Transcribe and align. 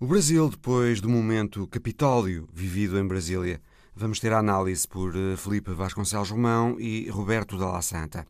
O 0.00 0.06
Brasil, 0.06 0.48
depois 0.48 1.00
do 1.00 1.08
momento 1.08 1.66
Capitólio 1.66 2.48
vivido 2.54 3.00
em 3.00 3.04
Brasília, 3.04 3.60
vamos 3.96 4.20
ter 4.20 4.32
a 4.32 4.38
análise 4.38 4.86
por 4.86 5.12
eh, 5.16 5.36
Felipe 5.36 5.72
Vasconcelos 5.72 6.30
Romão 6.30 6.78
e 6.78 7.10
Roberto 7.10 7.58
Dalla 7.58 7.82
Santa. 7.82 8.24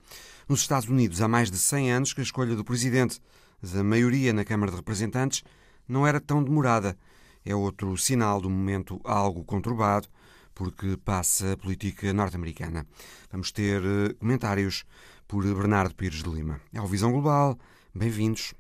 Nos 0.48 0.60
Estados 0.60 0.88
Unidos, 0.88 1.20
há 1.20 1.28
mais 1.28 1.50
de 1.50 1.58
100 1.58 1.92
anos 1.92 2.12
que 2.14 2.22
a 2.22 2.24
escolha 2.24 2.56
do 2.56 2.64
presidente 2.64 3.20
da 3.62 3.84
maioria 3.84 4.32
na 4.32 4.46
Câmara 4.46 4.72
de 4.72 4.78
Representantes 4.78 5.44
não 5.86 6.06
era 6.06 6.22
tão 6.22 6.42
demorada. 6.42 6.96
É 7.44 7.54
outro 7.54 7.98
sinal 7.98 8.40
do 8.40 8.48
momento 8.48 8.98
algo 9.04 9.44
conturbado, 9.44 10.08
porque 10.54 10.96
passa 10.96 11.52
a 11.52 11.56
política 11.58 12.14
norte-americana. 12.14 12.86
Vamos 13.30 13.52
ter 13.52 13.82
eh, 13.84 14.14
comentários 14.14 14.86
por 15.28 15.44
Bernardo 15.44 15.94
Pires 15.94 16.22
de 16.22 16.30
Lima. 16.30 16.62
É 16.72 16.80
o 16.80 16.86
Visão 16.86 17.12
Global. 17.12 17.58
Bem-vindos. 17.94 18.54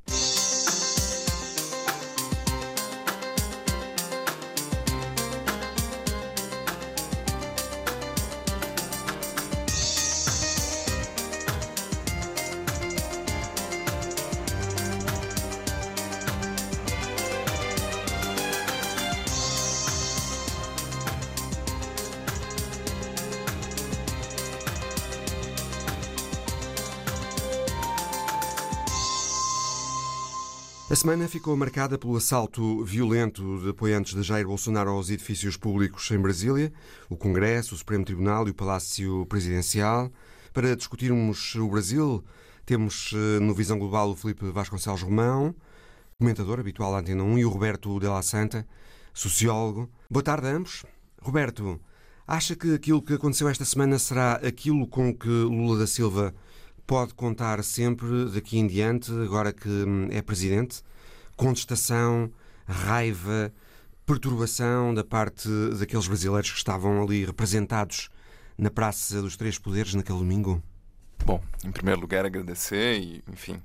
Semana 30.98 31.28
ficou 31.28 31.56
marcada 31.56 31.96
pelo 31.96 32.16
assalto 32.16 32.82
violento 32.82 33.60
de 33.62 33.70
apoiantes 33.70 34.16
de 34.16 34.22
Jair 34.24 34.44
Bolsonaro 34.44 34.90
aos 34.90 35.10
edifícios 35.10 35.56
públicos 35.56 36.10
em 36.10 36.18
Brasília, 36.18 36.72
o 37.08 37.16
Congresso, 37.16 37.76
o 37.76 37.78
Supremo 37.78 38.04
Tribunal 38.04 38.48
e 38.48 38.50
o 38.50 38.54
Palácio 38.54 39.24
Presidencial. 39.26 40.10
Para 40.52 40.74
discutirmos 40.74 41.54
o 41.54 41.68
Brasil, 41.68 42.24
temos 42.66 43.12
eh, 43.14 43.38
no 43.38 43.54
Visão 43.54 43.78
Global 43.78 44.10
o 44.10 44.16
Felipe 44.16 44.50
Vasconcelos 44.50 45.02
Romão, 45.02 45.54
comentador 46.18 46.58
habitual 46.58 46.90
da 46.90 46.98
Antena 46.98 47.22
1, 47.22 47.38
e 47.38 47.44
o 47.44 47.48
Roberto 47.48 48.00
de 48.00 48.08
la 48.08 48.20
Santa, 48.20 48.66
sociólogo. 49.14 49.88
Boa 50.10 50.24
tarde 50.24 50.48
a 50.48 50.50
ambos. 50.50 50.84
Roberto, 51.22 51.80
acha 52.26 52.56
que 52.56 52.74
aquilo 52.74 53.00
que 53.00 53.14
aconteceu 53.14 53.48
esta 53.48 53.64
semana 53.64 54.00
será 54.00 54.32
aquilo 54.32 54.84
com 54.88 55.14
que 55.14 55.28
Lula 55.28 55.78
da 55.78 55.86
Silva 55.86 56.34
pode 56.88 57.14
contar 57.14 57.62
sempre 57.62 58.30
daqui 58.34 58.58
em 58.58 58.66
diante, 58.66 59.12
agora 59.12 59.52
que 59.52 59.68
hum, 59.68 60.08
é 60.10 60.20
presidente? 60.22 60.82
Contestação, 61.38 62.32
raiva, 62.66 63.52
perturbação 64.04 64.92
da 64.92 65.04
parte 65.04 65.48
daqueles 65.78 66.08
brasileiros 66.08 66.50
que 66.50 66.56
estavam 66.58 67.00
ali 67.00 67.24
representados 67.24 68.08
na 68.58 68.70
Praça 68.70 69.22
dos 69.22 69.36
Três 69.36 69.56
Poderes 69.56 69.94
naquele 69.94 70.18
domingo? 70.18 70.60
Bom, 71.24 71.40
em 71.64 71.70
primeiro 71.70 72.00
lugar, 72.00 72.26
agradecer 72.26 72.98
e, 72.98 73.22
enfim, 73.32 73.62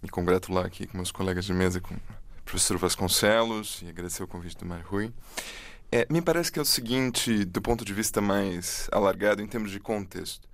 me 0.00 0.08
congratular 0.08 0.66
aqui 0.66 0.86
com 0.86 0.98
meus 0.98 1.10
colegas 1.10 1.44
de 1.44 1.52
mesa, 1.52 1.80
com 1.80 1.94
o 1.94 2.00
professor 2.44 2.78
Vasconcelos, 2.78 3.82
e 3.82 3.88
agradecer 3.88 4.22
o 4.22 4.28
convite 4.28 4.56
do 4.56 4.64
Mário 4.64 4.86
Rui. 4.86 5.12
É, 5.90 6.06
me 6.08 6.22
parece 6.22 6.52
que 6.52 6.60
é 6.60 6.62
o 6.62 6.64
seguinte, 6.64 7.44
do 7.44 7.60
ponto 7.60 7.84
de 7.84 7.92
vista 7.92 8.20
mais 8.20 8.88
alargado, 8.92 9.42
em 9.42 9.48
termos 9.48 9.72
de 9.72 9.80
contexto 9.80 10.48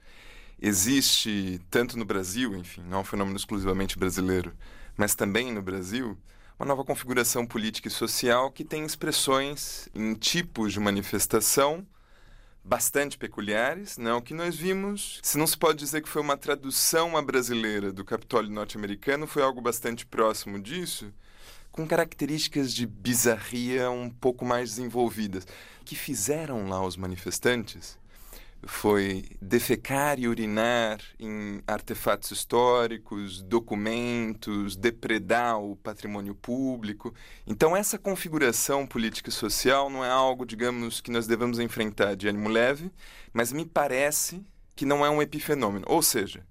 existe, 0.62 1.61
tanto 1.69 1.98
no 1.98 2.05
Brasil, 2.05 2.55
enfim, 2.55 2.83
não 2.89 2.98
é 2.98 3.00
um 3.00 3.05
fenômeno 3.05 3.37
exclusivamente 3.37 3.98
brasileiro, 3.98 4.55
mas 4.97 5.12
também 5.12 5.53
no 5.53 5.61
Brasil, 5.61 6.17
uma 6.58 6.67
nova 6.67 6.84
configuração 6.84 7.47
política 7.47 7.89
e 7.89 7.91
social 7.91 8.50
que 8.50 8.64
tem 8.64 8.84
expressões 8.84 9.89
em 9.95 10.14
tipos 10.14 10.72
de 10.72 10.81
manifestação 10.81 11.86
bastante 12.64 13.19
peculiares, 13.19 13.98
não? 13.98 14.19
O 14.19 14.22
que 14.22 14.34
nós 14.34 14.55
vimos, 14.55 15.19
se 15.22 15.36
não 15.36 15.47
se 15.47 15.56
pode 15.56 15.78
dizer 15.78 16.03
que 16.03 16.09
foi 16.09 16.22
uma 16.22 16.37
tradução 16.37 17.16
à 17.16 17.22
brasileira 17.22 17.93
do 17.93 18.04
Capitólio 18.04 18.50
norte-americano, 18.50 19.26
foi 19.26 19.43
algo 19.43 19.60
bastante 19.60 20.06
próximo 20.06 20.60
disso, 20.60 21.12
com 21.72 21.87
características 21.87 22.72
de 22.72 22.87
bizarria 22.87 23.91
um 23.91 24.09
pouco 24.09 24.44
mais 24.44 24.71
desenvolvidas, 24.71 25.47
que 25.84 25.97
fizeram 25.97 26.69
lá 26.69 26.84
os 26.87 26.97
manifestantes 26.97 27.99
foi 28.65 29.25
defecar 29.41 30.19
e 30.19 30.28
urinar 30.28 31.00
em 31.19 31.61
artefatos 31.67 32.31
históricos, 32.31 33.43
documentos, 33.43 34.77
depredar 34.77 35.59
o 35.59 35.77
patrimônio 35.77 36.34
público. 36.34 37.12
Então, 37.47 37.77
essa 37.77 37.99
configuração 37.99 38.87
política 38.87 39.31
e 39.31 39.33
social 39.33 39.91
não 39.91 40.05
é 40.05 40.11
algo, 40.11 40.47
digamos, 40.47 41.00
que 41.00 41.11
nós 41.11 41.27
devemos 41.27 41.59
enfrentar 41.59 42.15
de 42.15 42.28
ânimo 42.28 42.49
leve, 42.49 42.91
mas 43.33 43.53
me 43.53 43.67
parece 43.67 44.45
que 44.77 44.87
não 44.87 45.05
é 45.05 45.11
um 45.11 45.21
epifenômeno. 45.21 45.84
Ou 45.89 46.03
seja, 46.03 46.47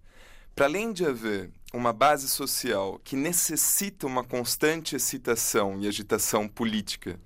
para 0.53 0.65
além 0.65 0.91
de 0.91 1.05
haver 1.05 1.49
uma 1.73 1.93
base 1.93 2.27
social 2.27 2.99
que 3.03 3.15
necessita 3.15 4.05
uma 4.05 4.23
constante 4.23 4.95
excitação 4.95 5.79
e 5.79 5.87
agitação 5.87 6.47
política 6.47 7.17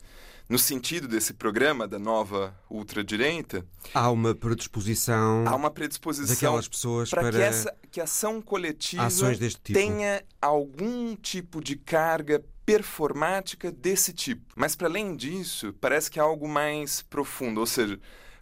no 0.47 0.59
sentido 0.59 1.07
desse 1.07 1.33
programa 1.33 1.88
da 1.88 1.97
nova 1.97 2.56
ultradireita. 2.69 3.66
Há 3.94 4.09
uma 4.11 4.35
predisposição. 4.35 5.44
Há 5.47 5.56
uma 5.56 5.72
predisposição 5.72 6.33
daquelas 6.33 6.67
pessoas 6.67 7.09
para, 7.09 7.31
que, 7.31 7.38
essa, 7.38 7.75
que 7.91 8.00
a 8.00 8.03
ação 8.03 8.41
coletiva 8.41 9.09
tipo. 9.09 9.73
tenha 9.73 10.23
algum 10.41 11.16
tipo 11.16 11.63
de 11.63 11.75
carga 11.75 12.44
performática 12.66 13.72
desse 13.72 14.13
tipo. 14.13 14.44
Mas 14.55 14.75
para 14.75 14.88
além 14.88 15.16
disso, 15.16 15.73
parece 15.79 16.09
que 16.09 16.19
há 16.19 16.23
algo 16.23 16.47
mais 16.47 17.01
profundo, 17.01 17.59
ou 17.59 17.66
seja, 17.66 18.00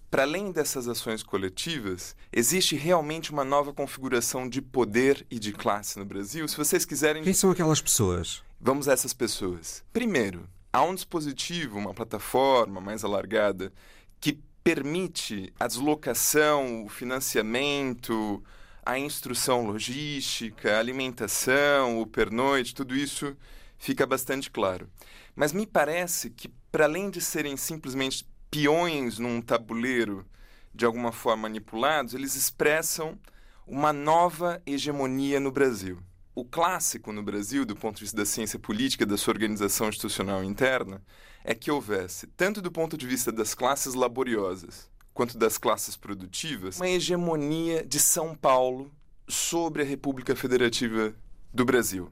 para 0.10 0.24
além 0.24 0.52
dessas 0.52 0.88
ações 0.88 1.24
coletivas, 1.24 2.16
existe 2.32 2.76
realmente 2.76 3.32
uma 3.32 3.44
nova 3.44 3.74
configuração 3.74 4.48
de 4.48 4.62
poder 4.62 5.26
e 5.30 5.40
de 5.40 5.52
classe 5.52 5.98
no 5.98 6.06
Brasil. 6.06 6.48
Se 6.48 6.56
vocês 6.56 6.86
quiserem. 6.86 7.24
Quem 7.24 7.34
são 7.34 7.50
aquelas 7.50 7.82
pessoas? 7.82 8.44
Vamos 8.62 8.88
a 8.88 8.94
essas 8.94 9.12
pessoas. 9.12 9.84
Primeiro, 9.92 10.48
há 10.74 10.82
um 10.82 10.96
dispositivo, 10.96 11.78
uma 11.78 11.94
plataforma 11.94 12.82
mais 12.82 13.04
alargada, 13.04 13.72
que 14.20 14.40
permite 14.64 15.54
a 15.60 15.68
deslocação, 15.68 16.84
o 16.84 16.90
financiamento, 16.90 18.44
a 18.84 18.98
instrução 18.98 19.68
logística, 19.68 20.76
a 20.76 20.80
alimentação, 20.80 22.02
o 22.02 22.08
pernoite, 22.08 22.74
tudo 22.74 22.96
isso 22.96 23.38
fica 23.78 24.06
bastante 24.08 24.50
claro. 24.50 24.90
Mas 25.36 25.54
me 25.54 25.68
parece 25.68 26.32
que, 26.32 26.50
para 26.72 26.86
além 26.86 27.12
de 27.12 27.22
serem 27.22 27.56
simplesmente 27.56 28.28
peões 28.50 29.20
num 29.20 29.42
tabuleiro 29.42 30.26
de 30.74 30.86
alguma 30.86 31.12
forma 31.12 31.44
manipulados, 31.44 32.16
eles 32.16 32.36
expressam 32.36 33.20
uma 33.68 33.94
nova 33.94 34.62
hegemonia 34.66 35.40
no 35.40 35.52
Brasil 35.52 36.00
o 36.36 36.44
clássico 36.44 37.12
no 37.12 37.22
Brasil, 37.22 37.66
do 37.66 37.76
ponto 37.76 37.98
de 37.98 38.04
vista 38.04 38.18
da 38.18 38.26
ciência 38.26 38.58
política, 38.58 39.06
da 39.06 39.18
sua 39.18 39.34
organização 39.34 39.90
institucional 39.90 40.44
interna, 40.44 41.02
é 41.44 41.54
que 41.54 41.70
houvesse, 41.70 42.28
tanto 42.28 42.62
do 42.62 42.72
ponto 42.72 42.98
de 42.98 43.06
vista 43.06 43.32
das 43.32 43.54
classes 43.54 43.94
laboriosas 43.94 44.90
quanto 45.14 45.38
das 45.38 45.58
classes 45.58 45.96
produtivas, 45.96 46.78
uma 46.78 46.90
hegemonia 46.90 47.86
de 47.86 48.00
São 48.00 48.34
Paulo 48.36 48.92
sobre 49.28 49.84
a 49.84 49.86
República 49.86 50.36
Federativa 50.36 51.14
do 51.54 51.64
Brasil. 51.64 52.12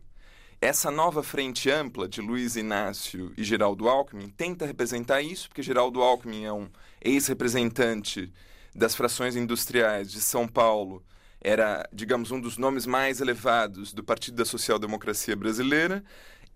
Essa 0.61 0.91
nova 0.91 1.23
frente 1.23 1.71
ampla 1.71 2.07
de 2.07 2.21
Luiz 2.21 2.55
Inácio 2.55 3.33
e 3.35 3.43
Geraldo 3.43 3.89
Alckmin 3.89 4.29
tenta 4.29 4.67
representar 4.67 5.19
isso, 5.23 5.47
porque 5.47 5.63
Geraldo 5.63 6.03
Alckmin 6.03 6.45
é 6.45 6.53
um 6.53 6.69
ex-representante 7.03 8.31
das 8.75 8.93
frações 8.93 9.35
industriais 9.35 10.11
de 10.11 10.21
São 10.21 10.47
Paulo 10.47 11.03
era, 11.41 11.88
digamos, 11.91 12.31
um 12.31 12.40
dos 12.40 12.57
nomes 12.57 12.85
mais 12.85 13.19
elevados 13.19 13.94
do 13.94 14.03
Partido 14.03 14.35
da 14.38 14.46
Social 14.46 14.78
Democracia 14.78 15.35
Brasileira, 15.35 16.03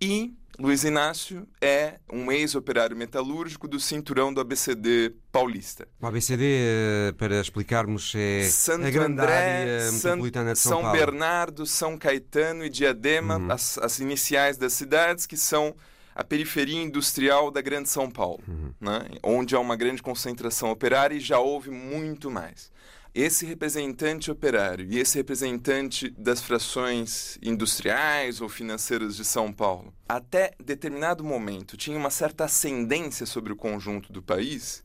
e 0.00 0.34
Luiz 0.58 0.84
Inácio 0.84 1.46
é 1.60 1.94
um 2.12 2.30
ex-operário 2.32 2.96
metalúrgico 2.96 3.66
do 3.68 3.78
cinturão 3.80 4.32
do 4.32 4.40
ABCD 4.40 5.14
paulista. 5.32 5.86
O 6.00 6.06
ABCD, 6.06 6.44
eh, 6.44 7.12
para 7.18 7.40
explicarmos, 7.40 8.12
é 8.14 8.42
Santo 8.44 8.86
a 8.86 8.90
grande 8.90 9.20
André, 9.20 9.60
área 9.62 9.92
metropolitana 9.92 10.52
de 10.52 10.58
São, 10.58 10.72
São 10.72 10.82
Paulo. 10.82 10.98
Bernardo, 10.98 11.66
São 11.66 11.98
Caetano 11.98 12.64
e 12.64 12.70
Diadema, 12.70 13.36
Uhum. 13.38 13.50
as, 13.52 13.76
as 13.78 13.98
iniciais 13.98 14.56
das 14.56 14.72
cidades 14.72 15.26
que 15.26 15.36
são 15.36 15.74
a 16.14 16.24
periferia 16.24 16.82
industrial 16.82 17.50
da 17.50 17.60
Grande 17.60 17.88
São 17.90 18.10
Paulo, 18.10 18.42
Uhum. 18.48 18.72
né? 18.80 19.06
onde 19.22 19.54
há 19.54 19.60
uma 19.60 19.76
grande 19.76 20.02
concentração 20.02 20.70
operária 20.70 21.14
e 21.14 21.20
já 21.20 21.38
houve 21.38 21.70
muito 21.70 22.30
mais 22.30 22.70
esse 23.16 23.46
representante 23.46 24.30
operário 24.30 24.86
e 24.90 24.98
esse 24.98 25.16
representante 25.16 26.10
das 26.18 26.42
frações 26.42 27.38
industriais 27.42 28.42
ou 28.42 28.48
financeiras 28.48 29.16
de 29.16 29.24
São 29.24 29.50
Paulo, 29.50 29.90
até 30.06 30.52
determinado 30.62 31.24
momento 31.24 31.78
tinha 31.78 31.96
uma 31.96 32.10
certa 32.10 32.44
ascendência 32.44 33.24
sobre 33.24 33.54
o 33.54 33.56
conjunto 33.56 34.12
do 34.12 34.22
país, 34.22 34.84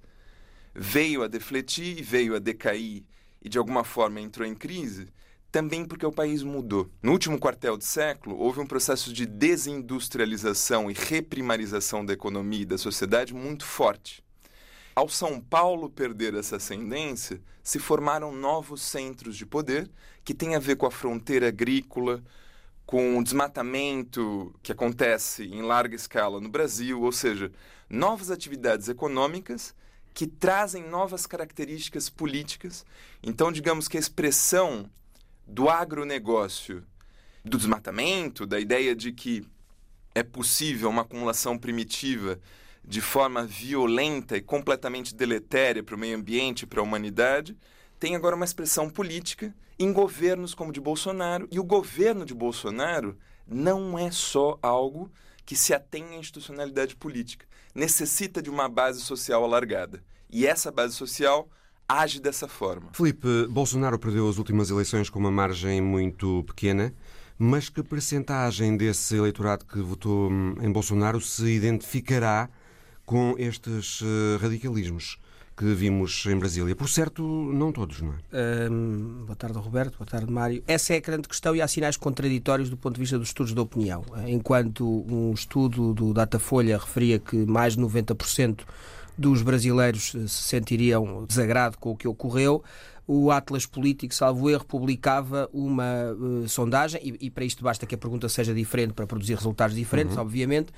veio 0.74 1.24
a 1.24 1.28
defletir, 1.28 2.02
veio 2.02 2.34
a 2.34 2.40
decair 2.40 3.04
e 3.42 3.50
de 3.50 3.58
alguma 3.58 3.84
forma 3.84 4.22
entrou 4.22 4.48
em 4.48 4.56
crise, 4.56 5.10
também 5.52 5.84
porque 5.84 6.06
o 6.06 6.12
país 6.12 6.42
mudou. 6.42 6.90
No 7.04 7.12
último 7.12 7.38
quartel 7.38 7.76
de 7.76 7.84
século, 7.84 8.38
houve 8.38 8.62
um 8.62 8.66
processo 8.66 9.12
de 9.12 9.26
desindustrialização 9.26 10.90
e 10.90 10.94
reprimarização 10.94 12.06
da 12.06 12.14
economia 12.14 12.62
e 12.62 12.66
da 12.66 12.78
sociedade 12.78 13.34
muito 13.34 13.66
forte. 13.66 14.24
Ao 14.94 15.08
São 15.08 15.40
Paulo 15.40 15.90
perder 15.90 16.34
essa 16.34 16.58
ascendência, 16.58 17.42
se 17.64 17.80
formaram 17.80 18.32
novos 18.32 18.82
centros 18.82 19.38
de 19.38 19.46
poder 19.46 19.90
que 20.24 20.34
têm 20.34 20.56
a 20.56 20.60
ver 20.60 20.76
com 20.76 20.86
a 20.86 20.92
fronteira 20.92 21.48
agrícola, 21.48 22.22
com 22.86 23.18
o 23.18 23.24
desmatamento 23.24 24.54
que 24.62 24.72
acontece 24.72 25.46
em 25.46 25.62
larga 25.62 25.96
escala 25.96 26.42
no 26.42 26.50
Brasil, 26.50 27.02
ou 27.02 27.12
seja, 27.12 27.52
novas 27.90 28.30
atividades 28.30 28.90
econômicas 28.90 29.74
que 30.14 30.28
trazem 30.28 30.84
novas 30.90 31.26
características 31.26 32.10
políticas. 32.10 32.86
Então, 33.24 33.50
digamos 33.50 33.88
que 33.88 33.96
a 33.96 34.00
expressão 34.00 34.90
do 35.48 35.70
agronegócio, 35.70 36.84
do 37.46 37.58
desmatamento, 37.58 38.46
da 38.46 38.60
ideia 38.60 38.94
de 38.94 39.14
que 39.14 39.48
é 40.14 40.22
possível 40.22 40.90
uma 40.90 41.04
acumulação 41.04 41.58
primitiva 41.58 42.40
de 42.84 43.02
forma 43.02 43.46
violenta 43.46 44.38
e 44.38 44.42
completamente 44.42 45.16
deletéria 45.16 45.84
para 45.84 45.96
o 45.96 46.00
meio 46.00 46.18
ambiente 46.18 46.64
e 46.64 46.66
para 46.66 46.80
a 46.80 46.84
humanidade, 46.84 47.58
tem 48.00 48.16
agora 48.16 48.36
uma 48.36 48.46
expressão 48.46 48.90
política 48.90 49.54
em 49.78 49.94
governos 49.94 50.54
como 50.54 50.72
o 50.72 50.74
de 50.74 50.82
Bolsonaro. 50.82 51.48
E 51.52 51.60
o 51.60 51.64
governo 51.64 52.26
de 52.26 52.34
Bolsonaro 52.34 53.18
não 53.48 53.98
é 53.98 54.12
só 54.12 54.58
algo 54.62 55.12
que 55.46 55.56
se 55.56 55.74
atém 55.74 56.04
à 56.12 56.16
institucionalidade 56.18 56.96
política. 56.96 57.46
Necessita 57.74 58.42
de 58.42 58.50
uma 58.50 58.68
base 58.68 59.02
social 59.02 59.44
alargada. 59.44 60.04
E 60.30 60.48
essa 60.48 60.72
base 60.72 60.96
social 60.96 61.50
age 61.88 62.20
dessa 62.20 62.48
forma. 62.48 62.90
Felipe, 62.94 63.48
Bolsonaro 63.50 64.00
perdeu 64.00 64.30
as 64.30 64.38
últimas 64.38 64.70
eleições 64.70 65.10
com 65.10 65.20
uma 65.20 65.32
margem 65.32 65.82
muito 65.82 66.44
pequena. 66.46 66.94
Mas 67.38 67.70
que 67.70 67.82
percentagem 67.82 68.78
desse 68.78 69.16
eleitorado 69.16 69.66
que 69.66 69.80
votou 69.80 70.30
hum, 70.32 70.56
em 70.62 70.72
Bolsonaro 70.72 71.20
se 71.20 71.46
identificará 71.46 72.48
com 73.06 73.36
estes 73.38 74.02
uh, 74.02 74.38
radicalismos 74.42 75.18
que 75.56 75.66
vimos 75.76 76.26
em 76.26 76.38
Brasília. 76.38 76.76
Por 76.76 76.90
certo, 76.90 77.22
não 77.22 77.72
todos, 77.72 78.02
não 78.02 78.14
é? 78.14 78.70
Um, 78.70 79.26
boa 79.26 79.36
tarde, 79.36 79.58
Roberto. 79.58 79.98
Boa 79.98 80.08
tarde, 80.08 80.32
Mário. 80.32 80.64
Essa 80.66 80.94
é 80.94 80.98
a 80.98 81.00
grande 81.00 81.28
questão 81.28 81.56
e 81.56 81.62
há 81.62 81.68
sinais 81.68 81.98
contraditórios 81.98 82.70
do 82.70 82.78
ponto 82.78 82.96
de 82.96 83.02
vista 83.02 83.18
dos 83.20 83.28
estudos 83.28 83.54
da 83.54 83.62
opinião. 83.62 84.04
Enquanto 84.26 85.06
um 85.08 85.32
estudo 85.34 85.94
do 85.94 86.14
Datafolha 86.14 86.78
referia 86.78 87.20
que 87.20 87.36
mais 87.46 87.76
de 87.76 87.82
90% 87.82 88.62
dos 89.18 89.44
brasileiros 89.44 90.12
se 90.12 90.30
sentiriam 90.30 91.26
desagrado 91.26 91.78
com 91.78 91.92
o 91.92 91.96
que 91.96 92.08
ocorreu, 92.08 92.64
o 93.08 93.30
Atlas 93.30 93.66
Político, 93.66 94.16
salvo 94.16 94.50
erro, 94.50 94.66
publicava 94.66 95.50
uma 95.52 96.14
uh, 96.14 96.48
sondagem, 96.48 97.02
e, 97.04 97.28
e, 97.28 97.30
para 97.30 97.44
isto 97.44 97.64
basta 97.64 97.86
que 97.86 97.94
a 97.94 97.98
pergunta 97.98 98.30
seja 98.30 98.54
diferente 98.54 98.94
para 98.94 99.06
produzir 99.06 99.36
resultados 99.36 99.76
diferentes, 99.76 100.16
uhum. 100.16 100.22
obviamente, 100.22 100.72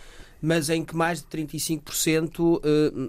mas 0.45 0.69
em 0.69 0.83
que 0.83 0.93
mais 0.93 1.21
de 1.21 1.27
35% 1.27 2.57
uh, 2.57 2.61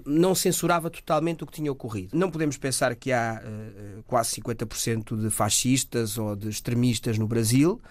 não 0.05 0.33
censurava 0.33 0.89
totalmente 0.89 1.43
o 1.43 1.45
que 1.45 1.51
tinha 1.51 1.69
ocorrido. 1.69 2.17
Não 2.17 2.31
podemos 2.31 2.55
pensar 2.55 2.95
que 2.95 3.11
há 3.11 3.43
uh, 3.43 4.03
quase 4.03 4.39
50% 4.39 5.21
de 5.21 5.29
fascistas 5.29 6.17
ou 6.17 6.33
de 6.33 6.47
extremistas 6.47 7.17
no 7.17 7.27
Brasil, 7.27 7.81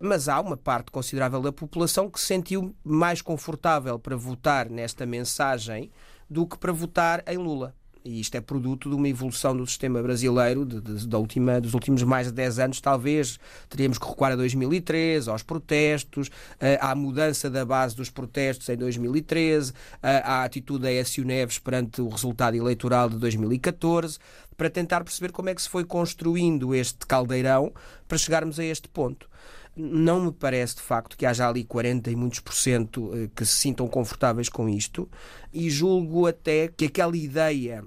mas 0.00 0.26
há 0.26 0.40
uma 0.40 0.56
parte 0.56 0.90
considerável 0.90 1.42
da 1.42 1.52
população 1.52 2.08
que 2.08 2.18
se 2.18 2.24
sentiu 2.24 2.74
mais 2.82 3.20
confortável 3.20 3.98
para 3.98 4.16
votar 4.16 4.70
nesta 4.70 5.04
mensagem 5.04 5.90
do 6.28 6.46
que 6.46 6.56
para 6.56 6.72
votar 6.72 7.22
em 7.26 7.36
Lula 7.36 7.74
e 8.04 8.20
isto 8.20 8.34
é 8.34 8.40
produto 8.40 8.90
de 8.90 8.94
uma 8.94 9.08
evolução 9.08 9.56
do 9.56 9.66
sistema 9.66 10.02
brasileiro 10.02 10.66
de, 10.66 10.80
de, 10.80 11.08
da 11.08 11.18
última, 11.18 11.60
dos 11.60 11.72
últimos 11.72 12.02
mais 12.02 12.26
de 12.26 12.34
10 12.34 12.58
anos, 12.58 12.80
talvez 12.80 13.38
teríamos 13.68 13.96
que 13.96 14.06
recuar 14.06 14.32
a 14.32 14.36
2013, 14.36 15.30
aos 15.30 15.42
protestos, 15.42 16.30
eh, 16.60 16.78
à 16.80 16.94
mudança 16.94 17.48
da 17.48 17.64
base 17.64 17.96
dos 17.96 18.10
protestos 18.10 18.68
em 18.68 18.76
2013, 18.76 19.72
à 20.02 20.44
atitude 20.44 20.82
da 20.82 20.92
Écio 20.92 21.24
Neves 21.24 21.58
perante 21.58 22.02
o 22.02 22.08
resultado 22.08 22.56
eleitoral 22.56 23.08
de 23.08 23.16
2014, 23.16 24.18
para 24.56 24.68
tentar 24.68 25.02
perceber 25.02 25.32
como 25.32 25.48
é 25.48 25.54
que 25.54 25.62
se 25.62 25.68
foi 25.68 25.84
construindo 25.84 26.74
este 26.74 27.06
caldeirão 27.06 27.72
para 28.06 28.18
chegarmos 28.18 28.58
a 28.58 28.64
este 28.64 28.88
ponto. 28.88 29.28
Não 29.76 30.26
me 30.26 30.32
parece 30.32 30.76
de 30.76 30.82
facto 30.82 31.16
que 31.16 31.26
haja 31.26 31.48
ali 31.48 31.64
40 31.64 32.08
e 32.10 32.14
muitos 32.14 32.38
por 32.38 32.54
cento 32.54 33.10
eh, 33.12 33.28
que 33.34 33.44
se 33.44 33.56
sintam 33.56 33.88
confortáveis 33.88 34.48
com 34.48 34.68
isto. 34.68 35.08
E 35.52 35.68
julgo 35.68 36.28
até 36.28 36.68
que 36.68 36.84
aquela 36.84 37.16
ideia 37.16 37.84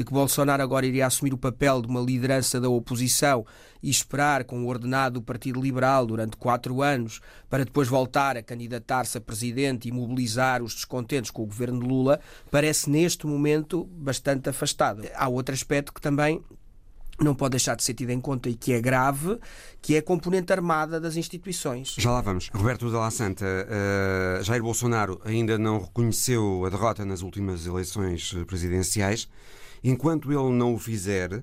de 0.00 0.04
que 0.04 0.14
Bolsonaro 0.14 0.62
agora 0.62 0.86
iria 0.86 1.06
assumir 1.06 1.34
o 1.34 1.36
papel 1.36 1.82
de 1.82 1.86
uma 1.86 2.00
liderança 2.00 2.58
da 2.58 2.70
oposição 2.70 3.44
e 3.82 3.90
esperar 3.90 4.44
com 4.44 4.64
o 4.64 4.66
ordenado 4.66 5.20
do 5.20 5.22
Partido 5.22 5.60
Liberal 5.60 6.06
durante 6.06 6.38
quatro 6.38 6.80
anos 6.80 7.20
para 7.50 7.66
depois 7.66 7.86
voltar 7.86 8.34
a 8.34 8.42
candidatar-se 8.42 9.18
a 9.18 9.20
presidente 9.20 9.88
e 9.88 9.92
mobilizar 9.92 10.62
os 10.62 10.74
descontentes 10.74 11.30
com 11.30 11.42
o 11.42 11.46
governo 11.46 11.80
de 11.80 11.86
Lula, 11.86 12.18
parece 12.50 12.88
neste 12.88 13.26
momento 13.26 13.84
bastante 13.92 14.48
afastado. 14.48 15.02
Há 15.14 15.28
outro 15.28 15.54
aspecto 15.54 15.92
que 15.92 16.00
também 16.00 16.42
não 17.18 17.34
pode 17.34 17.50
deixar 17.50 17.74
de 17.74 17.84
ser 17.84 17.92
tido 17.92 18.08
em 18.08 18.22
conta 18.22 18.48
e 18.48 18.54
que 18.54 18.72
é 18.72 18.80
grave, 18.80 19.38
que 19.82 19.96
é 19.96 19.98
a 19.98 20.02
componente 20.02 20.50
armada 20.50 20.98
das 20.98 21.14
instituições. 21.16 21.94
Já 21.98 22.10
lá 22.10 22.22
vamos. 22.22 22.48
Roberto 22.54 22.90
Dalla 22.90 23.10
Santa, 23.10 23.44
uh, 23.44 24.42
Jair 24.42 24.62
Bolsonaro 24.62 25.20
ainda 25.26 25.58
não 25.58 25.78
reconheceu 25.78 26.64
a 26.64 26.70
derrota 26.70 27.04
nas 27.04 27.20
últimas 27.20 27.66
eleições 27.66 28.32
presidenciais. 28.46 29.28
Enquanto 29.82 30.30
ele 30.32 30.52
não 30.52 30.74
o 30.74 30.78
fizer, 30.78 31.40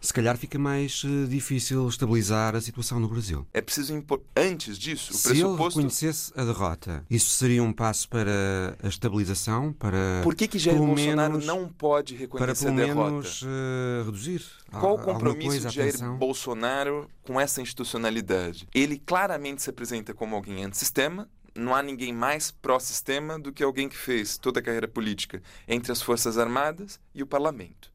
se 0.00 0.12
calhar 0.12 0.36
fica 0.36 0.58
mais 0.58 1.04
uh, 1.04 1.26
difícil 1.26 1.86
estabilizar 1.86 2.56
a 2.56 2.60
situação 2.60 2.98
no 2.98 3.08
Brasil. 3.08 3.46
É 3.52 3.60
preciso 3.60 3.94
impor, 3.94 4.22
antes 4.34 4.78
disso, 4.78 5.12
o 5.12 5.16
Se 5.16 5.28
pressuposto... 5.28 5.78
ele 5.78 5.88
reconhecesse 5.88 6.32
a 6.34 6.44
derrota, 6.44 7.04
isso 7.10 7.30
seria 7.30 7.62
um 7.62 7.72
passo 7.72 8.08
para 8.08 8.76
a 8.82 8.88
estabilização, 8.88 9.72
para... 9.72 10.20
Por 10.22 10.34
que 10.34 10.48
que 10.48 10.58
Jair 10.58 10.78
Bolsonaro 10.78 11.32
menos, 11.32 11.46
não 11.46 11.68
pode 11.68 12.14
reconhecer 12.16 12.64
para, 12.64 12.72
a 12.72 12.86
derrota? 12.86 13.10
menos 13.10 13.42
uh, 13.42 14.04
reduzir 14.06 14.42
Qual 14.70 14.94
o 14.94 14.98
compromisso 14.98 15.68
de 15.68 15.74
Jair 15.74 16.12
Bolsonaro 16.16 17.08
com 17.22 17.38
essa 17.38 17.60
institucionalidade? 17.60 18.66
Ele 18.74 18.98
claramente 18.98 19.60
se 19.60 19.68
apresenta 19.68 20.14
como 20.14 20.34
alguém 20.34 20.64
antissistema, 20.64 21.28
não 21.60 21.74
há 21.74 21.82
ninguém 21.82 22.12
mais 22.12 22.50
pró-sistema 22.50 23.38
do 23.38 23.52
que 23.52 23.62
alguém 23.62 23.88
que 23.88 23.96
fez 23.96 24.36
toda 24.36 24.60
a 24.60 24.62
carreira 24.62 24.88
política 24.88 25.42
entre 25.68 25.92
as 25.92 26.02
Forças 26.02 26.38
Armadas 26.38 26.98
e 27.14 27.22
o 27.22 27.26
Parlamento. 27.26 27.92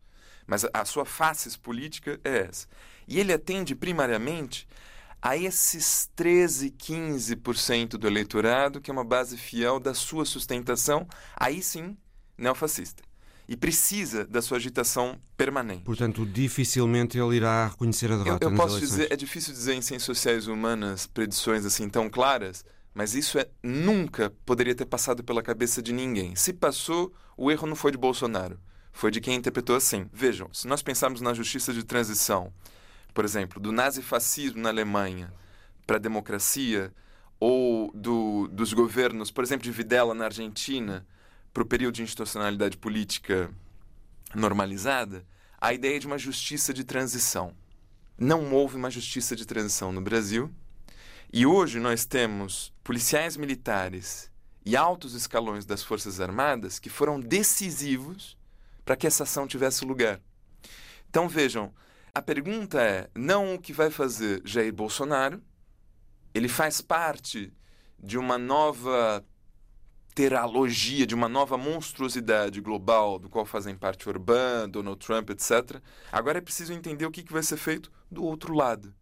Mas 0.47 0.65
a 0.73 0.85
sua 0.85 1.05
face 1.05 1.57
política 1.57 2.19
é 2.23 2.47
essa. 2.47 2.67
E 3.07 3.19
ele 3.19 3.33
atende 3.33 3.75
primariamente 3.75 4.67
a 5.21 5.35
esses 5.35 6.09
13, 6.15 6.69
15% 6.71 7.97
do 7.97 8.07
eleitorado, 8.07 8.79
que 8.79 8.91
é 8.91 8.93
uma 8.93 9.03
base 9.03 9.37
fiel 9.37 9.79
da 9.79 9.93
sua 9.93 10.23
sustentação, 10.23 11.07
aí 11.35 11.63
sim, 11.63 11.97
neofascista. 12.37 13.03
E 13.47 13.55
precisa 13.55 14.25
da 14.25 14.41
sua 14.41 14.57
agitação 14.57 15.19
permanente. 15.37 15.83
Portanto, 15.83 16.25
dificilmente 16.25 17.17
ele 17.17 17.37
irá 17.37 17.67
reconhecer 17.67 18.11
a 18.11 18.17
derrota 18.17 18.45
eu, 18.45 18.51
eu 18.51 18.55
posso 18.55 18.77
eleições. 18.77 18.89
dizer, 18.89 19.11
é 19.11 19.15
difícil 19.15 19.53
dizer 19.53 19.73
em 19.73 19.81
ciências 19.81 20.03
sociais 20.03 20.47
humanas 20.47 21.05
predições 21.07 21.65
assim 21.65 21.89
tão 21.89 22.09
claras, 22.09 22.63
mas 22.95 23.13
isso 23.13 23.37
é, 23.37 23.49
nunca 23.61 24.33
poderia 24.45 24.73
ter 24.73 24.85
passado 24.85 25.21
pela 25.21 25.43
cabeça 25.43 25.81
de 25.81 25.91
ninguém. 25.91 26.33
Se 26.33 26.53
passou, 26.53 27.13
o 27.35 27.51
erro 27.51 27.67
não 27.67 27.75
foi 27.75 27.91
de 27.91 27.97
Bolsonaro, 27.97 28.57
foi 28.93 29.11
de 29.11 29.19
quem 29.19 29.35
interpretou 29.35 29.75
assim. 29.75 30.09
Vejam, 30.13 30.51
se 30.53 30.65
nós 30.65 30.81
pensarmos 30.81 31.19
na 31.19 31.33
justiça 31.33 31.73
de 31.73 31.83
transição, 31.83 32.53
por 33.13 33.25
exemplo, 33.25 33.59
do 33.59 33.73
nazifascismo 33.73 34.61
na 34.61 34.69
Alemanha 34.69 35.33
para 35.85 35.97
a 35.97 35.99
democracia, 35.99 36.93
ou 37.37 37.91
do, 37.93 38.47
dos 38.47 38.71
governos, 38.71 39.29
por 39.29 39.43
exemplo, 39.43 39.65
de 39.65 39.71
Videla 39.71 40.13
na 40.13 40.25
Argentina, 40.25 41.05
para 41.53 41.63
o 41.63 41.65
período 41.65 41.95
de 41.95 42.01
institucionalidade 42.01 42.77
política 42.77 43.51
normalizada, 44.33 45.25
a 45.59 45.73
ideia 45.73 45.99
de 45.99 46.07
uma 46.07 46.17
justiça 46.17 46.73
de 46.73 46.85
transição. 46.85 47.53
Não 48.17 48.53
houve 48.53 48.77
uma 48.77 48.89
justiça 48.89 49.35
de 49.35 49.45
transição 49.45 49.91
no 49.91 49.99
Brasil 49.99 50.49
e 51.31 51.45
hoje 51.45 51.79
nós 51.79 52.05
temos 52.05 52.73
policiais 52.83 53.35
militares 53.35 54.31
e 54.65 54.75
altos 54.75 55.13
escalões 55.13 55.65
das 55.65 55.83
Forças 55.83 56.19
Armadas 56.19 56.79
que 56.79 56.89
foram 56.89 57.19
decisivos 57.19 58.37
para 58.83 58.95
que 58.95 59.07
essa 59.07 59.23
ação 59.23 59.47
tivesse 59.47 59.83
lugar. 59.85 60.21
Então 61.09 61.27
vejam, 61.27 61.73
a 62.13 62.21
pergunta 62.21 62.81
é 62.81 63.09
não 63.15 63.55
o 63.55 63.59
que 63.59 63.73
vai 63.73 63.89
fazer 63.89 64.41
Jair 64.45 64.73
Bolsonaro, 64.73 65.41
ele 66.33 66.47
faz 66.47 66.81
parte 66.81 67.53
de 67.99 68.17
uma 68.17 68.37
nova 68.37 69.23
teralogia, 70.13 71.05
de 71.05 71.13
uma 71.13 71.27
nova 71.27 71.57
monstruosidade 71.57 72.61
global, 72.61 73.19
do 73.19 73.29
qual 73.29 73.45
fazem 73.45 73.75
parte 73.75 74.07
Orbán, 74.07 74.69
Donald 74.69 75.05
Trump, 75.05 75.29
etc. 75.29 75.81
Agora 76.11 76.37
é 76.37 76.41
preciso 76.41 76.71
entender 76.71 77.05
o 77.05 77.11
que 77.11 77.25
vai 77.31 77.43
ser 77.43 77.57
feito 77.57 77.91
do 78.09 78.23
outro 78.23 78.53
lado. 78.53 78.93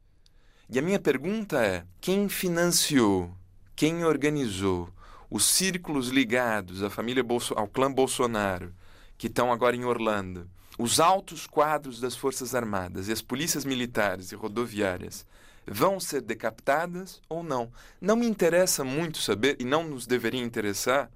E 0.69 0.79
a 0.79 0.81
minha 0.81 0.99
pergunta 0.99 1.63
é: 1.63 1.83
quem 1.99 2.29
financiou, 2.29 3.31
quem 3.75 4.05
organizou 4.05 4.89
os 5.29 5.45
círculos 5.45 6.09
ligados 6.09 6.83
à 6.83 6.89
família 6.89 7.23
Bolso 7.23 7.53
ao 7.55 7.67
clã 7.67 7.91
Bolsonaro, 7.91 8.73
que 9.17 9.27
estão 9.27 9.51
agora 9.51 9.75
em 9.75 9.83
Orlando, 9.83 10.49
os 10.77 10.99
altos 10.99 11.47
quadros 11.47 11.99
das 11.99 12.15
Forças 12.15 12.55
Armadas 12.55 13.07
e 13.07 13.11
as 13.11 13.21
polícias 13.21 13.65
militares 13.65 14.31
e 14.31 14.35
rodoviárias 14.35 15.25
vão 15.65 15.99
ser 15.99 16.21
decapitadas 16.21 17.21
ou 17.29 17.43
não. 17.43 17.71
Não 18.01 18.15
me 18.15 18.27
interessa 18.27 18.83
muito 18.83 19.19
saber, 19.19 19.55
e 19.59 19.65
não 19.65 19.83
nos 19.83 20.05
deveria 20.05 20.41
interessar, 20.41 21.09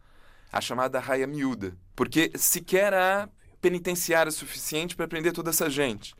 a 0.51 0.62
chamada 0.62 1.00
raia 1.00 1.27
miúda, 1.27 1.75
porque 1.96 2.32
sequer 2.36 2.94
há 2.94 3.27
penitenciária 3.62 4.32
suficiente 4.32 4.96
para 4.96 5.08
prender 5.08 5.34
toda 5.34 5.50
essa 5.50 5.70
gente. 5.70 6.16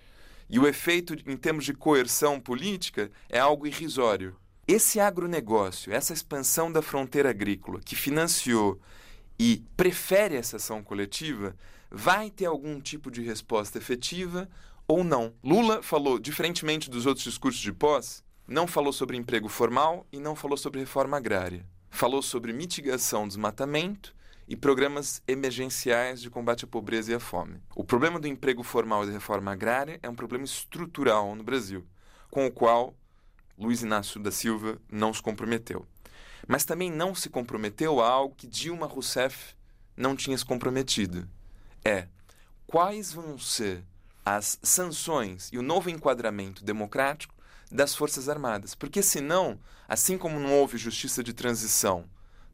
E 0.49 0.59
o 0.59 0.67
efeito 0.67 1.13
em 1.25 1.35
termos 1.35 1.65
de 1.65 1.73
coerção 1.73 2.39
política 2.39 3.11
é 3.29 3.39
algo 3.39 3.67
irrisório. 3.67 4.35
Esse 4.67 4.99
agronegócio, 4.99 5.93
essa 5.93 6.13
expansão 6.13 6.71
da 6.71 6.81
fronteira 6.81 7.29
agrícola 7.29 7.79
que 7.79 7.95
financiou 7.95 8.79
e 9.39 9.63
prefere 9.75 10.35
essa 10.35 10.57
ação 10.57 10.83
coletiva, 10.83 11.55
vai 11.89 12.29
ter 12.29 12.45
algum 12.45 12.79
tipo 12.79 13.09
de 13.09 13.21
resposta 13.21 13.77
efetiva 13.77 14.49
ou 14.87 15.03
não. 15.03 15.33
Lula 15.43 15.81
falou, 15.81 16.19
diferentemente 16.19 16.89
dos 16.89 17.05
outros 17.05 17.25
discursos 17.25 17.61
de 17.61 17.71
pós, 17.71 18.23
não 18.47 18.67
falou 18.67 18.93
sobre 18.93 19.17
emprego 19.17 19.49
formal 19.49 20.07
e 20.11 20.19
não 20.19 20.35
falou 20.35 20.57
sobre 20.57 20.79
reforma 20.79 21.17
agrária. 21.17 21.65
Falou 21.89 22.21
sobre 22.21 22.53
mitigação 22.53 23.23
do 23.23 23.29
desmatamento 23.29 24.15
e 24.47 24.55
programas 24.55 25.21
emergenciais 25.27 26.21
de 26.21 26.29
combate 26.29 26.63
à 26.63 26.67
pobreza 26.67 27.11
e 27.11 27.15
à 27.15 27.19
fome. 27.19 27.61
O 27.75 27.83
problema 27.83 28.19
do 28.19 28.27
emprego 28.27 28.63
formal 28.63 29.03
e 29.03 29.07
da 29.07 29.13
reforma 29.13 29.51
agrária 29.51 29.99
é 30.01 30.09
um 30.09 30.15
problema 30.15 30.45
estrutural 30.45 31.35
no 31.35 31.43
Brasil, 31.43 31.85
com 32.31 32.45
o 32.47 32.51
qual 32.51 32.95
Luiz 33.57 33.81
Inácio 33.81 34.21
da 34.21 34.31
Silva 34.31 34.79
não 34.89 35.13
se 35.13 35.21
comprometeu. 35.21 35.85
Mas 36.47 36.63
também 36.63 36.89
não 36.89 37.13
se 37.13 37.29
comprometeu 37.29 37.99
a 37.99 38.07
algo 38.07 38.35
que 38.35 38.47
Dilma 38.47 38.87
Rousseff 38.87 39.55
não 39.97 40.15
tinha 40.15 40.37
se 40.37 40.45
comprometido. 40.45 41.27
É 41.83 42.07
quais 42.65 43.11
vão 43.11 43.37
ser 43.37 43.83
as 44.23 44.59
sanções 44.61 45.49
e 45.51 45.57
o 45.57 45.61
novo 45.61 45.89
enquadramento 45.89 46.63
democrático 46.63 47.33
das 47.71 47.95
Forças 47.95 48.29
Armadas. 48.29 48.75
Porque 48.75 49.01
senão, 49.01 49.59
assim 49.87 50.17
como 50.17 50.39
não 50.39 50.53
houve 50.53 50.77
justiça 50.77 51.23
de 51.23 51.33
transição 51.33 52.05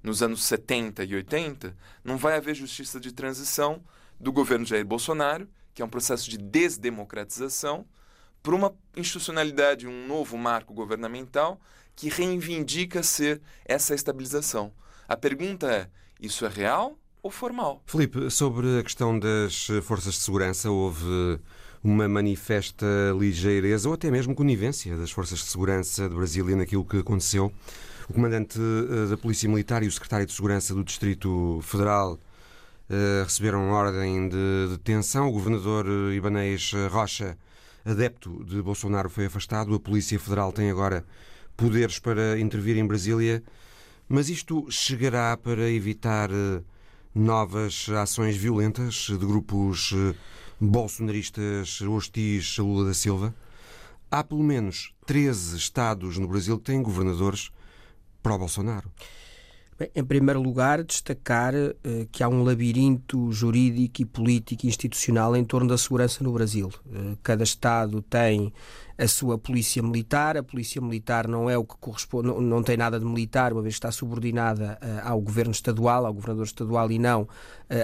nos 0.03 0.21
anos 0.21 0.43
70 0.43 1.03
e 1.05 1.15
80, 1.15 1.75
não 2.03 2.17
vai 2.17 2.35
haver 2.35 2.53
justiça 2.53 2.99
de 2.99 3.13
transição 3.13 3.81
do 4.19 4.31
governo 4.31 4.65
Jair 4.65 4.85
Bolsonaro, 4.85 5.47
que 5.73 5.81
é 5.81 5.85
um 5.85 5.89
processo 5.89 6.29
de 6.29 6.37
desdemocratização, 6.37 7.85
para 8.43 8.53
uma 8.53 8.75
institucionalidade, 8.97 9.87
um 9.87 10.05
novo 10.05 10.37
marco 10.37 10.73
governamental 10.73 11.59
que 11.95 12.09
reivindica 12.09 13.01
ser 13.01 13.41
essa 13.63 13.95
estabilização. 13.95 14.73
A 15.07 15.15
pergunta 15.15 15.71
é: 15.71 15.89
isso 16.19 16.45
é 16.45 16.49
real 16.49 16.99
ou 17.21 17.31
formal? 17.31 17.81
Felipe, 17.85 18.29
sobre 18.29 18.79
a 18.79 18.83
questão 18.83 19.17
das 19.17 19.67
forças 19.83 20.15
de 20.15 20.19
segurança, 20.19 20.69
houve 20.69 21.39
uma 21.81 22.07
manifesta 22.07 22.85
ligeireza 23.17 23.87
ou 23.87 23.95
até 23.95 24.11
mesmo 24.11 24.35
conivência 24.35 24.97
das 24.97 25.11
forças 25.11 25.39
de 25.39 25.45
segurança 25.45 26.07
de 26.07 26.15
Brasília 26.15 26.55
naquilo 26.55 26.85
que 26.85 26.97
aconteceu 26.97 27.51
o 28.09 28.13
comandante 28.13 28.59
eh, 28.59 29.09
da 29.09 29.17
Polícia 29.17 29.47
Militar 29.47 29.83
e 29.83 29.87
o 29.87 29.91
secretário 29.91 30.25
de 30.25 30.33
Segurança 30.33 30.73
do 30.73 30.83
Distrito 30.83 31.59
Federal 31.63 32.13
uh, 32.89 33.23
receberam 33.23 33.69
ordem 33.69 34.27
de 34.27 34.67
detenção. 34.71 35.29
O 35.29 35.31
governador 35.31 35.85
eh, 35.87 36.15
Ibanez 36.15 36.71
Rocha, 36.91 37.37
adepto 37.85 38.43
de 38.43 38.61
Bolsonaro, 38.61 39.09
foi 39.09 39.25
afastado. 39.25 39.73
A 39.73 39.79
Polícia 39.79 40.19
Federal 40.19 40.51
tem 40.51 40.69
agora 40.69 41.05
poderes 41.55 41.99
para 41.99 42.39
intervir 42.39 42.77
em 42.77 42.85
Brasília. 42.85 43.43
Mas 44.09 44.29
isto 44.29 44.69
chegará 44.69 45.37
para 45.37 45.69
evitar 45.69 46.29
novas 47.15 47.87
ações 47.89 48.35
violentas 48.35 49.07
de 49.07 49.17
grupos 49.17 49.93
bolsonaristas 50.59 51.81
hostis 51.81 52.57
a 52.59 52.63
Lula 52.63 52.87
da 52.87 52.93
Silva? 52.93 53.33
Há 54.11 54.23
pelo 54.23 54.43
menos 54.43 54.93
13 55.05 55.55
estados 55.55 56.17
no 56.17 56.27
Brasil 56.27 56.57
que 56.57 56.65
têm 56.65 56.83
governadores 56.83 57.49
para 58.23 58.33
o 58.33 58.39
Bolsonaro? 58.39 58.89
Bem, 59.77 59.89
em 59.95 60.03
primeiro 60.03 60.39
lugar, 60.39 60.83
destacar 60.83 61.53
uh, 61.55 62.07
que 62.11 62.23
há 62.23 62.29
um 62.29 62.43
labirinto 62.43 63.31
jurídico 63.31 64.03
e 64.03 64.05
político 64.05 64.65
e 64.65 64.69
institucional 64.69 65.35
em 65.35 65.43
torno 65.43 65.67
da 65.67 65.77
segurança 65.77 66.23
no 66.23 66.31
Brasil. 66.31 66.71
Uh, 66.85 67.17
cada 67.23 67.43
Estado 67.43 68.01
tem 68.03 68.53
a 68.95 69.07
sua 69.07 69.35
polícia 69.35 69.81
militar. 69.81 70.37
A 70.37 70.43
polícia 70.43 70.79
militar 70.79 71.27
não 71.27 71.49
é 71.49 71.57
o 71.57 71.65
que 71.65 71.75
corresponde, 71.79 72.27
não, 72.27 72.39
não 72.39 72.61
tem 72.61 72.77
nada 72.77 72.99
de 72.99 73.05
militar, 73.05 73.51
uma 73.51 73.63
vez 73.63 73.73
que 73.73 73.79
está 73.79 73.91
subordinada 73.91 74.77
uh, 74.79 75.09
ao 75.09 75.19
governo 75.19 75.51
estadual, 75.51 76.05
ao 76.05 76.13
governador 76.13 76.45
estadual 76.45 76.91
e 76.91 76.99
não 76.99 77.27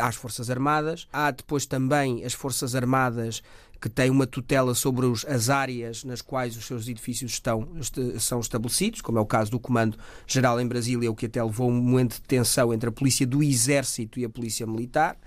às 0.04 0.16
Forças 0.16 0.52
Armadas. 0.52 1.08
Há 1.12 1.32
depois 1.32 1.66
também 1.66 2.24
as 2.24 2.34
Forças 2.34 2.76
Armadas 2.76 3.42
que 3.82 3.90
tem 3.90 4.10
uma 4.10 4.28
tutela 4.28 4.76
sobre 4.76 5.06
os, 5.06 5.26
as 5.26 5.50
áreas 5.50 6.04
nas 6.04 6.22
quais 6.22 6.58
os 6.58 6.66
seus 6.66 6.88
edifícios 6.88 7.32
estão, 7.32 7.68
são 8.20 8.40
estabelecidos, 8.40 9.02
como 9.02 9.18
é 9.18 9.22
o 9.22 9.26
caso 9.26 9.52
do 9.52 9.60
Comando 9.60 9.98
Geral 10.28 10.60
em 10.60 10.68
Brasília, 10.68 11.10
o 11.10 11.16
que 11.16 11.28
até 11.28 11.44
levou 11.44 11.70
um 11.70 11.82
momento 11.82 12.16
de 12.16 12.22
tensão 12.22 12.74
entre 12.74 12.90
a 12.90 12.92
Polícia 12.92 13.26
do 13.26 13.42
Exército 13.42 14.20
e 14.20 14.26
a 14.26 14.30
Polícia 14.30 14.68
Militar. 14.68 15.18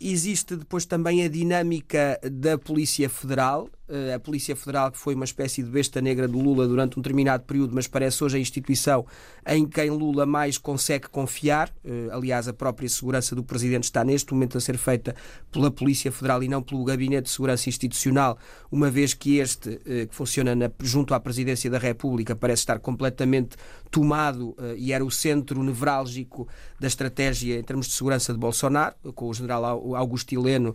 Existe 0.00 0.56
depois 0.56 0.84
também 0.84 1.24
a 1.24 1.28
dinâmica 1.28 2.18
da 2.30 2.58
Polícia 2.58 3.08
Federal, 3.08 3.70
a 4.14 4.18
Polícia 4.18 4.56
Federal 4.56 4.90
que 4.90 4.98
foi 4.98 5.14
uma 5.14 5.24
espécie 5.24 5.62
de 5.62 5.68
besta 5.68 6.00
negra 6.00 6.26
de 6.26 6.34
Lula 6.34 6.66
durante 6.66 6.98
um 6.98 7.02
determinado 7.02 7.44
período, 7.44 7.74
mas 7.74 7.86
parece 7.86 8.24
hoje 8.24 8.36
a 8.36 8.40
instituição 8.40 9.04
em 9.46 9.66
quem 9.66 9.90
Lula 9.90 10.24
mais 10.24 10.56
consegue 10.56 11.08
confiar. 11.08 11.70
Eh, 11.84 12.08
aliás, 12.10 12.48
a 12.48 12.52
própria 12.52 12.88
segurança 12.88 13.34
do 13.34 13.44
Presidente 13.44 13.84
está 13.84 14.02
neste 14.02 14.32
momento 14.32 14.56
a 14.56 14.60
ser 14.60 14.78
feita 14.78 15.14
pela 15.52 15.70
Polícia 15.70 16.10
Federal 16.10 16.42
e 16.42 16.48
não 16.48 16.62
pelo 16.62 16.82
Gabinete 16.84 17.24
de 17.24 17.30
Segurança 17.30 17.68
Institucional, 17.68 18.38
uma 18.72 18.90
vez 18.90 19.12
que 19.12 19.38
este, 19.38 19.78
eh, 19.86 20.06
que 20.06 20.14
funciona 20.14 20.54
na, 20.54 20.70
junto 20.80 21.12
à 21.12 21.20
Presidência 21.20 21.70
da 21.70 21.78
República, 21.78 22.34
parece 22.34 22.62
estar 22.62 22.78
completamente 22.78 23.56
tomado 23.90 24.56
e 24.76 24.92
era 24.92 25.04
o 25.04 25.10
centro 25.10 25.62
nevrálgico 25.62 26.48
da 26.80 26.88
estratégia 26.88 27.60
em 27.60 27.62
termos 27.62 27.86
de 27.86 27.92
segurança 27.92 28.32
de 28.32 28.38
Bolsonaro, 28.40 28.96
com 29.14 29.28
o 29.28 29.34
general 29.34 29.94
Augusto 29.94 30.34
Heleno, 30.34 30.74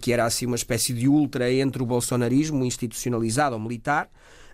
que 0.00 0.14
era 0.14 0.24
assim 0.24 0.46
uma 0.46 0.56
espécie 0.56 0.94
de 0.94 1.06
ultra 1.06 1.52
entre 1.52 1.82
o 1.82 1.86
bolsonarismo 1.86 2.43
institucionalizado 2.52 3.54
ou 3.54 3.60
militar. 3.60 4.10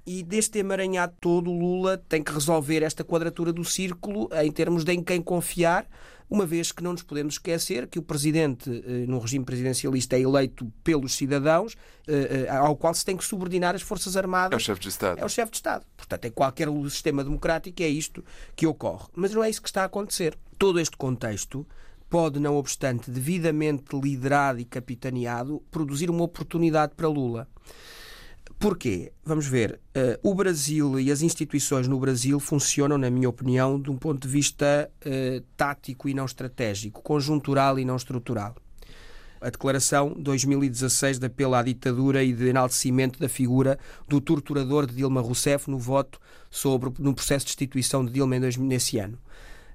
E 0.07 0.23
deste 0.23 0.59
emaranhado 0.59 1.15
todo, 1.21 1.53
Lula 1.53 1.99
tem 2.09 2.23
que 2.23 2.33
resolver 2.33 2.83
esta 2.83 3.05
quadratura 3.05 3.53
do 3.53 3.65
círculo 3.65 4.29
em 4.43 4.51
termos 4.51 4.83
de 4.85 4.93
em 4.93 5.03
quem 5.03 5.21
confiar, 5.21 5.87
uma 6.31 6.47
vez 6.47 6.71
que 6.71 6.83
não 6.83 6.93
nos 6.93 7.03
podemos 7.03 7.35
esquecer 7.35 7.89
que 7.89 7.99
o 7.99 8.03
presidente, 8.03 8.71
eh, 8.71 9.05
no 9.07 9.19
regime 9.19 9.45
presidencialista, 9.45 10.17
é 10.17 10.21
eleito 10.21 10.73
pelos 10.85 11.15
cidadãos, 11.15 11.77
eh, 12.07 12.47
eh, 12.47 12.49
ao 12.49 12.77
qual 12.77 12.95
se 12.95 13.05
tem 13.05 13.17
que 13.17 13.25
subordinar 13.25 13.75
as 13.75 13.83
Forças 13.83 14.17
Armadas. 14.17 14.53
É 14.53 14.57
o 14.57 14.65
chefe 14.65 14.81
de 14.81 14.89
Estado. 14.89 15.19
É 15.19 15.25
o 15.25 15.29
chefe 15.29 15.51
de 15.51 15.57
Estado. 15.57 15.85
Portanto, 15.97 16.25
em 16.25 16.31
qualquer 16.31 16.69
sistema 16.89 17.25
democrático 17.25 17.83
é 17.83 17.89
isto 17.89 18.25
que 18.55 18.65
ocorre. 18.65 19.09
Mas 19.15 19.35
não 19.35 19.43
é 19.43 19.51
isso 19.51 19.61
que 19.61 19.69
está 19.69 19.83
a 19.83 19.87
acontecer. 19.87 20.39
Todo 20.57 20.79
este 20.79 20.97
contexto 20.97 21.67
pode, 22.11 22.41
não 22.41 22.57
obstante, 22.57 23.11
devidamente 23.11 23.85
liderado 23.95 24.59
e 24.59 24.65
capitaneado, 24.65 25.63
produzir 25.71 26.11
uma 26.11 26.25
oportunidade 26.25 26.93
para 26.97 27.09
Lula. 27.09 27.49
Porquê? 28.59 29.13
Vamos 29.25 29.47
ver. 29.47 29.81
Uh, 29.97 30.29
o 30.29 30.35
Brasil 30.35 31.01
e 31.01 31.11
as 31.11 31.23
instituições 31.23 31.89
no 31.89 31.99
Brasil 31.99 32.39
funcionam, 32.39 32.99
na 32.99 33.09
minha 33.09 33.29
opinião, 33.29 33.81
de 33.81 33.91
um 33.91 33.97
ponto 33.97 34.21
de 34.21 34.29
vista 34.29 34.91
uh, 35.07 35.41
tático 35.57 36.09
e 36.11 36.13
não 36.13 36.27
estratégico, 36.27 37.01
conjuntural 37.01 37.79
e 37.79 37.87
não 37.87 37.97
estrutural. 37.97 38.55
A 39.41 39.49
declaração 39.49 40.15
2016 40.19 41.19
de 41.19 41.27
apelo 41.27 41.55
à 41.55 41.63
ditadura 41.63 42.23
e 42.23 42.35
de 42.35 42.49
enaltecimento 42.49 43.19
da 43.19 43.31
figura 43.31 43.79
do 44.07 44.21
torturador 44.21 44.87
de 44.87 44.97
Dilma 44.97 45.23
Rousseff 45.23 45.71
no 45.71 45.79
voto 45.79 46.21
sobre 46.51 46.93
no 46.99 47.15
processo 47.15 47.47
de 47.47 47.53
destituição 47.53 48.05
de 48.05 48.13
Dilma 48.13 48.39
nesse 48.39 48.99
ano. 48.99 49.19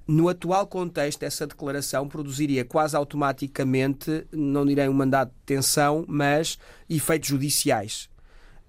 No 0.08 0.28
atual 0.28 0.66
contexto, 0.68 1.24
essa 1.24 1.46
declaração 1.46 2.06
produziria 2.06 2.64
quase 2.64 2.96
automaticamente, 2.96 4.24
não 4.30 4.64
direi 4.64 4.88
um 4.88 4.92
mandato 4.92 5.30
de 5.30 5.34
detenção, 5.40 6.04
mas 6.06 6.58
efeitos 6.88 7.28
judiciais 7.28 8.08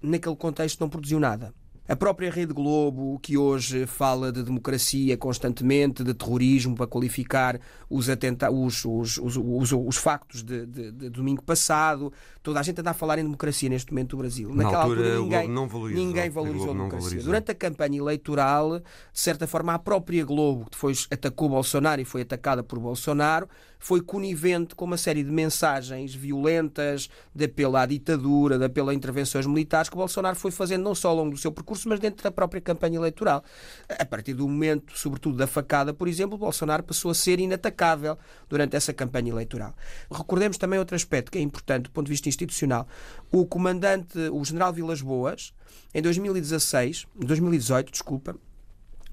naquele 0.02 0.36
contexto 0.36 0.80
não 0.80 0.88
produziu 0.88 1.20
nada. 1.20 1.54
A 1.88 1.96
própria 1.96 2.30
Rede 2.30 2.52
Globo, 2.52 3.18
que 3.18 3.38
hoje 3.38 3.86
fala 3.86 4.30
de 4.30 4.42
democracia 4.42 5.16
constantemente, 5.16 6.04
de 6.04 6.12
terrorismo, 6.12 6.76
para 6.76 6.86
qualificar 6.86 7.58
os, 7.88 8.10
atenta 8.10 8.50
os, 8.50 8.84
os, 8.84 9.16
os, 9.16 9.72
os 9.72 9.96
factos 9.96 10.42
de, 10.42 10.66
de, 10.66 10.92
de, 10.92 11.08
domingo 11.08 11.42
passado, 11.42 12.12
toda 12.42 12.60
a 12.60 12.62
gente 12.62 12.78
anda 12.82 12.90
a 12.90 12.94
falar 12.94 13.18
em 13.18 13.22
democracia 13.22 13.70
neste 13.70 13.90
momento 13.90 14.16
no 14.16 14.18
Brasil. 14.18 14.50
Na 14.50 14.64
Naquela 14.64 14.82
altura, 14.82 15.00
altura 15.00 15.22
ninguém, 15.22 15.48
não 15.48 15.66
valorizou, 15.66 16.04
ninguém 16.04 16.28
valorizou 16.28 16.68
a 16.68 16.72
democracia. 16.74 17.08
Valorizou. 17.08 17.24
Durante 17.24 17.50
a 17.52 17.54
campanha 17.54 17.98
eleitoral, 17.98 18.80
de 18.80 18.84
certa 19.14 19.46
forma, 19.46 19.72
a 19.72 19.78
própria 19.78 20.26
Globo, 20.26 20.66
que 20.66 20.72
depois 20.72 21.06
atacou 21.10 21.48
Bolsonaro 21.48 22.02
e 22.02 22.04
foi 22.04 22.20
atacada 22.20 22.62
por 22.62 22.78
Bolsonaro, 22.78 23.48
foi 23.78 24.00
conivente 24.00 24.74
com 24.74 24.84
uma 24.84 24.96
série 24.96 25.22
de 25.22 25.30
mensagens 25.30 26.14
violentas 26.14 27.08
de 27.34 27.44
apelo 27.44 27.76
à 27.76 27.86
ditadura, 27.86 28.58
de 28.58 28.64
apelo 28.64 28.90
a 28.90 28.94
intervenções 28.94 29.46
militares 29.46 29.88
que 29.88 29.96
Bolsonaro 29.96 30.36
foi 30.36 30.50
fazendo 30.50 30.82
não 30.82 30.94
só 30.94 31.10
ao 31.10 31.16
longo 31.16 31.30
do 31.30 31.36
seu 31.36 31.52
percurso 31.52 31.88
mas 31.88 32.00
dentro 32.00 32.22
da 32.22 32.30
própria 32.30 32.60
campanha 32.60 32.96
eleitoral. 32.96 33.42
A 33.88 34.04
partir 34.04 34.34
do 34.34 34.48
momento, 34.48 34.92
sobretudo 34.96 35.36
da 35.36 35.46
facada, 35.46 35.94
por 35.94 36.08
exemplo, 36.08 36.36
Bolsonaro 36.36 36.82
passou 36.82 37.10
a 37.10 37.14
ser 37.14 37.40
inatacável 37.40 38.18
durante 38.48 38.76
essa 38.76 38.92
campanha 38.92 39.30
eleitoral. 39.30 39.74
Recordemos 40.10 40.58
também 40.58 40.78
outro 40.78 40.96
aspecto 40.96 41.30
que 41.30 41.38
é 41.38 41.40
importante 41.40 41.84
do 41.84 41.90
ponto 41.90 42.06
de 42.06 42.12
vista 42.12 42.28
institucional. 42.28 42.86
O 43.30 43.46
comandante, 43.46 44.18
o 44.32 44.44
general 44.44 44.72
Vilas 44.72 45.00
Boas, 45.00 45.52
em 45.94 46.02
2016, 46.02 47.06
2018, 47.16 47.92
desculpa, 47.92 48.36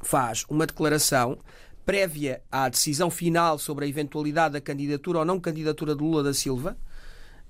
faz 0.02 0.46
uma 0.50 0.66
declaração 0.66 1.38
prévia 1.86 2.42
à 2.52 2.68
decisão 2.68 3.10
final 3.10 3.58
sobre 3.60 3.86
a 3.86 3.88
eventualidade 3.88 4.54
da 4.54 4.62
candidatura 4.62 5.20
ou 5.20 5.26
não 5.26 5.40
candidatura 5.40 5.96
de 5.96 6.02
Lula 6.02 6.24
da 6.24 6.34
Silva, 6.34 6.78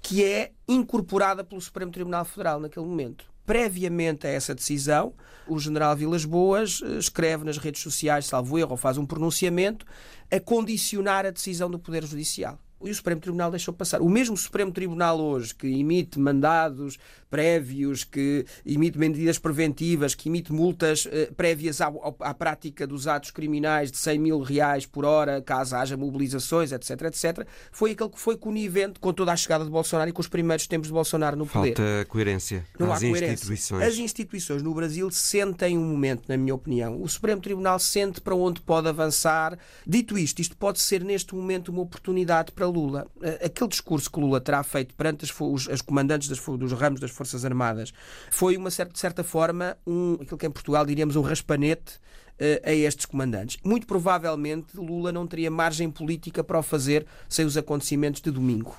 que 0.01 0.23
é 0.23 0.51
incorporada 0.67 1.43
pelo 1.43 1.61
Supremo 1.61 1.91
Tribunal 1.91 2.25
Federal 2.25 2.59
naquele 2.59 2.85
momento. 2.85 3.25
Previamente 3.45 4.27
a 4.27 4.29
essa 4.29 4.53
decisão, 4.53 5.13
o 5.47 5.59
general 5.59 5.95
Vilas 5.95 6.25
Boas 6.25 6.81
eh, 6.83 6.97
escreve 6.97 7.45
nas 7.45 7.57
redes 7.57 7.81
sociais, 7.81 8.25
salvo 8.25 8.57
erro, 8.57 8.71
ou 8.71 8.77
faz 8.77 8.97
um 8.97 9.05
pronunciamento 9.05 9.85
a 10.31 10.39
condicionar 10.39 11.25
a 11.25 11.31
decisão 11.31 11.69
do 11.69 11.79
Poder 11.79 12.03
Judicial 12.03 12.59
e 12.83 12.89
o 12.89 12.95
Supremo 12.95 13.21
Tribunal 13.21 13.49
deixou 13.49 13.73
passar. 13.73 14.01
O 14.01 14.09
mesmo 14.09 14.35
Supremo 14.35 14.71
Tribunal 14.71 15.19
hoje, 15.19 15.55
que 15.55 15.67
emite 15.67 16.19
mandados 16.19 16.97
prévios, 17.29 18.03
que 18.03 18.45
emite 18.65 18.97
medidas 18.97 19.37
preventivas, 19.37 20.15
que 20.15 20.29
emite 20.29 20.53
multas 20.53 21.07
eh, 21.11 21.29
prévias 21.35 21.81
à, 21.81 21.91
à, 22.21 22.33
prática 22.33 22.87
dos 22.87 23.07
atos 23.07 23.31
criminais 23.31 23.91
de 23.91 23.97
100 23.97 24.19
mil 24.19 24.39
reais 24.39 24.85
por 24.85 25.03
hora, 25.03 25.41
caso 25.41 25.75
haja 25.75 25.97
mobilizações, 25.97 26.71
etc, 26.71 27.01
etc, 27.03 27.47
foi 27.71 27.91
aquele 27.91 28.09
que 28.09 28.19
foi 28.19 28.37
conivente 28.37 28.99
com 28.99 29.11
toda 29.11 29.33
a 29.33 29.35
chegada 29.35 29.65
de 29.65 29.69
Bolsonaro 29.69 30.09
e 30.09 30.13
com 30.13 30.21
os 30.21 30.27
primeiros 30.27 30.67
tempos 30.67 30.87
de 30.87 30.93
Bolsonaro 30.93 31.35
no 31.35 31.45
poder. 31.45 31.75
Falta 31.75 32.05
coerência 32.07 32.65
Não 32.79 32.93
há 32.93 32.99
coerência. 32.99 33.33
instituições. 33.33 33.83
As 33.83 33.97
instituições 33.97 34.61
no 34.61 34.73
Brasil 34.73 35.09
sentem 35.11 35.77
um 35.77 35.85
momento, 35.85 36.23
na 36.29 36.37
minha 36.37 36.55
opinião. 36.55 37.01
O 37.01 37.09
Supremo 37.09 37.41
Tribunal 37.41 37.79
sente 37.79 38.21
para 38.21 38.35
onde 38.35 38.61
pode 38.61 38.87
avançar. 38.87 39.57
Dito 39.85 40.17
isto, 40.17 40.41
isto 40.41 40.55
pode 40.55 40.79
ser 40.79 41.03
neste 41.03 41.35
momento 41.35 41.69
uma 41.69 41.81
oportunidade 41.81 42.51
para 42.51 42.64
Lula. 42.67 43.07
Eh, 43.21 43.45
aquele 43.45 43.69
discurso 43.69 44.11
que 44.11 44.19
Lula 44.19 44.41
terá 44.41 44.63
feito 44.63 44.93
perante 44.95 45.25
as, 45.25 45.33
os, 45.39 45.69
as 45.69 45.81
comandantes 45.81 46.27
das, 46.27 46.39
dos 46.39 46.71
ramos 46.73 46.99
das 46.99 47.11
Forças 47.11 47.45
Armadas 47.45 47.93
foi, 48.31 48.57
uma 48.57 48.71
certa, 48.71 48.93
de 48.93 48.99
certa 48.99 49.23
forma, 49.23 49.77
um, 49.85 50.13
aquilo 50.15 50.37
que 50.37 50.45
em 50.45 50.51
Portugal 50.51 50.85
diríamos 50.85 51.15
um 51.15 51.21
raspanete 51.21 51.95
uh, 52.39 52.67
a 52.69 52.73
estes 52.73 53.05
comandantes. 53.05 53.57
Muito 53.63 53.87
provavelmente 53.87 54.75
Lula 54.75 55.11
não 55.11 55.27
teria 55.27 55.51
margem 55.51 55.89
política 55.89 56.43
para 56.43 56.59
o 56.59 56.63
fazer 56.63 57.05
sem 57.29 57.45
os 57.45 57.57
acontecimentos 57.57 58.21
de 58.21 58.31
domingo 58.31 58.75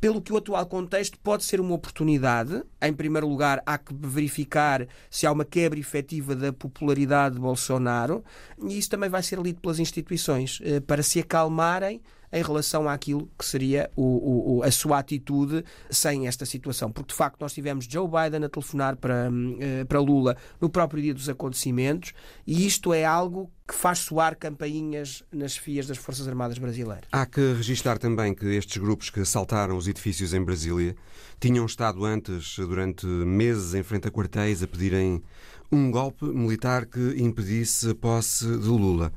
pelo 0.00 0.22
que 0.22 0.32
o 0.32 0.36
atual 0.36 0.64
contexto 0.66 1.18
pode 1.18 1.44
ser 1.44 1.60
uma 1.60 1.74
oportunidade. 1.74 2.62
Em 2.80 2.92
primeiro 2.92 3.26
lugar, 3.26 3.62
há 3.66 3.76
que 3.76 3.92
verificar 3.92 4.86
se 5.10 5.26
há 5.26 5.32
uma 5.32 5.44
quebra 5.44 5.78
efetiva 5.78 6.34
da 6.36 6.52
popularidade 6.52 7.34
de 7.34 7.40
Bolsonaro, 7.40 8.24
e 8.62 8.78
isso 8.78 8.90
também 8.90 9.10
vai 9.10 9.22
ser 9.22 9.38
lido 9.40 9.60
pelas 9.60 9.78
instituições 9.78 10.60
eh, 10.62 10.80
para 10.80 11.02
se 11.02 11.18
acalmarem 11.18 12.00
em 12.32 12.42
relação 12.42 12.88
àquilo 12.88 13.30
que 13.38 13.44
seria 13.44 13.90
o, 13.96 14.58
o, 14.58 14.62
a 14.62 14.70
sua 14.70 14.98
atitude 14.98 15.64
sem 15.90 16.26
esta 16.26 16.44
situação. 16.44 16.90
Porque, 16.90 17.12
de 17.12 17.14
facto, 17.14 17.40
nós 17.40 17.52
tivemos 17.52 17.86
Joe 17.86 18.06
Biden 18.06 18.44
a 18.44 18.48
telefonar 18.48 18.96
para, 18.96 19.30
eh, 19.60 19.84
para 19.84 20.00
Lula 20.00 20.36
no 20.60 20.68
próprio 20.68 21.02
dia 21.02 21.14
dos 21.14 21.28
acontecimentos 21.28 22.12
e 22.46 22.66
isto 22.66 22.92
é 22.92 23.04
algo 23.04 23.50
que 23.66 23.74
faz 23.74 23.98
soar 23.98 24.36
campainhas 24.36 25.22
nas 25.30 25.56
fias 25.56 25.86
das 25.86 25.98
Forças 25.98 26.26
Armadas 26.26 26.58
brasileiras. 26.58 27.04
Há 27.12 27.26
que 27.26 27.52
registrar 27.52 27.98
também 27.98 28.34
que 28.34 28.46
estes 28.46 28.78
grupos 28.78 29.10
que 29.10 29.20
assaltaram 29.20 29.76
os 29.76 29.86
edifícios 29.86 30.32
em 30.32 30.42
Brasília 30.42 30.96
tinham 31.38 31.66
estado 31.66 32.04
antes, 32.04 32.56
durante 32.56 33.06
meses, 33.06 33.74
em 33.74 33.82
frente 33.82 34.08
a 34.08 34.10
quartéis 34.10 34.62
a 34.62 34.66
pedirem 34.66 35.22
um 35.70 35.90
golpe 35.90 36.24
militar 36.24 36.86
que 36.86 37.14
impedisse 37.18 37.90
a 37.90 37.94
posse 37.94 38.46
de 38.46 38.68
Lula. 38.68 39.12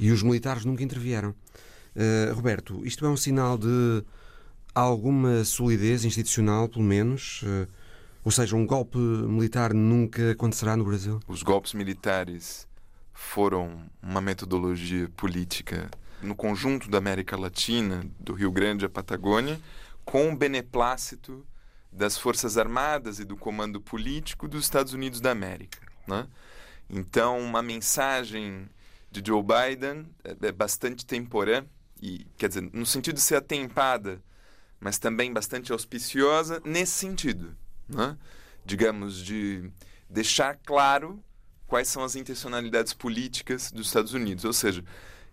E 0.00 0.10
os 0.10 0.22
militares 0.22 0.64
nunca 0.64 0.82
intervieram. 0.82 1.32
Uh, 1.94 2.34
Roberto, 2.34 2.84
isto 2.84 3.04
é 3.04 3.08
um 3.08 3.16
sinal 3.16 3.58
de 3.58 4.04
alguma 4.74 5.44
solidez 5.44 6.04
institucional, 6.04 6.68
pelo 6.68 6.84
menos? 6.84 7.42
Uh, 7.42 7.68
ou 8.24 8.30
seja, 8.30 8.56
um 8.56 8.66
golpe 8.66 8.98
militar 8.98 9.74
nunca 9.74 10.30
acontecerá 10.30 10.76
no 10.76 10.84
Brasil? 10.84 11.20
Os 11.26 11.42
golpes 11.42 11.74
militares 11.74 12.68
foram 13.12 13.82
uma 14.02 14.20
metodologia 14.20 15.08
política 15.16 15.90
no 16.22 16.34
conjunto 16.34 16.88
da 16.88 16.98
América 16.98 17.36
Latina, 17.36 18.04
do 18.18 18.32
Rio 18.32 18.52
Grande 18.52 18.84
à 18.84 18.88
Patagônia, 18.88 19.60
com 20.04 20.32
o 20.32 20.36
beneplácito 20.36 21.44
das 21.90 22.16
Forças 22.16 22.56
Armadas 22.56 23.18
e 23.18 23.24
do 23.24 23.36
comando 23.36 23.80
político 23.80 24.48
dos 24.48 24.62
Estados 24.62 24.92
Unidos 24.92 25.20
da 25.20 25.30
América. 25.30 25.78
Né? 26.06 26.26
Então, 26.88 27.38
uma 27.38 27.60
mensagem 27.60 28.68
de 29.10 29.22
Joe 29.24 29.42
Biden 29.42 30.06
é, 30.24 30.48
é 30.48 30.52
bastante 30.52 31.04
temporã 31.04 31.64
e 32.02 32.26
quer 32.36 32.48
dizer, 32.48 32.68
no 32.72 32.84
sentido 32.84 33.14
de 33.14 33.20
ser 33.20 33.36
atempada, 33.36 34.20
mas 34.80 34.98
também 34.98 35.32
bastante 35.32 35.70
auspiciosa 35.70 36.60
nesse 36.64 36.92
sentido, 36.92 37.56
né? 37.88 38.18
digamos, 38.66 39.24
de 39.24 39.70
deixar 40.10 40.58
claro 40.66 41.22
quais 41.66 41.86
são 41.86 42.02
as 42.02 42.16
intencionalidades 42.16 42.92
políticas 42.92 43.70
dos 43.70 43.86
Estados 43.86 44.12
Unidos, 44.12 44.44
ou 44.44 44.52
seja, 44.52 44.84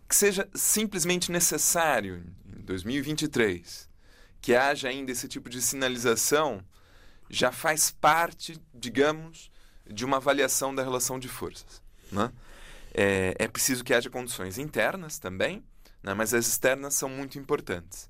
que 0.08 0.16
seja 0.16 0.48
simplesmente 0.54 1.32
necessário 1.32 2.24
em 2.46 2.62
2023 2.62 3.90
que 4.42 4.56
haja 4.56 4.88
ainda 4.88 5.12
esse 5.12 5.28
tipo 5.28 5.50
de 5.50 5.62
sinalização 5.62 6.64
já 7.30 7.52
faz 7.52 7.92
parte, 7.92 8.60
digamos, 8.74 9.52
de 9.86 10.06
uma 10.06 10.18
avaliação 10.18 10.74
da 10.74 10.84
relação 10.84 11.20
de 11.20 11.28
forças. 11.28 11.82
Né? 12.12 12.32
É, 12.94 13.36
é 13.38 13.48
preciso 13.48 13.84
que 13.84 13.94
haja 13.94 14.10
condições 14.10 14.58
internas 14.58 15.20
também, 15.20 15.64
né? 16.04 16.14
mas 16.14 16.34
as 16.34 16.48
externas 16.48 16.94
são 16.94 17.10
muito 17.10 17.38
importantes. 17.38 18.10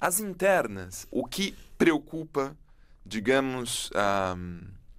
As 0.00 0.20
internas, 0.20 1.06
o 1.10 1.24
que 1.24 1.54
preocupa, 1.78 2.56
digamos, 3.04 3.90
a, 3.94 4.36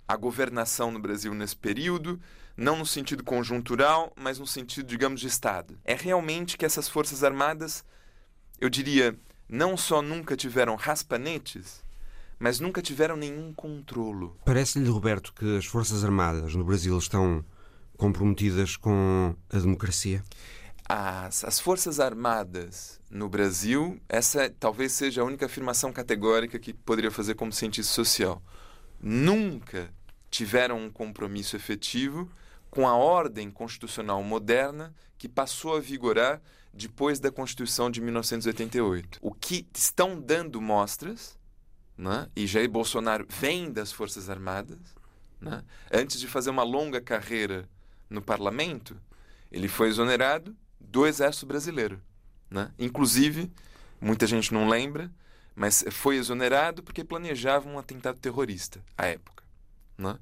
a 0.07 0.15
governação 0.15 0.91
no 0.91 0.99
Brasil 0.99 1.33
nesse 1.33 1.55
período, 1.55 2.19
não 2.55 2.77
no 2.77 2.85
sentido 2.85 3.23
conjuntural, 3.23 4.13
mas 4.15 4.39
no 4.39 4.47
sentido, 4.47 4.87
digamos, 4.87 5.19
de 5.19 5.27
Estado, 5.27 5.77
é 5.83 5.95
realmente 5.95 6.57
que 6.57 6.65
essas 6.65 6.87
Forças 6.87 7.23
Armadas, 7.23 7.83
eu 8.59 8.69
diria, 8.69 9.17
não 9.49 9.75
só 9.75 10.01
nunca 10.01 10.37
tiveram 10.37 10.75
raspanetes, 10.75 11.83
mas 12.39 12.59
nunca 12.59 12.81
tiveram 12.81 13.15
nenhum 13.15 13.53
controlo. 13.53 14.37
Parece-lhe, 14.45 14.89
Roberto, 14.89 15.33
que 15.33 15.57
as 15.57 15.65
Forças 15.65 16.03
Armadas 16.03 16.55
no 16.55 16.63
Brasil 16.63 16.97
estão 16.97 17.43
comprometidas 17.97 18.75
com 18.75 19.35
a 19.49 19.59
democracia? 19.59 20.23
As, 20.87 21.43
as 21.43 21.59
Forças 21.59 21.99
Armadas 21.99 22.99
no 23.09 23.29
Brasil, 23.29 24.01
essa 24.09 24.49
talvez 24.49 24.91
seja 24.91 25.21
a 25.21 25.25
única 25.25 25.45
afirmação 25.45 25.93
categórica 25.93 26.59
que 26.59 26.73
poderia 26.73 27.11
fazer 27.11 27.35
como 27.35 27.53
cientista 27.53 27.93
social. 27.93 28.41
Nunca 28.99 29.93
tiveram 30.29 30.79
um 30.79 30.89
compromisso 30.89 31.55
efetivo 31.55 32.29
com 32.69 32.87
a 32.87 32.95
ordem 32.95 33.51
constitucional 33.51 34.23
moderna 34.23 34.93
que 35.17 35.29
passou 35.29 35.77
a 35.77 35.79
vigorar 35.79 36.41
depois 36.73 37.19
da 37.19 37.31
Constituição 37.31 37.89
de 37.89 38.01
1988. 38.01 39.19
O 39.21 39.31
que 39.31 39.67
estão 39.75 40.19
dando 40.19 40.59
mostras, 40.59 41.37
né? 41.95 42.27
e 42.35 42.47
Jair 42.47 42.69
Bolsonaro 42.69 43.27
vem 43.29 43.71
das 43.71 43.91
Forças 43.91 44.29
Armadas, 44.29 44.79
né? 45.39 45.63
antes 45.91 46.19
de 46.19 46.27
fazer 46.27 46.49
uma 46.49 46.63
longa 46.63 46.99
carreira 46.99 47.69
no 48.09 48.21
parlamento, 48.21 48.99
ele 49.51 49.67
foi 49.67 49.89
exonerado 49.89 50.55
do 50.93 51.07
Exército 51.07 51.47
Brasileiro. 51.47 51.99
Né? 52.51 52.71
Inclusive, 52.77 53.51
muita 53.99 54.27
gente 54.27 54.53
não 54.53 54.69
lembra, 54.69 55.11
mas 55.55 55.83
foi 55.89 56.17
exonerado 56.17 56.83
porque 56.83 57.03
planejava 57.03 57.67
um 57.67 57.79
atentado 57.79 58.19
terrorista 58.19 58.79
à 58.95 59.07
época. 59.07 59.43
Né? 59.97 60.19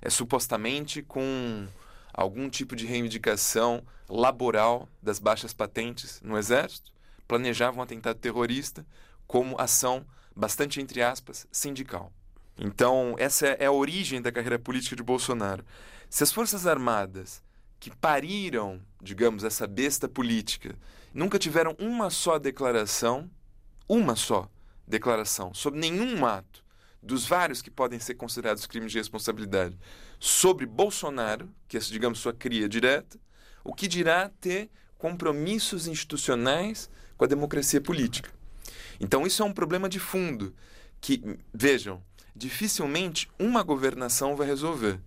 É 0.00 0.08
supostamente 0.08 1.02
com 1.02 1.68
algum 2.10 2.48
tipo 2.48 2.74
de 2.74 2.86
reivindicação 2.86 3.84
laboral 4.08 4.88
das 5.02 5.18
baixas 5.18 5.52
patentes 5.52 6.22
no 6.22 6.38
Exército, 6.38 6.90
planejava 7.28 7.78
um 7.78 7.82
atentado 7.82 8.18
terrorista 8.18 8.86
como 9.26 9.60
ação 9.60 10.06
bastante, 10.34 10.80
entre 10.80 11.02
aspas, 11.02 11.46
sindical. 11.52 12.10
Então, 12.56 13.14
essa 13.18 13.46
é 13.46 13.66
a 13.66 13.72
origem 13.72 14.22
da 14.22 14.32
carreira 14.32 14.58
política 14.58 14.96
de 14.96 15.02
Bolsonaro. 15.02 15.62
Se 16.08 16.22
as 16.22 16.32
Forças 16.32 16.66
Armadas 16.66 17.42
que 17.84 17.90
pariram, 17.90 18.80
digamos, 19.02 19.44
essa 19.44 19.66
besta 19.66 20.08
política, 20.08 20.74
nunca 21.12 21.38
tiveram 21.38 21.76
uma 21.78 22.08
só 22.08 22.38
declaração, 22.38 23.30
uma 23.86 24.16
só 24.16 24.48
declaração 24.88 25.52
sobre 25.52 25.80
nenhum 25.80 26.24
ato 26.24 26.64
dos 27.02 27.26
vários 27.26 27.60
que 27.60 27.70
podem 27.70 27.98
ser 27.98 28.14
considerados 28.14 28.64
crimes 28.64 28.90
de 28.90 28.96
responsabilidade 28.96 29.76
sobre 30.18 30.64
Bolsonaro, 30.64 31.50
que 31.68 31.76
é, 31.76 31.80
digamos, 31.80 32.20
sua 32.20 32.32
cria 32.32 32.66
direta, 32.70 33.20
o 33.62 33.74
que 33.74 33.86
dirá 33.86 34.30
ter 34.40 34.70
compromissos 34.96 35.86
institucionais 35.86 36.88
com 37.18 37.26
a 37.26 37.28
democracia 37.28 37.82
política. 37.82 38.30
Então, 38.98 39.26
isso 39.26 39.42
é 39.42 39.44
um 39.44 39.52
problema 39.52 39.90
de 39.90 40.00
fundo 40.00 40.54
que, 41.02 41.38
vejam, 41.52 42.02
dificilmente 42.34 43.28
uma 43.38 43.62
governação 43.62 44.36
vai 44.36 44.46
resolver. 44.46 44.98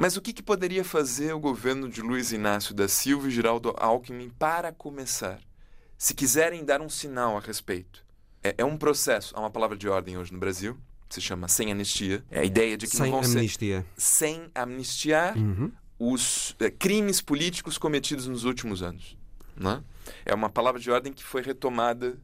Mas 0.00 0.16
o 0.16 0.22
que, 0.22 0.32
que 0.32 0.44
poderia 0.44 0.84
fazer 0.84 1.32
o 1.32 1.40
governo 1.40 1.88
de 1.88 2.00
Luiz 2.00 2.30
Inácio 2.30 2.72
da 2.72 2.86
Silva 2.86 3.26
e 3.26 3.32
Geraldo 3.32 3.74
Alckmin 3.76 4.30
para 4.30 4.70
começar? 4.70 5.40
Se 5.98 6.14
quiserem 6.14 6.64
dar 6.64 6.80
um 6.80 6.88
sinal 6.88 7.36
a 7.36 7.40
respeito. 7.40 8.06
É, 8.40 8.54
é 8.58 8.64
um 8.64 8.76
processo, 8.76 9.34
há 9.36 9.40
uma 9.40 9.50
palavra 9.50 9.76
de 9.76 9.88
ordem 9.88 10.16
hoje 10.16 10.32
no 10.32 10.38
Brasil, 10.38 10.78
se 11.10 11.20
chama 11.20 11.48
sem 11.48 11.72
anistia. 11.72 12.22
É 12.30 12.38
a 12.38 12.44
ideia 12.44 12.76
de 12.76 12.86
que 12.86 12.96
sem 12.96 13.10
não 13.10 13.20
vão 13.20 13.28
amnistia. 13.28 13.84
sem 13.96 14.48
amnistiar 14.54 15.36
uhum. 15.36 15.72
os 15.98 16.54
é, 16.60 16.70
crimes 16.70 17.20
políticos 17.20 17.76
cometidos 17.76 18.28
nos 18.28 18.44
últimos 18.44 18.84
anos. 18.84 19.18
Né? 19.56 19.82
É 20.24 20.32
uma 20.32 20.48
palavra 20.48 20.80
de 20.80 20.92
ordem 20.92 21.12
que 21.12 21.24
foi 21.24 21.42
retomada 21.42 22.16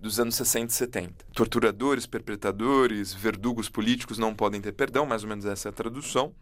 dos 0.00 0.18
anos 0.18 0.34
60 0.34 0.72
e 0.72 0.74
70. 0.74 1.24
Torturadores, 1.32 2.06
perpetradores, 2.06 3.14
verdugos 3.14 3.68
políticos 3.68 4.18
não 4.18 4.34
podem 4.34 4.60
ter 4.60 4.72
perdão, 4.72 5.06
mais 5.06 5.22
ou 5.22 5.28
menos 5.28 5.44
essa 5.44 5.68
é 5.68 5.70
a 5.70 5.72
tradução. 5.72 6.34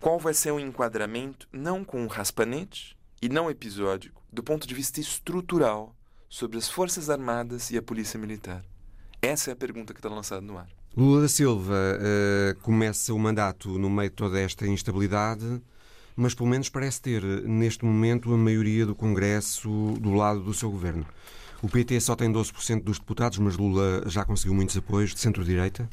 Qual 0.00 0.18
vai 0.18 0.34
ser 0.34 0.52
o 0.52 0.60
enquadramento, 0.60 1.48
não 1.52 1.84
com 1.84 2.02
um 2.02 2.06
raspanete 2.06 2.96
e 3.20 3.28
não 3.28 3.50
episódico, 3.50 4.22
do 4.32 4.42
ponto 4.42 4.66
de 4.66 4.74
vista 4.74 5.00
estrutural 5.00 5.94
sobre 6.28 6.58
as 6.58 6.68
Forças 6.68 7.08
Armadas 7.08 7.70
e 7.70 7.78
a 7.78 7.82
Polícia 7.82 8.18
Militar? 8.18 8.64
Essa 9.22 9.50
é 9.50 9.52
a 9.52 9.56
pergunta 9.56 9.94
que 9.94 9.98
está 9.98 10.08
lançada 10.08 10.42
no 10.42 10.58
ar. 10.58 10.68
Lula 10.96 11.22
da 11.22 11.28
Silva 11.28 11.74
uh, 11.74 12.60
começa 12.60 13.12
o 13.12 13.18
mandato 13.18 13.78
no 13.78 13.90
meio 13.90 14.10
de 14.10 14.16
toda 14.16 14.38
esta 14.40 14.66
instabilidade, 14.66 15.60
mas 16.14 16.34
pelo 16.34 16.48
menos 16.48 16.68
parece 16.68 17.00
ter, 17.00 17.22
neste 17.22 17.84
momento, 17.84 18.32
a 18.32 18.36
maioria 18.36 18.86
do 18.86 18.94
Congresso 18.94 19.94
do 20.00 20.14
lado 20.14 20.40
do 20.40 20.54
seu 20.54 20.70
governo. 20.70 21.06
O 21.62 21.68
PT 21.68 22.00
só 22.00 22.14
tem 22.14 22.30
12% 22.30 22.82
dos 22.82 22.98
deputados, 22.98 23.38
mas 23.38 23.56
Lula 23.56 24.04
já 24.06 24.24
conseguiu 24.24 24.54
muitos 24.54 24.76
apoios 24.76 25.14
de 25.14 25.20
centro-direita 25.20 25.88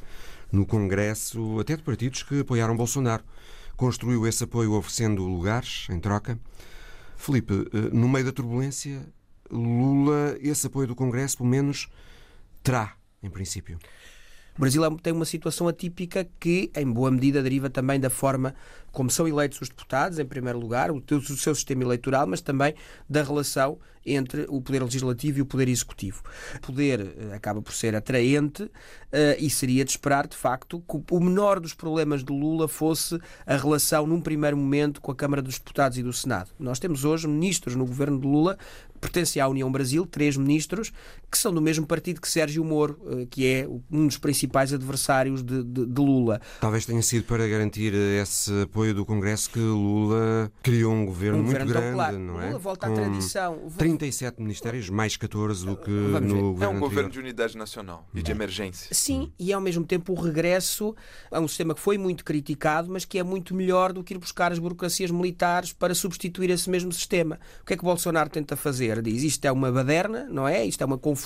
no 0.51 0.65
Congresso, 0.65 1.59
até 1.59 1.75
de 1.75 1.83
partidos 1.83 2.21
que 2.23 2.41
apoiaram 2.41 2.75
Bolsonaro. 2.75 3.23
Construiu 3.75 4.27
esse 4.27 4.43
apoio 4.43 4.73
oferecendo 4.73 5.25
lugares 5.25 5.87
em 5.89 5.99
troca. 5.99 6.39
Felipe, 7.17 7.53
eh, 7.73 7.89
no 7.93 8.07
meio 8.07 8.25
da 8.25 8.31
turbulência, 8.31 9.05
Lula, 9.49 10.37
esse 10.41 10.67
apoio 10.67 10.87
do 10.87 10.95
Congresso, 10.95 11.37
pelo 11.37 11.49
menos, 11.49 11.89
terá, 12.61 12.95
em 13.21 13.29
princípio. 13.29 13.77
O 14.55 14.61
Brasil 14.61 14.85
é 14.85 14.89
tem 15.01 15.11
uma 15.11 15.25
situação 15.25 15.67
atípica 15.67 16.27
que, 16.39 16.71
em 16.75 16.85
boa 16.85 17.09
medida, 17.09 17.41
deriva 17.41 17.69
também 17.69 17.99
da 17.99 18.09
forma 18.09 18.53
como 18.91 19.09
são 19.09 19.27
eleitos 19.27 19.59
os 19.59 19.69
deputados, 19.69 20.19
em 20.19 20.25
primeiro 20.25 20.59
lugar, 20.59 20.91
o, 20.91 21.01
seu 21.35 21.55
sistema 21.55 21.83
eleitoral, 21.83 22.27
mas 22.27 22.41
também 22.41 22.75
da 23.09 23.23
relação 23.23 23.79
entre 24.05 24.45
o 24.49 24.61
poder 24.61 24.83
legislativo 24.83 25.39
e 25.39 25.41
o 25.41 25.45
poder 25.45 25.67
executivo. 25.67 26.21
O 26.55 26.59
poder 26.59 27.15
eh, 27.17 27.33
acaba 27.33 27.61
por 27.61 27.73
ser 27.73 27.95
atraente 27.95 28.63
uh, 28.63 28.69
e 29.39 29.49
seria 29.49 29.85
de 29.85 29.91
esperar, 29.91 30.27
de 30.27 30.35
facto, 30.35 30.83
que 30.87 31.15
o 31.15 31.19
menor 31.19 31.59
dos 31.59 31.73
problemas 31.73 32.23
de 32.23 32.31
Lula 32.31 32.67
fosse 32.67 33.17
a 33.47 33.55
relação, 33.55 34.05
num 34.05 34.21
primeiro 34.21 34.57
momento, 34.57 35.01
com 35.01 35.11
a 35.11 35.15
Câmara 35.15 35.41
dos 35.41 35.57
Deputados 35.57 35.97
e 35.97 36.03
do 36.03 36.11
Senado. 36.11 36.51
Nós 36.59 36.79
temos 36.79 37.05
hoje 37.05 37.27
ministros 37.27 37.75
no 37.75 37.85
governo 37.85 38.19
de 38.19 38.27
Lula 38.27 38.57
pertencem 39.03 39.41
à 39.41 39.47
União 39.47 39.69
Brasil, 39.69 40.05
três 40.05 40.37
ministros, 40.37 40.93
que 41.33 41.37
são 41.39 41.51
do 41.51 41.59
mesmo 41.61 41.85
partido 41.87 42.21
que 42.21 42.29
Sérgio 42.29 42.63
Moro, 42.63 42.99
eh, 43.07 43.25
que 43.27 43.45
é 43.47 43.67
um 43.91 44.05
dos 44.07 44.17
principais 44.17 44.71
adversários 44.71 45.41
de, 45.43 45.63
de, 45.63 45.85
de 45.87 45.99
Lula. 46.01 46.39
Talvez 46.61 46.85
tenha 46.85 47.01
sido 47.01 47.23
para 47.25 47.47
garantir 47.47 47.91
esse 47.93 48.61
apoio 48.61 48.93
do 48.93 49.03
Congresso 49.03 49.49
que 49.49 49.57
Lula 49.59 50.51
criou 50.61 50.93
um 50.93 51.05
governo, 51.05 51.39
um 51.39 51.43
muito 51.43 51.65
grande, 51.65 51.93
claro. 51.93 52.19
não 52.19 52.39
é? 52.39 52.47
Lula 52.47 52.59
volta 52.59 52.85
Com 52.87 52.93
à 52.93 52.95
tradição. 52.95 53.57
37 53.77 54.39
ministérios, 54.41 54.89
mais 54.89 55.17
14 55.17 55.65
do 55.65 55.75
que 55.75 55.89
no 55.89 56.09
ver. 56.11 56.11
governo 56.11 56.33
É 56.35 56.37
um 56.37 56.51
anterior. 56.69 56.79
governo 56.79 57.09
de 57.09 57.19
unidade 57.19 57.57
nacional 57.57 58.07
e 58.13 58.21
de 58.21 58.31
emergência. 58.31 58.89
Sim, 58.91 59.31
e 59.39 59.51
ao 59.51 59.59
mesmo 59.59 59.83
tempo 59.83 60.13
o 60.13 60.15
regresso 60.21 60.95
a 61.31 61.39
um 61.39 61.47
sistema 61.47 61.73
que 61.73 61.81
foi 61.81 61.97
muito 61.97 62.23
criticado, 62.23 62.91
mas 62.91 63.05
que 63.05 63.17
é 63.17 63.23
muito 63.23 63.55
melhor 63.55 63.91
do 63.91 64.03
que 64.03 64.13
ir 64.13 64.17
buscar 64.19 64.51
as 64.51 64.59
burocracias 64.59 65.09
militares 65.09 65.73
para 65.73 65.95
substituir 65.95 66.51
esse 66.51 66.69
mesmo 66.69 66.91
sistema. 66.91 67.39
O 67.61 67.65
que 67.65 67.73
é 67.73 67.77
que 67.77 67.83
Bolsonaro 67.83 68.29
tenta 68.29 68.55
fazer? 68.55 69.01
Diz 69.01 69.23
isto 69.23 69.43
é 69.45 69.51
uma 69.51 69.71
baderna, 69.71 70.27
não 70.29 70.47
é? 70.47 70.63
Isto 70.65 70.81
é 70.81 70.85
uma 70.85 70.97
confusão, 70.97 71.22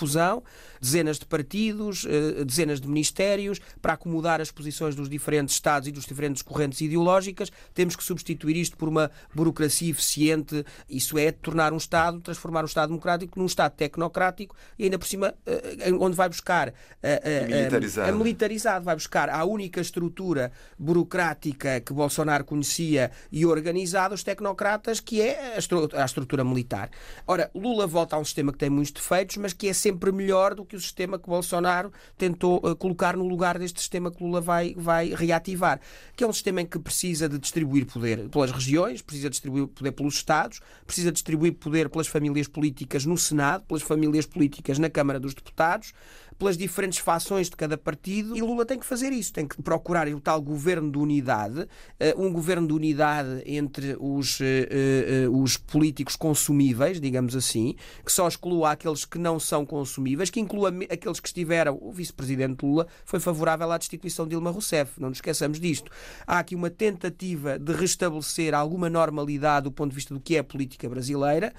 dezenas 0.79 1.19
de 1.19 1.25
partidos, 1.25 2.05
eh, 2.05 2.43
dezenas 2.43 2.79
de 2.79 2.87
ministérios, 2.87 3.59
para 3.81 3.93
acomodar 3.93 4.41
as 4.41 4.51
posições 4.51 4.95
dos 4.95 5.09
diferentes 5.09 5.55
Estados 5.55 5.87
e 5.87 5.91
dos 5.91 6.05
diferentes 6.05 6.41
correntes 6.41 6.81
ideológicas, 6.81 7.51
temos 7.73 7.95
que 7.95 8.03
substituir 8.03 8.55
isto 8.55 8.77
por 8.77 8.87
uma 8.87 9.09
burocracia 9.33 9.89
eficiente, 9.89 10.65
isso 10.89 11.17
é, 11.17 11.31
tornar 11.31 11.73
um 11.73 11.77
Estado, 11.77 12.19
transformar 12.19 12.63
um 12.63 12.67
Estado 12.67 12.89
democrático 12.89 13.39
num 13.39 13.45
Estado 13.45 13.73
tecnocrático 13.73 14.55
e 14.77 14.83
ainda 14.83 14.99
por 14.99 15.07
cima, 15.07 15.33
eh, 15.45 15.91
onde 15.99 16.15
vai 16.15 16.29
buscar 16.29 16.73
a, 17.01 17.43
a, 17.43 17.47
militarizado. 17.47 18.09
a 18.09 18.11
militarizado, 18.11 18.85
vai 18.85 18.95
buscar 18.95 19.29
a 19.29 19.43
única 19.45 19.81
estrutura 19.81 20.51
burocrática 20.77 21.79
que 21.79 21.93
Bolsonaro 21.93 22.43
conhecia 22.43 23.11
e 23.31 23.45
organizada, 23.45 24.13
os 24.13 24.23
tecnocratas, 24.23 24.99
que 24.99 25.21
é 25.21 25.55
a 25.55 26.05
estrutura 26.05 26.43
militar. 26.43 26.89
Ora, 27.25 27.49
Lula 27.53 27.87
volta 27.87 28.15
a 28.15 28.19
um 28.19 28.25
sistema 28.25 28.51
que 28.51 28.57
tem 28.57 28.69
muitos 28.69 28.91
defeitos, 28.91 29.37
mas 29.37 29.53
que 29.53 29.67
é 29.67 29.73
sempre 29.73 29.86
melhor 30.13 30.55
do 30.55 30.65
que 30.65 30.75
o 30.75 30.79
sistema 30.79 31.19
que 31.19 31.27
Bolsonaro 31.27 31.91
tentou 32.17 32.57
uh, 32.57 32.75
colocar 32.75 33.15
no 33.15 33.27
lugar 33.27 33.57
deste 33.59 33.79
sistema 33.79 34.11
que 34.11 34.23
Lula 34.23 34.41
vai, 34.41 34.73
vai 34.77 35.13
reativar, 35.13 35.79
que 36.15 36.23
é 36.23 36.27
um 36.27 36.33
sistema 36.33 36.61
em 36.61 36.65
que 36.65 36.79
precisa 36.79 37.27
de 37.27 37.37
distribuir 37.37 37.85
poder 37.85 38.29
pelas 38.29 38.51
regiões, 38.51 39.01
precisa 39.01 39.29
distribuir 39.29 39.67
poder 39.67 39.91
pelos 39.91 40.15
Estados, 40.15 40.59
precisa 40.85 41.11
distribuir 41.11 41.53
poder 41.53 41.89
pelas 41.89 42.07
famílias 42.07 42.47
políticas 42.47 43.05
no 43.05 43.17
Senado, 43.17 43.65
pelas 43.65 43.83
famílias 43.83 44.25
políticas 44.25 44.79
na 44.79 44.89
Câmara 44.89 45.19
dos 45.19 45.33
Deputados, 45.33 45.93
pelas 46.37 46.57
diferentes 46.57 46.99
fações 46.99 47.49
de 47.49 47.55
cada 47.55 47.77
partido 47.77 48.37
e 48.37 48.41
Lula 48.41 48.65
tem 48.65 48.79
que 48.79 48.85
fazer 48.85 49.11
isso, 49.11 49.33
tem 49.33 49.47
que 49.47 49.61
procurar 49.61 50.07
o 50.07 50.19
tal 50.19 50.41
governo 50.41 50.91
de 50.91 50.97
unidade, 50.97 51.67
eh, 51.99 52.13
um 52.17 52.31
governo 52.31 52.67
de 52.67 52.73
unidade 52.73 53.41
entre 53.45 53.97
os, 53.99 54.39
eh, 54.41 54.67
eh, 54.69 55.29
os 55.29 55.57
políticos 55.57 56.15
consumíveis, 56.15 57.01
digamos 57.01 57.35
assim, 57.35 57.75
que 58.05 58.11
só 58.11 58.27
exclua 58.27 58.71
aqueles 58.71 59.05
que 59.05 59.17
não 59.17 59.39
são 59.39 59.65
consumíveis, 59.65 60.29
que 60.29 60.39
inclua 60.39 60.69
aqueles 60.89 61.19
que 61.19 61.27
estiveram. 61.27 61.77
O 61.81 61.91
vice-presidente 61.91 62.63
Lula 62.63 62.87
foi 63.05 63.19
favorável 63.19 63.71
à 63.71 63.77
destituição 63.77 64.25
de 64.25 64.31
Dilma 64.31 64.51
Rousseff, 64.51 64.99
não 64.99 65.09
nos 65.09 65.17
esqueçamos 65.17 65.59
disto. 65.59 65.91
Há 66.25 66.39
aqui 66.39 66.55
uma 66.55 66.69
tentativa 66.69 67.57
de 67.57 67.73
restabelecer 67.73 68.53
alguma 68.53 68.89
normalidade 68.89 69.63
do 69.63 69.71
ponto 69.71 69.89
de 69.89 69.95
vista 69.95 70.13
do 70.13 70.19
que 70.19 70.35
é 70.35 70.39
a 70.39 70.43
política 70.43 70.87
brasileira 70.87 71.53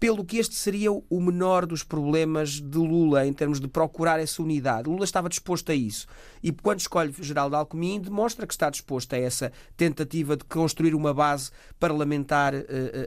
pelo 0.00 0.24
que 0.24 0.38
este 0.38 0.54
seria 0.54 0.92
o 0.92 1.20
menor 1.20 1.66
dos 1.66 1.82
problemas 1.82 2.60
de 2.60 2.78
Lula 2.78 3.26
em 3.26 3.32
termos 3.32 3.60
de 3.60 3.66
procurar 3.66 4.20
essa 4.20 4.42
unidade. 4.42 4.88
Lula 4.88 5.04
estava 5.04 5.28
disposto 5.28 5.72
a 5.72 5.74
isso. 5.74 6.06
E 6.42 6.52
quando 6.52 6.80
escolhe 6.80 7.12
Geraldo 7.20 7.56
Alckmin, 7.56 8.00
demonstra 8.00 8.46
que 8.46 8.54
está 8.54 8.70
disposto 8.70 9.12
a 9.14 9.18
essa 9.18 9.52
tentativa 9.76 10.36
de 10.36 10.44
construir 10.44 10.94
uma 10.94 11.12
base 11.12 11.50
parlamentar 11.80 12.54
uh, 12.54 12.58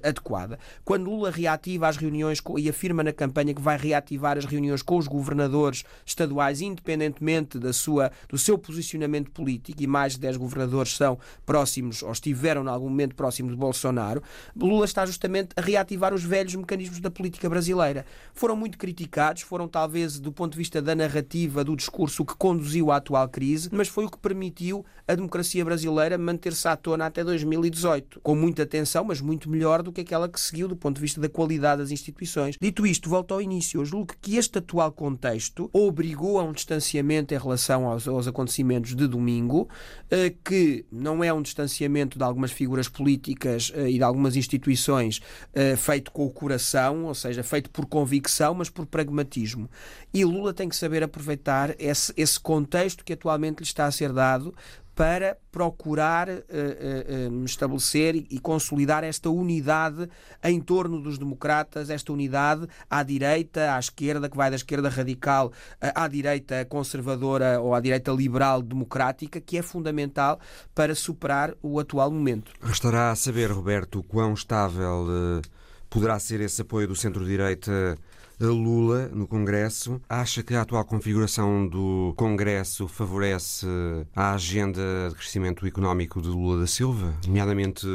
adequada. 0.04 0.60
Quando 0.84 1.10
Lula 1.10 1.32
reativa 1.32 1.88
as 1.88 1.95
reuniões 1.95 2.41
com, 2.41 2.60
e 2.60 2.67
afirma 2.67 3.04
na 3.04 3.13
campanha 3.13 3.54
que 3.54 3.62
vai 3.62 3.77
reativar 3.77 4.38
as 4.38 4.45
reuniões 4.45 4.82
com 4.82 4.97
os 4.97 5.08
governadores 5.08 5.86
estaduais, 6.06 6.62
independentemente 6.62 7.58
da 7.58 7.71
sua, 7.71 8.12
do 8.27 8.38
seu 8.38 8.58
posicionamento 8.58 9.32
político, 9.32 9.82
e 9.82 9.88
mais 9.88 10.13
de 10.13 10.19
10 10.19 10.38
governadores 10.38 10.95
são 10.97 11.17
próximos 11.45 12.04
ou 12.04 12.12
estiveram 12.12 12.65
em 12.65 12.67
algum 12.67 12.89
momento 12.89 13.15
próximos 13.15 13.54
de 13.54 13.58
Bolsonaro, 13.58 14.21
Lula 14.56 14.86
está 14.86 15.06
justamente 15.06 15.49
a 15.56 15.62
reativar 15.62 16.13
os 16.13 16.23
velhos 16.23 16.56
mecanismos 16.56 16.81
mecanismos 16.82 17.00
da 17.00 17.12
política 17.12 17.50
brasileira. 17.50 18.06
Foram 18.34 18.56
muito 18.56 18.78
criticados, 18.78 19.44
foram 19.44 19.67
talvez 19.67 20.20
do 20.20 20.32
ponto 20.32 20.54
de 20.54 20.58
vista 20.58 20.82
da 20.82 20.96
narrativa, 20.96 21.63
do 21.63 21.76
discurso, 21.76 22.26
que 22.26 22.36
conduziu 22.36 22.91
à 22.91 22.98
atual 22.98 23.28
crise, 23.30 23.70
mas 23.72 23.88
foi 23.88 24.06
o 24.06 24.10
que 24.10 24.17
permitiu 24.17 24.86
a 25.08 25.15
democracia 25.15 25.63
brasileira 25.63 26.17
manter-se 26.17 26.67
à 26.67 26.76
tona 26.76 27.06
até 27.06 27.24
2018, 27.24 28.22
com 28.22 28.36
muita 28.36 28.63
atenção, 28.63 29.04
mas 29.04 29.20
muito 29.22 29.50
melhor 29.50 29.84
do 29.84 29.91
que 29.91 30.02
aquela 30.02 30.28
que 30.30 30.39
seguiu 30.39 30.67
do 30.67 30.76
ponto 30.76 30.96
de 30.96 31.02
vista 31.02 31.20
da 31.20 31.30
qualidade 31.30 31.82
das 31.82 31.91
instituições. 31.91 32.56
Dito 32.60 32.86
isto, 32.86 33.10
volto 33.10 33.34
ao 33.34 33.41
início. 33.41 33.82
Eu 33.82 33.86
julgo 33.86 34.13
que 34.22 34.38
este 34.38 34.60
atual 34.60 34.91
contexto 34.91 35.70
obrigou 35.74 36.39
a 36.39 36.44
um 36.44 36.52
distanciamento 36.52 37.34
em 37.34 37.38
relação 37.38 37.88
aos, 37.88 38.08
aos 38.08 38.28
acontecimentos 38.28 38.96
de 38.96 39.08
domingo, 39.08 39.67
eh, 40.10 40.34
que 40.44 40.86
não 40.91 41.24
é 41.24 41.34
um 41.34 41.41
distanciamento 41.41 42.17
de 42.17 42.24
algumas 42.24 42.52
figuras 42.52 42.88
políticas 42.88 43.72
eh, 43.76 43.89
e 43.89 43.98
de 43.98 44.04
algumas 44.04 44.36
instituições 44.36 45.22
eh, 45.54 45.76
feito 45.76 46.12
com 46.12 46.26
o 46.26 46.30
coração 46.30 46.70
ou 47.05 47.13
seja, 47.13 47.43
feito 47.43 47.69
por 47.69 47.86
convicção, 47.86 48.53
mas 48.53 48.69
por 48.69 48.86
pragmatismo. 48.86 49.69
E 50.13 50.23
Lula 50.23 50.53
tem 50.53 50.69
que 50.69 50.75
saber 50.75 51.03
aproveitar 51.03 51.75
esse, 51.79 52.13
esse 52.15 52.39
contexto 52.39 53.03
que 53.03 53.13
atualmente 53.13 53.60
lhe 53.60 53.65
está 53.65 53.86
a 53.86 53.91
ser 53.91 54.12
dado 54.13 54.53
para 54.95 55.38
procurar 55.51 56.29
uh, 56.29 56.31
uh, 56.31 57.45
estabelecer 57.45 58.15
e 58.29 58.39
consolidar 58.39 59.03
esta 59.03 59.29
unidade 59.29 60.07
em 60.43 60.60
torno 60.60 61.01
dos 61.01 61.17
democratas, 61.17 61.89
esta 61.89 62.12
unidade 62.12 62.67
à 62.89 63.01
direita, 63.01 63.73
à 63.73 63.79
esquerda, 63.79 64.29
que 64.29 64.38
vai 64.38 64.49
da 64.49 64.55
esquerda 64.55 64.89
radical 64.89 65.51
à 65.95 66.07
direita 66.07 66.65
conservadora 66.65 67.60
ou 67.60 67.73
à 67.73 67.79
direita 67.79 68.12
liberal 68.12 68.62
democrática, 68.62 69.39
que 69.41 69.57
é 69.57 69.62
fundamental 69.62 70.39
para 70.75 70.93
superar 70.93 71.55
o 71.62 71.79
atual 71.79 72.12
momento. 72.12 72.51
Restará 72.62 73.12
a 73.12 73.15
saber, 73.15 73.49
Roberto, 73.49 74.03
quão 74.03 74.34
estável. 74.34 75.07
Uh 75.07 75.61
poderá 75.91 76.17
ser 76.17 76.39
esse 76.39 76.62
apoio 76.62 76.88
do 76.88 76.95
centro-direita 76.95 77.97
Lula 78.39 79.10
no 79.10 79.27
Congresso. 79.27 80.01
Acha 80.10 80.41
que 80.41 80.56
a 80.56 80.62
atual 80.62 80.84
configuração 80.86 81.67
do 81.67 82.13
Congresso 82.17 82.88
favorece 82.88 83.67
a 84.15 84.34
agenda 84.34 84.82
de 85.10 85.15
crescimento 85.15 85.67
económico 85.67 86.21
de 86.21 86.30
Lula 86.30 86.62
da 86.62 86.67
Silva, 86.67 87.13
nomeadamente 87.27 87.86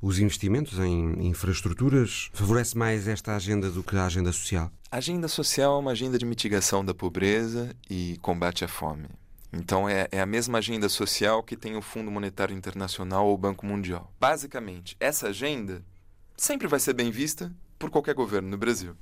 os 0.00 0.18
investimentos 0.18 0.78
em 0.78 1.26
infraestruturas? 1.26 2.30
Favorece 2.32 2.76
mais 2.76 3.08
esta 3.08 3.34
agenda 3.34 3.70
do 3.70 3.82
que 3.82 3.96
a 3.96 4.06
agenda 4.06 4.30
social? 4.30 4.70
A 4.90 4.98
agenda 4.98 5.26
social 5.26 5.76
é 5.76 5.80
uma 5.80 5.90
agenda 5.92 6.18
de 6.18 6.24
mitigação 6.24 6.84
da 6.84 6.94
pobreza 6.94 7.74
e 7.90 8.18
combate 8.22 8.64
à 8.64 8.68
fome. 8.68 9.08
Então 9.52 9.88
é, 9.88 10.06
é, 10.12 10.20
a 10.20 10.26
mesma 10.26 10.58
agenda 10.58 10.88
social 10.88 11.42
que 11.42 11.56
tem 11.56 11.76
o 11.76 11.82
Fundo 11.82 12.10
Monetário 12.10 12.54
Internacional 12.54 13.26
ou 13.26 13.34
o 13.34 13.38
Banco 13.38 13.64
Mundial. 13.64 14.12
Basicamente, 14.20 14.96
essa 15.00 15.28
agenda 15.28 15.82
sempre 16.36 16.66
vai 16.66 16.78
ser 16.78 16.92
bem 16.92 17.10
vista 17.10 17.52
por 17.78 17.90
qualquer 17.90 18.14
governo 18.14 18.48
no 18.48 18.58
Brasil 18.58 18.96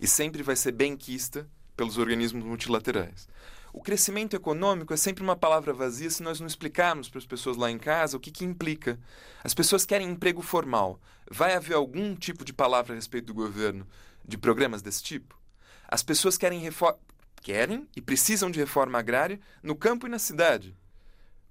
e 0.00 0.06
sempre 0.06 0.42
vai 0.42 0.56
ser 0.56 0.72
bem 0.72 0.96
quista 0.96 1.48
pelos 1.76 1.98
organismos 1.98 2.44
multilaterais. 2.44 3.28
O 3.72 3.82
crescimento 3.82 4.34
econômico 4.34 4.94
é 4.94 4.96
sempre 4.96 5.22
uma 5.22 5.36
palavra 5.36 5.72
vazia 5.72 6.10
se 6.10 6.22
nós 6.22 6.40
não 6.40 6.46
explicarmos 6.46 7.08
para 7.08 7.18
as 7.18 7.26
pessoas 7.26 7.56
lá 7.56 7.70
em 7.70 7.78
casa 7.78 8.16
o 8.16 8.20
que, 8.20 8.30
que 8.30 8.44
implica. 8.44 8.98
As 9.44 9.52
pessoas 9.52 9.84
querem 9.84 10.08
emprego 10.08 10.40
formal. 10.40 11.00
Vai 11.30 11.54
haver 11.54 11.74
algum 11.74 12.14
tipo 12.14 12.44
de 12.44 12.52
palavra 12.52 12.94
a 12.94 12.96
respeito 12.96 13.26
do 13.26 13.34
governo, 13.34 13.86
de 14.24 14.38
programas 14.38 14.80
desse 14.80 15.02
tipo? 15.02 15.38
As 15.86 16.02
pessoas 16.02 16.38
querem 16.38 16.60
reforma 16.60 16.98
querem 17.40 17.88
e 17.96 18.02
precisam 18.02 18.50
de 18.50 18.58
reforma 18.58 18.98
agrária 18.98 19.40
no 19.62 19.76
campo 19.76 20.06
e 20.06 20.10
na 20.10 20.18
cidade. 20.18 20.76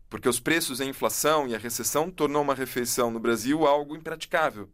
Porque 0.09 0.27
os 0.29 0.39
preços, 0.39 0.79
a 0.79 0.85
inflação 0.85 1.47
e 1.47 1.55
a 1.55 1.57
recessão 1.57 2.11
tornou 2.11 2.41
uma 2.41 2.53
refeição 2.53 3.09
no 3.09 3.19
Brasil 3.19 3.65
algo 3.65 3.95
impraticável? 3.95 4.69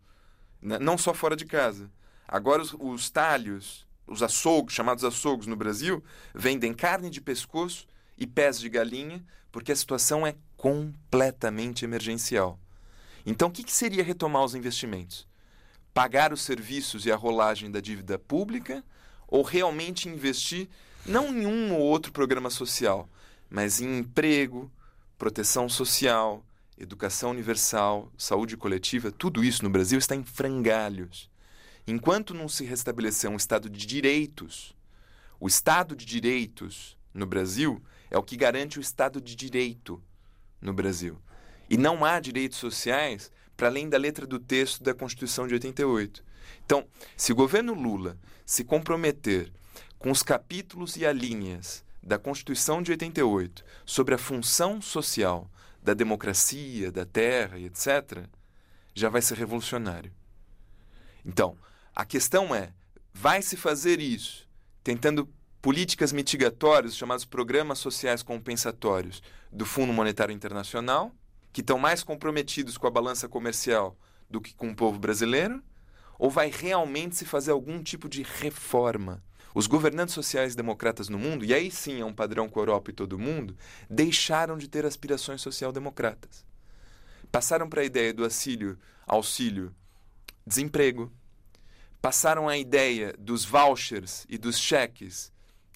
Não 0.63 0.97
só 0.97 1.13
fora 1.13 1.35
de 1.35 1.45
casa. 1.45 1.89
Agora 2.27 2.61
os, 2.61 2.73
os 2.79 3.09
talhos, 3.09 3.85
os 4.07 4.23
açougues, 4.23 4.73
chamados 4.73 5.03
açougues 5.03 5.47
no 5.47 5.55
Brasil, 5.55 6.03
vendem 6.33 6.73
carne 6.73 7.09
de 7.09 7.21
pescoço 7.21 7.85
e 8.17 8.25
pés 8.25 8.59
de 8.59 8.69
galinha, 8.69 9.23
porque 9.51 9.71
a 9.71 9.75
situação 9.75 10.25
é 10.25 10.35
completamente 10.55 11.83
emergencial. 11.83 12.57
Então, 13.25 13.49
o 13.49 13.51
que, 13.51 13.63
que 13.63 13.71
seria 13.71 14.03
retomar 14.03 14.43
os 14.43 14.55
investimentos? 14.55 15.27
Pagar 15.93 16.33
os 16.33 16.41
serviços 16.41 17.05
e 17.05 17.11
a 17.11 17.15
rolagem 17.15 17.69
da 17.69 17.79
dívida 17.79 18.17
pública 18.17 18.83
ou 19.27 19.43
realmente 19.43 20.09
investir 20.09 20.67
não 21.05 21.27
em 21.29 21.45
um 21.45 21.73
ou 21.73 21.81
outro 21.81 22.11
programa 22.11 22.49
social, 22.49 23.07
mas 23.49 23.81
em 23.81 23.99
emprego, 23.99 24.71
proteção 25.17 25.69
social, 25.69 26.43
educação 26.77 27.31
universal, 27.31 28.11
saúde 28.17 28.57
coletiva, 28.57 29.11
tudo 29.11 29.43
isso 29.43 29.63
no 29.63 29.69
Brasil 29.69 29.99
está 29.99 30.15
em 30.15 30.23
frangalhos. 30.23 31.29
Enquanto 31.85 32.33
não 32.33 32.47
se 32.47 32.63
restabelecer 32.63 33.29
um 33.29 33.35
Estado 33.35 33.69
de 33.69 33.85
direitos, 33.85 34.75
o 35.39 35.47
Estado 35.47 35.95
de 35.95 36.05
direitos 36.05 36.97
no 37.13 37.25
Brasil 37.25 37.81
é 38.09 38.17
o 38.17 38.23
que 38.23 38.37
garante 38.37 38.79
o 38.79 38.81
Estado 38.81 39.19
de 39.19 39.35
direito 39.35 40.01
no 40.61 40.73
Brasil. 40.73 41.17
E 41.69 41.77
não 41.77 42.05
há 42.05 42.19
direitos 42.19 42.57
sociais 42.57 43.31
para 43.55 43.67
além 43.67 43.89
da 43.89 43.97
letra 43.97 44.25
do 44.25 44.39
texto 44.39 44.81
da 44.83 44.93
Constituição 44.93 45.47
de 45.47 45.53
88. 45.53 46.23
Então, 46.65 46.87
se 47.15 47.31
o 47.31 47.35
governo 47.35 47.73
Lula 47.73 48.17
se 48.45 48.63
comprometer 48.63 49.51
com 49.99 50.11
os 50.11 50.23
capítulos 50.23 50.95
e 50.95 51.05
alíneas 51.05 51.83
da 52.01 52.19
Constituição 52.19 52.81
de 52.81 52.91
88 52.91 53.63
sobre 53.85 54.15
a 54.15 54.17
função 54.17 54.81
social 54.81 55.49
da 55.83 55.93
democracia, 55.93 56.91
da 56.91 57.05
terra 57.05 57.59
e 57.59 57.65
etc., 57.65 58.25
já 58.95 59.09
vai 59.09 59.21
ser 59.21 59.37
revolucionário. 59.37 60.11
Então, 61.25 61.57
a 61.95 62.05
questão 62.05 62.55
é: 62.55 62.73
vai 63.13 63.41
se 63.41 63.57
fazer 63.57 63.99
isso 63.99 64.47
tentando 64.83 65.29
políticas 65.61 66.11
mitigatórias, 66.11 66.95
chamados 66.95 67.25
programas 67.25 67.79
sociais 67.79 68.21
compensatórios 68.23 69.21
do 69.51 69.65
Fundo 69.65 69.93
Monetário 69.93 70.33
Internacional, 70.33 71.11
que 71.51 71.61
estão 71.61 71.77
mais 71.77 72.03
comprometidos 72.03 72.77
com 72.77 72.87
a 72.87 72.91
balança 72.91 73.29
comercial 73.29 73.97
do 74.29 74.41
que 74.41 74.53
com 74.53 74.69
o 74.69 74.75
povo 74.75 74.99
brasileiro? 74.99 75.61
Ou 76.19 76.29
vai 76.29 76.49
realmente 76.49 77.15
se 77.15 77.25
fazer 77.25 77.51
algum 77.51 77.81
tipo 77.81 78.07
de 78.07 78.23
reforma? 78.23 79.23
Os 79.53 79.67
governantes 79.67 80.15
sociais 80.15 80.55
democratas 80.55 81.09
no 81.09 81.19
mundo, 81.19 81.45
e 81.45 81.53
aí 81.53 81.69
sim 81.69 82.01
é 82.01 82.05
um 82.05 82.13
padrão 82.13 82.49
com 82.49 82.59
a 82.59 82.63
Europa 82.63 82.89
e 82.89 82.93
todo 82.93 83.19
mundo, 83.19 83.55
deixaram 83.89 84.57
de 84.57 84.67
ter 84.67 84.85
aspirações 84.85 85.41
social-democratas. 85.41 86.45
Passaram 87.31 87.69
para 87.69 87.81
a 87.81 87.85
ideia 87.85 88.13
do 88.13 88.23
auxílio, 88.23 88.77
auxílio 89.05 89.73
desemprego. 90.45 91.11
Passaram 92.01 92.49
a 92.49 92.57
ideia 92.57 93.13
dos 93.17 93.45
vouchers 93.45 94.25
e 94.27 94.37
dos 94.37 94.57
cheques 94.57 95.31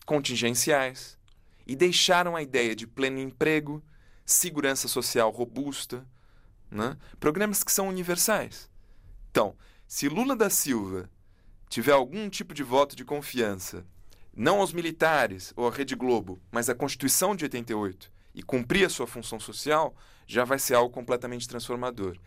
contingenciais. 0.06 1.18
E 1.66 1.76
deixaram 1.76 2.36
a 2.36 2.42
ideia 2.42 2.76
de 2.76 2.88
pleno 2.88 3.20
emprego, 3.20 3.84
segurança 4.26 4.88
social 4.88 5.30
robusta, 5.32 6.06
né? 6.72 6.98
programas 7.20 7.64
que 7.64 7.72
são 7.72 7.90
universais. 7.90 8.70
Então, 9.30 9.56
se 9.88 10.08
Lula 10.08 10.36
da 10.36 10.50
Silva 10.50 11.10
tiver 11.70 11.92
algum 11.92 12.30
tipo 12.30 12.54
de 12.54 12.64
voto 12.64 12.96
de 12.96 13.04
confiança, 13.06 13.86
não 14.36 14.60
aos 14.60 14.72
militares 14.72 15.52
ou 15.56 15.68
à 15.68 15.72
Rede 15.72 15.96
Globo, 15.96 16.40
mas 16.52 16.70
à 16.70 16.76
Constituição 16.76 17.36
de 17.36 17.46
88 17.46 18.12
e 18.36 18.44
cumprir 18.44 18.86
a 18.86 18.90
sua 18.90 19.08
função 19.08 19.40
social, 19.40 19.96
já 20.28 20.44
vai 20.44 20.60
ser 20.60 20.76
algo 20.76 20.94
completamente 20.94 21.48
transformador. 21.48 22.18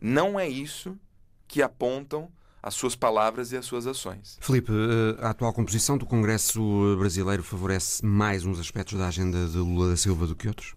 Não 0.00 0.40
é 0.40 0.48
isso 0.48 0.98
que 1.46 1.60
apontam 1.60 2.30
as 2.62 2.74
suas 2.74 2.96
palavras 2.96 3.52
e 3.52 3.56
as 3.56 3.66
suas 3.66 3.86
ações. 3.86 4.38
Felipe, 4.40 4.72
eh, 4.72 5.24
a 5.24 5.30
atual 5.30 5.52
composição 5.52 5.98
do 5.98 6.06
Congresso 6.06 6.60
brasileiro 6.98 7.42
favorece 7.42 8.04
mais 8.04 8.44
uns 8.44 8.58
aspectos 8.58 8.98
da 8.98 9.08
agenda 9.08 9.46
de 9.46 9.58
Lula 9.58 9.90
da 9.90 9.96
Silva 9.96 10.26
do 10.26 10.34
que 10.34 10.48
outros? 10.48 10.74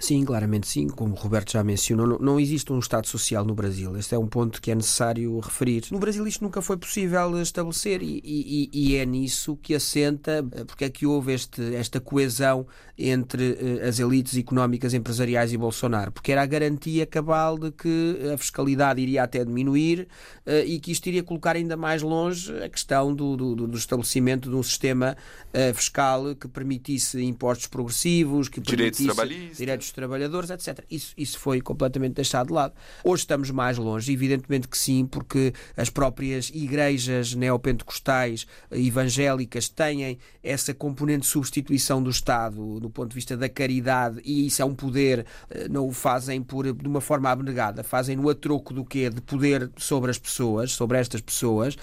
Sim, 0.00 0.24
claramente 0.24 0.66
sim. 0.66 0.88
Como 0.88 1.14
o 1.14 1.16
Roberto 1.16 1.52
já 1.52 1.64
mencionou, 1.64 2.06
não, 2.06 2.18
não, 2.18 2.40
existe 2.40 2.72
um 2.72 2.78
Estado 2.78 3.06
social 3.06 3.44
no 3.44 3.54
Brasil. 3.54 3.96
Este 3.96 4.14
é 4.14 4.18
um 4.18 4.26
ponto 4.26 4.60
que 4.60 4.70
é 4.70 4.74
necessário 4.74 5.38
referir. 5.38 5.84
No 5.90 5.98
Brasil 5.98 6.26
isto 6.26 6.42
nunca 6.42 6.60
foi 6.60 6.76
possível 6.76 7.40
estabelecer 7.40 8.02
e, 8.02 8.20
e, 8.24 8.70
e 8.72 8.96
é 8.96 9.06
nisso 9.06 9.56
que 9.56 9.74
assenta 9.74 10.44
eh, 10.52 10.64
porque 10.64 10.84
é 10.84 10.90
que 10.90 11.06
houve 11.06 11.32
este, 11.32 11.74
esta 11.74 12.00
coesão 12.00 12.66
entre 12.96 13.52
uh, 13.52 13.88
as 13.88 13.98
elites 13.98 14.36
económicas, 14.36 14.94
empresariais 14.94 15.52
e 15.52 15.56
Bolsonaro. 15.56 16.12
Porque 16.12 16.32
era 16.32 16.42
a 16.42 16.46
garantia 16.46 17.06
cabal 17.06 17.58
de 17.58 17.72
que 17.72 18.18
a 18.32 18.38
fiscalidade 18.38 19.00
iria 19.00 19.22
até 19.22 19.44
diminuir 19.44 20.06
uh, 20.46 20.66
e 20.66 20.78
que 20.78 20.92
isto 20.92 21.06
iria 21.06 21.22
colocar 21.22 21.56
ainda 21.56 21.76
mais 21.76 22.02
longe 22.02 22.52
a 22.62 22.68
questão 22.68 23.14
do, 23.14 23.36
do, 23.36 23.54
do 23.54 23.76
estabelecimento 23.76 24.50
de 24.50 24.56
um 24.56 24.62
sistema 24.62 25.16
fiscal 25.74 26.34
que 26.34 26.48
permitisse 26.48 27.22
impostos 27.22 27.68
progressivos, 27.68 28.48
que 28.48 28.60
direitos 28.60 29.04
trabalhistas. 29.04 29.56
direitos 29.56 29.83
trabalhadores, 29.92 30.50
etc. 30.50 30.84
Isso, 30.90 31.14
isso 31.16 31.38
foi 31.38 31.60
completamente 31.60 32.14
deixado 32.14 32.48
de 32.48 32.52
lado. 32.52 32.74
Hoje 33.02 33.22
estamos 33.22 33.50
mais 33.50 33.78
longe, 33.78 34.12
evidentemente 34.12 34.68
que 34.68 34.78
sim, 34.78 35.06
porque 35.06 35.52
as 35.76 35.90
próprias 35.90 36.50
igrejas 36.52 37.34
neopentecostais 37.34 38.46
evangélicas 38.70 39.68
têm 39.68 40.18
essa 40.42 40.74
componente 40.74 41.20
de 41.20 41.26
substituição 41.26 42.02
do 42.02 42.10
Estado 42.10 42.80
do 42.80 42.90
ponto 42.90 43.10
de 43.10 43.14
vista 43.14 43.36
da 43.36 43.48
caridade 43.48 44.20
e 44.24 44.46
isso 44.46 44.60
é 44.60 44.64
um 44.64 44.74
poder, 44.74 45.26
eh, 45.50 45.68
não 45.68 45.88
o 45.88 45.92
fazem 45.92 46.42
por, 46.42 46.72
de 46.72 46.86
uma 46.86 47.00
forma 47.00 47.30
abnegada, 47.30 47.82
fazem 47.82 48.16
no 48.16 48.28
a 48.28 48.34
troco 48.34 48.74
do 48.74 48.84
quê? 48.84 49.08
De 49.08 49.20
poder 49.20 49.70
sobre 49.76 50.10
as 50.10 50.18
pessoas, 50.18 50.72
sobre 50.72 50.98
estas 50.98 51.20
pessoas, 51.20 51.76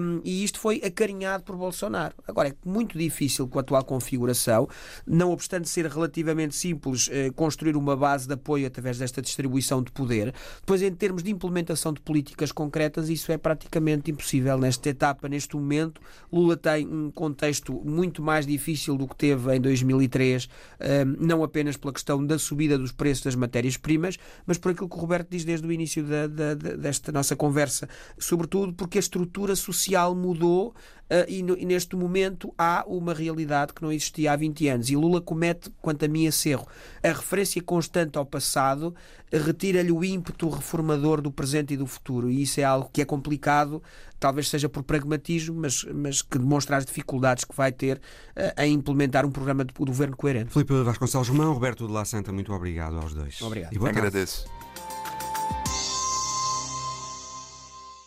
um, 0.00 0.20
e 0.24 0.44
isto 0.44 0.58
foi 0.58 0.82
acarinhado 0.84 1.42
por 1.44 1.56
Bolsonaro. 1.56 2.14
Agora, 2.26 2.48
é 2.48 2.54
muito 2.64 2.98
difícil 2.98 3.48
com 3.48 3.58
a 3.58 3.62
atual 3.62 3.84
configuração, 3.84 4.68
não 5.06 5.32
obstante 5.32 5.68
ser 5.68 5.86
relativamente 5.86 6.54
simples, 6.54 7.08
eh, 7.10 7.30
construir 7.42 7.76
uma 7.76 7.96
base 7.96 8.28
de 8.28 8.34
apoio 8.34 8.68
através 8.68 8.98
desta 8.98 9.20
distribuição 9.20 9.82
de 9.82 9.90
poder. 9.90 10.32
Depois, 10.60 10.80
em 10.80 10.94
termos 10.94 11.24
de 11.24 11.30
implementação 11.32 11.92
de 11.92 12.00
políticas 12.00 12.52
concretas, 12.52 13.08
isso 13.08 13.32
é 13.32 13.36
praticamente 13.36 14.12
impossível 14.12 14.56
nesta 14.56 14.88
etapa, 14.88 15.28
neste 15.28 15.56
momento. 15.56 16.00
Lula 16.32 16.56
tem 16.56 16.86
um 16.86 17.10
contexto 17.10 17.72
muito 17.84 18.22
mais 18.22 18.46
difícil 18.46 18.96
do 18.96 19.08
que 19.08 19.16
teve 19.16 19.56
em 19.56 19.60
2003, 19.60 20.48
eh, 20.78 21.04
não 21.04 21.42
apenas 21.42 21.76
pela 21.76 21.92
questão 21.92 22.24
da 22.24 22.38
subida 22.38 22.78
dos 22.78 22.92
preços 22.92 23.24
das 23.24 23.34
matérias-primas, 23.34 24.16
mas 24.46 24.56
por 24.56 24.70
aquilo 24.70 24.88
que 24.88 24.94
o 24.94 25.00
Roberto 25.00 25.28
diz 25.28 25.44
desde 25.44 25.66
o 25.66 25.72
início 25.72 26.04
da, 26.04 26.28
da, 26.28 26.54
desta 26.54 27.10
nossa 27.10 27.34
conversa, 27.34 27.88
sobretudo 28.16 28.72
porque 28.72 28.98
a 28.98 29.00
estrutura 29.00 29.56
social 29.56 30.14
mudou 30.14 30.72
e, 31.28 31.42
no, 31.42 31.56
e, 31.56 31.64
neste 31.64 31.94
momento 31.96 32.52
há 32.56 32.84
uma 32.86 33.12
realidade 33.12 33.72
que 33.72 33.82
não 33.82 33.92
existia 33.92 34.32
há 34.32 34.36
20 34.36 34.68
anos. 34.68 34.90
E 34.90 34.96
Lula 34.96 35.20
comete, 35.20 35.70
quanto 35.80 36.04
a 36.04 36.08
mim, 36.08 36.26
esse 36.26 36.50
erro. 36.50 36.66
A 37.02 37.08
referência 37.08 37.62
constante 37.62 38.16
ao 38.16 38.24
passado 38.24 38.94
retira-lhe 39.32 39.90
o 39.90 40.04
ímpeto 40.04 40.48
reformador 40.48 41.20
do 41.20 41.30
presente 41.30 41.74
e 41.74 41.76
do 41.76 41.86
futuro. 41.86 42.30
E 42.30 42.42
isso 42.42 42.60
é 42.60 42.64
algo 42.64 42.88
que 42.92 43.02
é 43.02 43.04
complicado, 43.04 43.82
talvez 44.20 44.48
seja 44.48 44.68
por 44.68 44.82
pragmatismo, 44.82 45.54
mas, 45.60 45.84
mas 45.84 46.22
que 46.22 46.38
demonstra 46.38 46.76
as 46.76 46.84
dificuldades 46.84 47.44
que 47.44 47.54
vai 47.54 47.72
ter 47.72 47.96
uh, 48.36 48.62
em 48.62 48.74
implementar 48.74 49.24
um 49.26 49.30
programa 49.30 49.64
de, 49.64 49.72
governo 49.72 50.16
coerente. 50.16 50.52
Filipe 50.52 50.82
Vasconcelos 50.82 51.30
Mão, 51.30 51.52
Roberto 51.52 51.86
de 51.86 51.92
La 51.92 52.04
Santa, 52.04 52.32
muito 52.32 52.52
obrigado 52.52 52.96
aos 52.96 53.14
dois. 53.14 53.40
Obrigado. 53.40 53.74
E 53.74 53.88
Agradeço. 53.88 54.61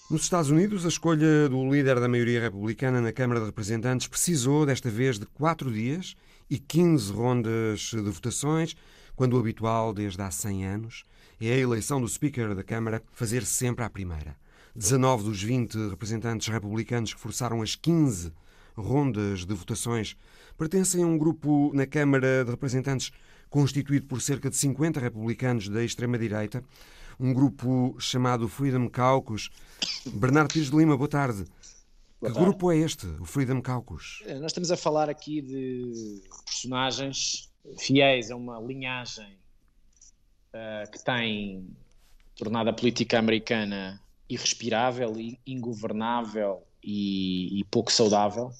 Nos 0.07 0.21
Estados 0.21 0.51
Unidos, 0.51 0.85
a 0.85 0.87
escolha 0.87 1.49
do 1.49 1.67
líder 1.67 1.99
da 1.99 2.07
maioria 2.07 2.39
republicana 2.39 3.01
na 3.01 3.11
Câmara 3.11 3.39
de 3.39 3.47
Representantes 3.47 4.05
precisou, 4.05 4.63
desta 4.63 4.87
vez, 4.87 5.17
de 5.17 5.25
quatro 5.25 5.71
dias 5.71 6.15
e 6.47 6.59
15 6.59 7.11
rondas 7.11 7.79
de 7.91 8.11
votações, 8.11 8.75
quando 9.15 9.33
o 9.33 9.39
habitual, 9.39 9.91
desde 9.91 10.21
há 10.21 10.29
100 10.29 10.63
anos, 10.63 11.03
é 11.41 11.53
a 11.53 11.57
eleição 11.57 11.99
do 11.99 12.07
Speaker 12.07 12.53
da 12.53 12.63
Câmara 12.63 13.01
fazer 13.13 13.41
-se 13.41 13.53
sempre 13.53 13.83
à 13.83 13.89
primeira. 13.89 14.37
19 14.75 15.23
dos 15.23 15.41
20 15.41 15.89
representantes 15.89 16.49
republicanos 16.49 17.11
que 17.11 17.19
forçaram 17.19 17.63
as 17.63 17.75
15 17.75 18.31
rondas 18.77 19.43
de 19.43 19.55
votações 19.55 20.15
pertencem 20.55 21.03
a 21.03 21.07
um 21.07 21.17
grupo 21.17 21.71
na 21.73 21.87
Câmara 21.87 22.45
de 22.45 22.51
Representantes 22.51 23.11
constituído 23.49 24.05
por 24.05 24.21
cerca 24.21 24.51
de 24.51 24.55
50 24.55 24.99
republicanos 24.99 25.67
da 25.67 25.83
extrema-direita, 25.83 26.63
um 27.19 27.33
grupo 27.33 27.95
chamado 27.99 28.47
Freedom 28.47 28.89
Caucus. 28.89 29.49
Bernardo 30.05 30.53
Pires 30.53 30.69
de 30.69 30.77
Lima, 30.77 30.97
boa 30.97 31.07
tarde. 31.07 31.45
Boa 32.19 32.31
que 32.31 32.33
tarde. 32.33 32.39
grupo 32.39 32.71
é 32.71 32.77
este, 32.77 33.05
o 33.19 33.25
Freedom 33.25 33.61
Caucus? 33.61 34.23
Eh, 34.25 34.35
nós 34.39 34.51
estamos 34.51 34.71
a 34.71 34.77
falar 34.77 35.09
aqui 35.09 35.41
de 35.41 36.21
personagens 36.45 37.51
fiéis 37.79 38.31
a 38.31 38.35
uma 38.35 38.59
linhagem 38.59 39.37
uh, 40.53 40.91
que 40.91 41.03
tem 41.03 41.67
tornado 42.35 42.69
a 42.69 42.73
política 42.73 43.17
americana 43.17 44.01
irrespirável, 44.29 45.13
ingovernável 45.45 46.63
e, 46.83 47.59
e 47.59 47.63
pouco 47.65 47.91
saudável. 47.91 48.51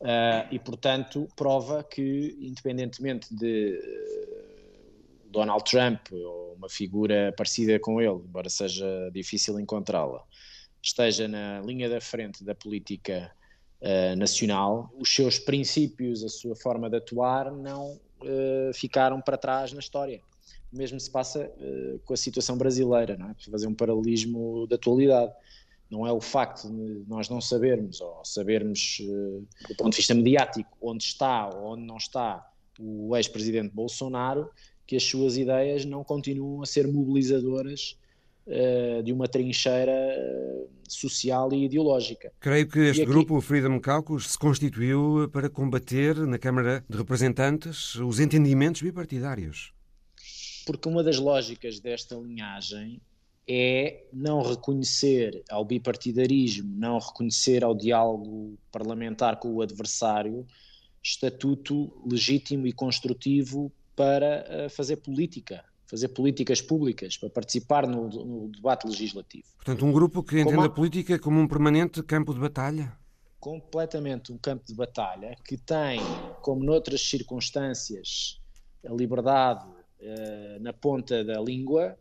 Uh, 0.00 0.46
e, 0.50 0.58
portanto, 0.58 1.28
prova 1.34 1.82
que, 1.82 2.36
independentemente 2.40 3.34
de 3.34 3.80
Donald 5.34 5.64
Trump 5.64 6.00
ou 6.12 6.54
uma 6.54 6.68
figura 6.68 7.34
parecida 7.36 7.78
com 7.78 8.00
ele, 8.00 8.22
embora 8.24 8.48
seja 8.48 8.86
difícil 9.12 9.58
encontrá-la, 9.60 10.22
esteja 10.82 11.28
na 11.28 11.60
linha 11.60 11.88
da 11.88 12.00
frente 12.00 12.44
da 12.44 12.54
política 12.54 13.30
uh, 13.80 14.16
nacional, 14.16 14.90
os 14.96 15.12
seus 15.12 15.38
princípios, 15.38 16.24
a 16.24 16.28
sua 16.28 16.56
forma 16.56 16.88
de 16.88 16.96
atuar, 16.96 17.52
não 17.52 18.00
ficaram 18.72 19.20
para 19.20 19.36
trás 19.36 19.70
na 19.74 19.80
história. 19.80 20.18
O 20.72 20.78
mesmo 20.78 20.98
se 20.98 21.10
passa 21.10 21.52
com 22.06 22.14
a 22.14 22.16
situação 22.16 22.56
brasileira, 22.56 23.18
não 23.18 23.28
é? 23.28 23.34
fazer 23.50 23.66
um 23.66 23.74
paralelismo 23.74 24.66
da 24.66 24.76
atualidade 24.76 25.30
não 25.90 26.06
é 26.06 26.12
o 26.12 26.20
facto 26.20 26.68
de 26.68 27.04
nós 27.06 27.28
não 27.28 27.40
sabermos, 27.40 28.00
ou 28.00 28.24
sabermos 28.24 28.98
uh, 29.02 29.46
do 29.68 29.76
ponto 29.76 29.90
de 29.90 29.98
vista 29.98 30.14
mediático, 30.14 30.76
onde 30.80 31.04
está 31.04 31.48
ou 31.48 31.72
onde 31.72 31.84
não 31.84 31.96
está 31.96 32.50
o 32.78 33.16
ex-presidente 33.16 33.72
Bolsonaro, 33.72 34.50
que 34.86 34.96
as 34.96 35.02
suas 35.02 35.36
ideias 35.36 35.84
não 35.84 36.04
continuam 36.04 36.62
a 36.62 36.66
ser 36.66 36.86
mobilizadoras 36.86 37.96
uh, 38.46 39.02
de 39.02 39.12
uma 39.12 39.26
trincheira 39.26 39.92
uh, 39.92 40.68
social 40.88 41.52
e 41.52 41.64
ideológica. 41.64 42.32
Creio 42.40 42.68
que 42.68 42.78
este 42.80 43.02
aqui... 43.02 43.10
grupo, 43.10 43.36
o 43.36 43.40
Freedom 43.40 43.80
Caucus, 43.80 44.32
se 44.32 44.38
constituiu 44.38 45.28
para 45.32 45.48
combater 45.48 46.16
na 46.26 46.38
Câmara 46.38 46.84
de 46.88 46.96
Representantes 46.96 47.94
os 47.96 48.20
entendimentos 48.20 48.82
bipartidários. 48.82 49.72
Porque 50.66 50.88
uma 50.88 51.02
das 51.02 51.18
lógicas 51.18 51.80
desta 51.80 52.14
linhagem 52.16 53.00
é 53.46 54.06
não 54.12 54.42
reconhecer 54.42 55.42
ao 55.50 55.64
bipartidarismo, 55.64 56.74
não 56.76 56.98
reconhecer 56.98 57.62
ao 57.62 57.74
diálogo 57.74 58.58
parlamentar 58.72 59.38
com 59.38 59.52
o 59.52 59.60
adversário 59.60 60.46
estatuto 61.02 61.92
legítimo 62.10 62.66
e 62.66 62.72
construtivo 62.72 63.70
para 63.96 64.44
eh, 64.48 64.68
fazer 64.68 64.96
política, 64.96 65.64
fazer 65.86 66.08
políticas 66.08 66.60
públicas, 66.60 67.16
para 67.16 67.30
participar 67.30 67.86
no, 67.86 68.08
no 68.08 68.48
debate 68.48 68.86
legislativo. 68.86 69.44
Portanto, 69.56 69.84
um 69.84 69.92
grupo 69.92 70.22
que 70.22 70.40
entende 70.40 70.60
a... 70.60 70.66
a 70.66 70.70
política 70.70 71.18
como 71.18 71.40
um 71.40 71.48
permanente 71.48 72.02
campo 72.02 72.34
de 72.34 72.40
batalha? 72.40 72.92
Completamente 73.38 74.32
um 74.32 74.38
campo 74.38 74.64
de 74.66 74.74
batalha 74.74 75.36
que 75.44 75.56
tem, 75.56 76.00
como 76.40 76.64
noutras 76.64 77.02
circunstâncias, 77.02 78.40
a 78.86 78.92
liberdade 78.92 79.66
uh, 79.66 80.60
na 80.60 80.72
ponta 80.72 81.22
da 81.22 81.40
língua, 81.40 81.96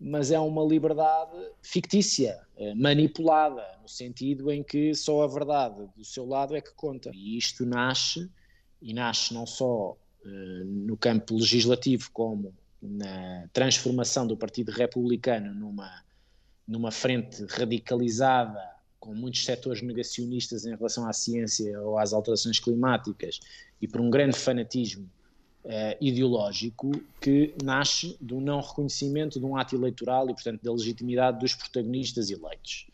mas 0.00 0.30
é 0.30 0.40
uma 0.40 0.64
liberdade 0.64 1.36
fictícia, 1.60 2.40
eh, 2.56 2.74
manipulada, 2.74 3.62
no 3.82 3.88
sentido 3.88 4.50
em 4.50 4.62
que 4.62 4.94
só 4.94 5.22
a 5.22 5.26
verdade 5.26 5.86
do 5.94 6.02
seu 6.02 6.26
lado 6.26 6.56
é 6.56 6.60
que 6.62 6.72
conta. 6.72 7.10
E 7.12 7.36
isto 7.36 7.66
nasce, 7.66 8.30
e 8.80 8.94
nasce 8.94 9.34
não 9.34 9.46
só 9.46 9.98
no 10.24 10.96
campo 10.96 11.34
legislativo, 11.34 12.10
como 12.12 12.54
na 12.80 13.48
transformação 13.52 14.26
do 14.26 14.36
Partido 14.36 14.70
Republicano 14.70 15.54
numa, 15.54 16.02
numa 16.66 16.90
frente 16.90 17.44
radicalizada, 17.48 18.60
com 18.98 19.14
muitos 19.14 19.44
setores 19.44 19.82
negacionistas 19.82 20.66
em 20.66 20.74
relação 20.74 21.08
à 21.08 21.12
ciência 21.12 21.80
ou 21.80 21.98
às 21.98 22.12
alterações 22.12 22.58
climáticas, 22.58 23.40
e 23.80 23.88
por 23.88 24.00
um 24.00 24.10
grande 24.10 24.36
fanatismo 24.36 25.08
uh, 25.64 25.96
ideológico 26.00 26.90
que 27.20 27.54
nasce 27.62 28.16
do 28.20 28.40
não 28.40 28.60
reconhecimento 28.60 29.40
de 29.40 29.46
um 29.46 29.56
ato 29.56 29.74
eleitoral 29.74 30.28
e, 30.28 30.34
portanto, 30.34 30.62
da 30.62 30.72
legitimidade 30.72 31.38
dos 31.38 31.54
protagonistas 31.54 32.30
eleitos. 32.30 32.86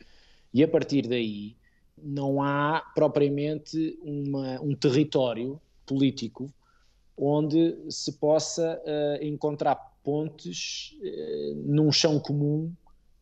E 0.55 0.63
a 0.63 0.69
partir 0.69 1.09
daí 1.09 1.57
não 2.01 2.43
há 2.43 2.81
propriamente 2.95 3.99
uma, 4.03 4.61
um 4.61 4.75
território 4.75 5.61
político 5.85 6.53
onde 7.17 7.77
se 7.89 8.13
possa 8.13 8.81
uh, 8.85 9.25
encontrar 9.25 9.77
pontes 10.05 10.95
uh, 11.01 11.55
num 11.65 11.91
chão 11.91 12.21
comum 12.21 12.73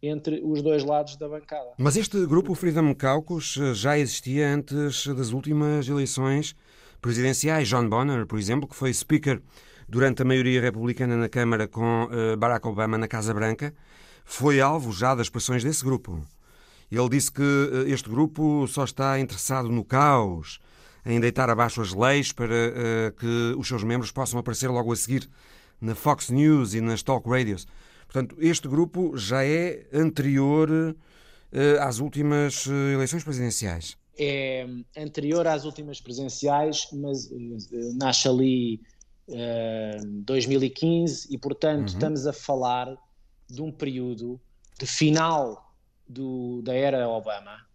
entre 0.03 0.43
os 0.45 0.61
dois 0.61 0.85
lados 0.85 1.17
da 1.17 1.29
bancada. 1.29 1.71
Mas 1.79 1.97
este 1.97 2.27
grupo, 2.27 2.55
Freedom 2.55 2.95
Caucus, 2.95 3.59
já 3.73 3.99
existia 3.99 4.55
antes 4.55 5.07
das 5.07 5.31
últimas 5.31 5.89
eleições 5.89 6.55
presidenciais. 7.01 7.69
John 7.69 7.89
Bonner, 7.89 8.27
por 8.27 8.39
exemplo, 8.39 8.69
que 8.69 8.77
foi 8.77 8.93
speaker 8.93 9.41
durante 9.89 10.21
a 10.21 10.25
maioria 10.25 10.61
republicana 10.61 11.17
na 11.17 11.29
Câmara 11.29 11.67
com 11.67 12.09
Barack 12.39 12.69
Obama 12.69 12.99
na 12.99 13.09
Casa 13.09 13.33
Branca, 13.33 13.75
foi 14.27 14.61
alvo 14.61 14.93
já 14.93 15.15
das 15.15 15.31
pressões 15.31 15.65
desse 15.65 15.83
grupo. 15.83 16.23
Ele 16.91 17.09
disse 17.09 17.33
que 17.33 17.43
este 17.87 18.11
grupo 18.11 18.67
só 18.69 18.85
está 18.85 19.19
interessado 19.19 19.71
no 19.71 19.87
caos, 19.87 20.61
em 21.05 21.21
deitar 21.21 21.51
abaixo 21.51 21.81
as 21.81 21.93
leis 21.93 22.33
para 22.33 22.55
uh, 22.55 23.13
que 23.19 23.55
os 23.59 23.69
seus 23.69 23.83
membros 23.85 24.11
possam 24.11 24.39
aparecer 24.39 24.69
logo 24.69 24.93
a 24.93 24.97
seguir 24.97 25.29
na 25.81 25.95
Fox 25.95 26.31
News 26.31 26.75
e 26.75 26.81
nas 26.81 27.03
talk 27.03 27.29
radios. 27.29 27.67
Portanto, 28.07 28.37
este 28.39 28.69
grupo 28.69 29.17
já 29.17 29.45
é 29.45 29.87
anterior 29.93 30.69
às 31.81 31.99
últimas 32.01 32.67
eleições 32.67 33.23
presidenciais 33.23 33.97
é 34.19 34.67
anterior 34.97 35.47
às 35.47 35.65
últimas 35.65 36.01
presenciais, 36.01 36.89
mas 36.93 37.29
nasce 37.95 38.29
ali 38.29 38.81
uh, 39.29 39.35
eh, 39.35 40.01
2015 40.05 41.29
e, 41.31 41.39
portanto, 41.39 41.81
uhum. 41.81 41.95
estamos 41.95 42.27
a 42.27 42.33
falar 42.33 42.97
de 43.49 43.61
um 43.61 43.73
período 43.73 44.41
de 44.79 44.87
final 44.87 45.75
do, 46.09 46.63
da 46.63 46.75
era 46.75 47.09
Obama, 47.09 47.67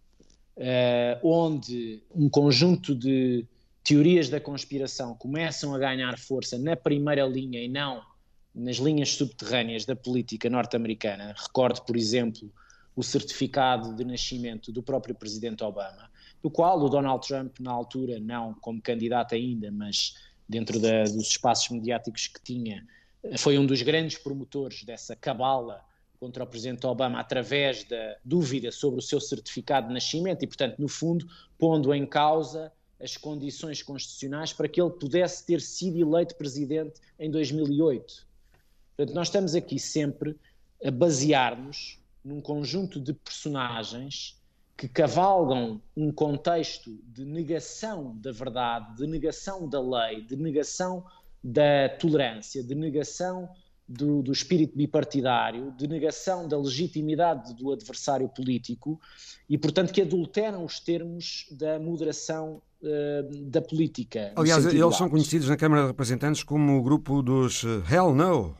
onde 1.22 2.02
um 2.14 2.28
conjunto 2.28 2.94
de 2.94 3.46
teorias 3.82 4.28
da 4.28 4.40
conspiração 4.40 5.14
começam 5.14 5.74
a 5.74 5.78
ganhar 5.78 6.18
força 6.18 6.58
na 6.58 6.76
primeira 6.76 7.26
linha 7.26 7.62
e 7.62 7.68
não 7.68 8.02
nas 8.54 8.76
linhas 8.76 9.10
subterrâneas 9.14 9.84
da 9.84 9.96
política 9.96 10.50
norte-americana. 10.50 11.34
Recordo, 11.36 11.82
por 11.82 11.96
exemplo, 11.96 12.52
o 12.94 13.02
certificado 13.02 13.94
de 13.94 14.04
nascimento 14.04 14.70
do 14.70 14.82
próprio 14.82 15.14
presidente 15.14 15.64
Obama 15.64 16.10
do 16.42 16.50
qual 16.50 16.80
o 16.80 16.88
Donald 16.88 17.26
Trump, 17.26 17.58
na 17.60 17.70
altura, 17.70 18.18
não 18.18 18.54
como 18.54 18.80
candidato 18.80 19.34
ainda, 19.34 19.70
mas 19.70 20.14
dentro 20.48 20.80
da, 20.80 21.04
dos 21.04 21.28
espaços 21.28 21.68
mediáticos 21.70 22.26
que 22.26 22.40
tinha, 22.42 22.86
foi 23.38 23.58
um 23.58 23.66
dos 23.66 23.82
grandes 23.82 24.18
promotores 24.18 24.82
dessa 24.82 25.14
cabala 25.14 25.84
contra 26.20 26.44
o 26.44 26.46
presidente 26.46 26.86
Obama 26.86 27.18
através 27.18 27.82
da 27.84 28.16
dúvida 28.22 28.70
sobre 28.70 28.98
o 28.98 29.02
seu 29.02 29.18
certificado 29.18 29.88
de 29.88 29.94
nascimento 29.94 30.42
e, 30.42 30.46
portanto, 30.46 30.78
no 30.78 30.86
fundo, 30.86 31.26
pondo 31.58 31.94
em 31.94 32.06
causa 32.06 32.70
as 33.00 33.16
condições 33.16 33.82
constitucionais 33.82 34.52
para 34.52 34.68
que 34.68 34.78
ele 34.78 34.90
pudesse 34.90 35.46
ter 35.46 35.62
sido 35.62 35.98
eleito 35.98 36.36
presidente 36.36 37.00
em 37.18 37.30
2008. 37.30 38.26
Portanto, 38.94 39.14
nós 39.14 39.28
estamos 39.28 39.54
aqui 39.54 39.78
sempre 39.78 40.36
a 40.84 40.90
basear-nos 40.90 41.98
num 42.22 42.42
conjunto 42.42 43.00
de 43.00 43.14
personagens 43.14 44.38
que 44.76 44.86
cavalgam 44.88 45.80
um 45.96 46.12
contexto 46.12 46.98
de 47.04 47.24
negação 47.24 48.14
da 48.18 48.30
verdade, 48.30 48.94
de 48.96 49.06
negação 49.06 49.66
da 49.66 49.80
lei, 49.80 50.20
de 50.20 50.36
negação 50.36 51.02
da 51.42 51.88
tolerância, 51.98 52.62
de 52.62 52.74
negação 52.74 53.48
do, 53.90 54.22
do, 54.22 54.30
espírito 54.30 54.76
bipartidário, 54.76 55.72
de 55.76 55.88
negação 55.88 56.46
da 56.46 56.56
legitimidade 56.56 57.52
do 57.54 57.72
adversário 57.72 58.28
político 58.28 59.00
e, 59.48 59.58
portanto, 59.58 59.92
que 59.92 60.00
adulteram 60.00 60.64
os 60.64 60.78
termos 60.78 61.46
da 61.50 61.80
moderação 61.80 62.62
uh, 62.80 63.50
da 63.50 63.60
política. 63.60 64.32
Aliás, 64.36 64.64
eles 64.64 64.96
são 64.96 65.10
conhecidos 65.10 65.48
na 65.48 65.56
Câmara 65.56 65.82
de 65.82 65.88
Representantes 65.88 66.44
como 66.44 66.78
o 66.78 66.82
grupo 66.82 67.20
dos 67.20 67.64
uh, 67.64 67.82
Hell 67.90 68.14
No. 68.14 68.56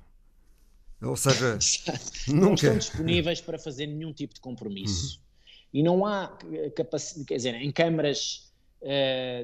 Ou 1.01 1.17
seja, 1.17 1.57
nunca. 2.27 2.47
Não 2.47 2.55
estão 2.55 2.77
disponíveis 2.77 3.41
para 3.41 3.59
fazer 3.59 3.87
nenhum 3.87 4.13
tipo 4.13 4.35
de 4.35 4.41
compromisso. 4.41 5.17
Uhum 5.17 5.31
E 5.73 5.83
não 5.83 6.05
há 6.05 6.37
capacidade, 6.77 7.25
quer 7.25 7.37
dizer, 7.37 7.55
em 7.55 7.71
câmaras 7.71 8.50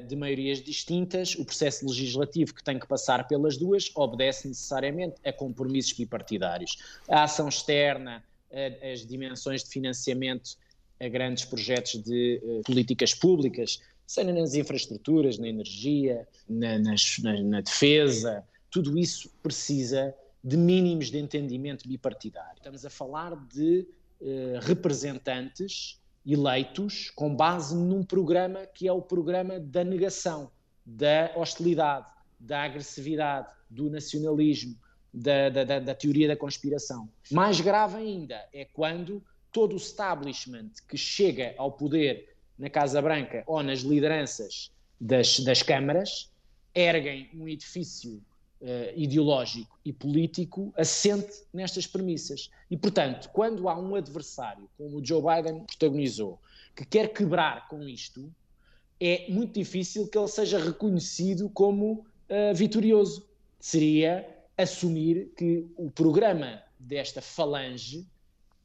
de 0.07 0.15
maiorias 0.15 0.61
distintas, 0.61 1.35
o 1.35 1.45
processo 1.45 1.85
legislativo 1.85 2.53
que 2.53 2.63
tem 2.63 2.79
que 2.79 2.87
passar 2.87 3.27
pelas 3.27 3.55
duas 3.55 3.91
obedece 3.95 4.47
necessariamente 4.47 5.15
a 5.23 5.31
compromissos 5.31 5.93
bipartidários. 5.93 6.77
A 7.07 7.23
ação 7.23 7.47
externa, 7.47 8.23
a, 8.51 8.91
as 8.91 9.05
dimensões 9.05 9.63
de 9.63 9.69
financiamento 9.69 10.57
a 10.99 11.07
grandes 11.07 11.45
projetos 11.45 12.01
de 12.01 12.41
uh, 12.43 12.61
políticas 12.63 13.13
públicas, 13.13 13.79
seja 14.07 14.33
nas 14.33 14.55
infraestruturas, 14.55 15.37
na 15.37 15.47
energia, 15.47 16.27
na, 16.49 16.79
nas, 16.79 17.19
na, 17.19 17.39
na 17.43 17.61
defesa, 17.61 18.43
tudo 18.71 18.97
isso 18.97 19.29
precisa 19.43 20.15
de 20.43 20.57
mínimos 20.57 21.11
de 21.11 21.19
entendimento 21.19 21.87
bipartidário. 21.87 22.57
Estamos 22.57 22.83
a 22.85 22.89
falar 22.89 23.35
de 23.53 23.87
representantes 24.61 25.99
eleitos 26.27 27.09
com 27.11 27.33
base 27.33 27.73
num 27.73 28.03
programa 28.03 28.65
que 28.65 28.87
é 28.87 28.91
o 28.91 29.01
programa 29.01 29.59
da 29.59 29.83
negação, 29.83 30.51
da 30.85 31.31
hostilidade, 31.35 32.05
da 32.37 32.63
agressividade, 32.63 33.47
do 33.69 33.89
nacionalismo, 33.89 34.75
da, 35.13 35.49
da, 35.49 35.79
da, 35.79 35.95
teoria 35.95 36.27
da 36.27 36.35
conspiração. 36.35 37.09
Mais 37.31 37.61
grave 37.61 37.95
ainda 37.95 38.45
é 38.53 38.65
quando 38.65 39.23
todo 39.51 39.73
o 39.73 39.77
establishment 39.77 40.69
que 40.87 40.97
chega 40.97 41.55
ao 41.57 41.71
poder 41.71 42.35
na 42.59 42.69
Casa 42.69 43.01
Branca 43.01 43.43
ou 43.47 43.63
nas 43.63 43.79
lideranças 43.79 44.71
das, 44.99 45.39
das 45.39 45.63
câmaras 45.63 46.31
erguem 46.75 47.29
um 47.33 47.47
edifício 47.47 48.21
ideológico 48.95 49.77
e 49.85 49.93
político 49.93 50.73
assente 50.75 51.43
nestas 51.53 51.85
premissas. 51.85 52.49
E, 52.71 52.75
portanto, 52.75 53.29
quando 53.31 53.69
há 53.69 53.79
um 53.79 53.95
adversário, 53.95 54.67
como 54.77 54.97
o 54.97 55.05
Joe 55.05 55.21
Biden 55.21 55.63
protagonizou, 55.65 56.39
que 56.75 56.85
quer 56.85 57.13
quebrar 57.13 57.67
com 57.67 57.83
isto, 57.83 58.31
é 58.99 59.25
muito 59.29 59.53
difícil 59.53 60.07
que 60.07 60.17
ele 60.17 60.27
seja 60.27 60.59
reconhecido 60.59 61.49
como 61.49 62.05
uh, 62.29 62.55
vitorioso. 62.55 63.27
Seria 63.59 64.27
assumir 64.57 65.31
que 65.37 65.65
o 65.75 65.89
programa 65.91 66.61
desta 66.79 67.21
falange 67.21 68.07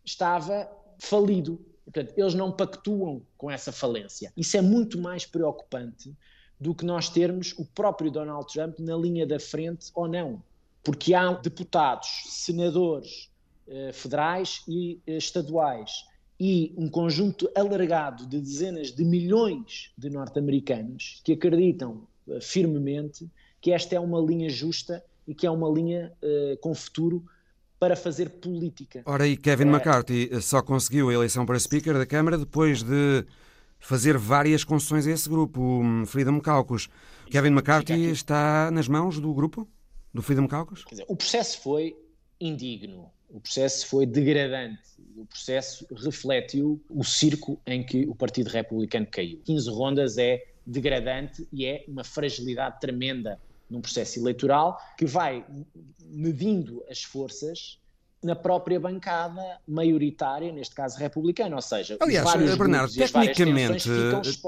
estava 0.04 0.70
falido. 0.98 1.60
Portanto, 1.84 2.14
eles 2.16 2.34
não 2.34 2.52
pactuam 2.52 3.22
com 3.36 3.50
essa 3.50 3.72
falência. 3.72 4.32
Isso 4.36 4.56
é 4.56 4.62
muito 4.62 4.98
mais 4.98 5.26
preocupante 5.26 6.14
do 6.62 6.74
que 6.76 6.84
nós 6.84 7.08
termos 7.08 7.52
o 7.58 7.64
próprio 7.64 8.08
Donald 8.08 8.46
Trump 8.52 8.78
na 8.78 8.96
linha 8.96 9.26
da 9.26 9.40
frente 9.40 9.90
ou 9.94 10.06
não. 10.06 10.40
Porque 10.84 11.12
há 11.12 11.32
deputados, 11.32 12.08
senadores 12.28 13.28
eh, 13.66 13.90
federais 13.92 14.62
e 14.68 15.00
eh, 15.04 15.16
estaduais 15.16 16.04
e 16.38 16.72
um 16.76 16.88
conjunto 16.88 17.50
alargado 17.56 18.26
de 18.28 18.40
dezenas 18.40 18.92
de 18.92 19.04
milhões 19.04 19.90
de 19.98 20.08
norte-americanos 20.08 21.20
que 21.24 21.32
acreditam 21.32 22.06
eh, 22.28 22.40
firmemente 22.40 23.28
que 23.60 23.72
esta 23.72 23.96
é 23.96 24.00
uma 24.00 24.20
linha 24.20 24.48
justa 24.48 25.04
e 25.26 25.34
que 25.34 25.44
é 25.44 25.50
uma 25.50 25.68
linha 25.68 26.12
eh, 26.22 26.56
com 26.60 26.72
futuro 26.76 27.24
para 27.80 27.96
fazer 27.96 28.30
política. 28.30 29.02
Ora, 29.04 29.26
e 29.26 29.36
Kevin 29.36 29.64
é... 29.64 29.70
McCarthy 29.70 30.40
só 30.40 30.62
conseguiu 30.62 31.08
a 31.08 31.14
eleição 31.14 31.44
para 31.44 31.58
Speaker 31.58 31.94
da 31.94 32.06
Câmara 32.06 32.38
depois 32.38 32.84
de 32.84 33.26
fazer 33.82 34.16
várias 34.16 34.64
concessões 34.64 35.06
a 35.06 35.10
esse 35.10 35.28
grupo, 35.28 35.60
o 35.82 36.06
Freedom 36.06 36.40
Caucus. 36.40 36.88
Kevin 37.30 37.48
McCarthy 37.48 38.10
está 38.10 38.70
nas 38.70 38.86
mãos 38.88 39.18
do 39.18 39.34
grupo, 39.34 39.68
do 40.14 40.22
Freedom 40.22 40.46
Caucus? 40.46 40.84
Dizer, 40.88 41.04
o 41.08 41.16
processo 41.16 41.60
foi 41.60 41.96
indigno, 42.40 43.10
o 43.28 43.40
processo 43.40 43.86
foi 43.88 44.06
degradante, 44.06 44.80
o 45.16 45.26
processo 45.26 45.86
refletiu 45.96 46.80
o 46.88 47.02
circo 47.02 47.60
em 47.66 47.84
que 47.84 48.06
o 48.06 48.14
Partido 48.14 48.48
Republicano 48.48 49.06
caiu. 49.10 49.40
15 49.44 49.70
rondas 49.70 50.16
é 50.16 50.42
degradante 50.64 51.46
e 51.52 51.66
é 51.66 51.84
uma 51.88 52.04
fragilidade 52.04 52.78
tremenda 52.80 53.40
num 53.68 53.80
processo 53.80 54.20
eleitoral 54.20 54.78
que 54.96 55.06
vai 55.06 55.44
medindo 56.04 56.84
as 56.88 57.02
forças 57.02 57.80
na 58.22 58.36
própria 58.36 58.78
bancada 58.78 59.58
maioritária, 59.66 60.52
neste 60.52 60.74
caso 60.74 60.98
republicana, 60.98 61.56
ou 61.56 61.62
seja, 61.62 61.96
aliás, 62.00 62.56
Bernardo, 62.56 62.94
tecnicamente, 62.94 63.88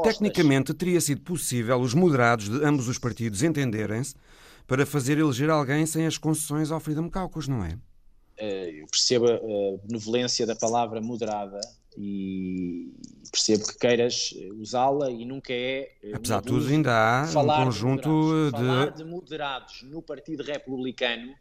tecnicamente 0.02 0.74
teria 0.74 1.00
sido 1.00 1.22
possível 1.22 1.80
os 1.80 1.92
moderados 1.92 2.48
de 2.48 2.64
ambos 2.64 2.86
os 2.86 2.98
partidos 2.98 3.42
entenderem-se 3.42 4.14
para 4.66 4.86
fazer 4.86 5.18
eleger 5.18 5.50
alguém 5.50 5.84
sem 5.86 6.06
as 6.06 6.16
concessões 6.16 6.70
ao 6.70 6.80
Freedom 6.80 7.10
Caucus, 7.10 7.48
não 7.48 7.64
é? 7.64 7.76
Eh, 8.36 8.80
eu 8.80 8.86
percebo 8.86 9.26
a 9.26 9.86
benevolência 9.86 10.46
da 10.46 10.56
palavra 10.56 11.00
moderada 11.00 11.60
e 11.96 12.92
percebo 13.30 13.66
que 13.66 13.78
queiras 13.78 14.34
usá-la 14.58 15.10
e 15.10 15.24
nunca 15.24 15.52
é. 15.52 15.90
Apesar 16.12 16.40
de 16.40 16.46
tudo, 16.48 16.66
ainda 16.68 16.92
há 16.92 17.40
um 17.40 17.64
conjunto 17.64 18.50
de, 18.50 18.58
de... 18.58 18.66
Falar 18.66 18.90
de 18.90 19.04
moderados 19.04 19.82
no 19.82 20.02
Partido 20.02 20.42
Republicano 20.42 21.34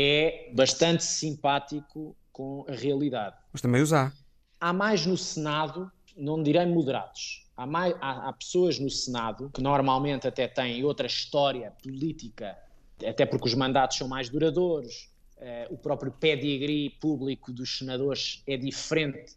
é 0.00 0.52
bastante 0.54 1.02
simpático 1.02 2.16
com 2.30 2.64
a 2.68 2.72
realidade. 2.72 3.34
Mas 3.52 3.60
também 3.60 3.82
os 3.82 3.92
há. 3.92 4.12
Há 4.60 4.72
mais 4.72 5.04
no 5.04 5.16
Senado, 5.16 5.90
não 6.16 6.40
direi 6.40 6.66
moderados, 6.66 7.44
há, 7.56 7.66
mais, 7.66 7.94
há, 8.00 8.28
há 8.28 8.32
pessoas 8.32 8.78
no 8.78 8.88
Senado 8.88 9.50
que 9.52 9.60
normalmente 9.60 10.28
até 10.28 10.46
têm 10.46 10.84
outra 10.84 11.08
história 11.08 11.72
política, 11.82 12.56
até 13.04 13.26
porque 13.26 13.48
os 13.48 13.54
mandatos 13.54 13.96
são 13.96 14.06
mais 14.06 14.28
duradouros, 14.28 15.10
uh, 15.36 15.74
o 15.74 15.76
próprio 15.76 16.12
pedigree 16.12 16.90
público 17.00 17.52
dos 17.52 17.78
senadores 17.78 18.40
é 18.46 18.56
diferente 18.56 19.36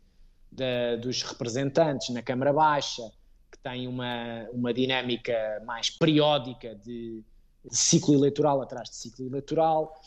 da, 0.51 0.95
dos 0.95 1.23
representantes 1.23 2.09
na 2.09 2.21
Câmara 2.21 2.53
Baixa, 2.53 3.11
que 3.51 3.57
tem 3.57 3.87
uma, 3.87 4.47
uma 4.53 4.71
dinâmica 4.71 5.61
mais 5.65 5.89
periódica 5.89 6.75
de, 6.75 7.23
de 7.65 7.75
ciclo 7.75 8.13
eleitoral 8.13 8.61
atrás 8.61 8.89
de 8.89 8.95
ciclo 8.95 9.25
eleitoral. 9.25 9.99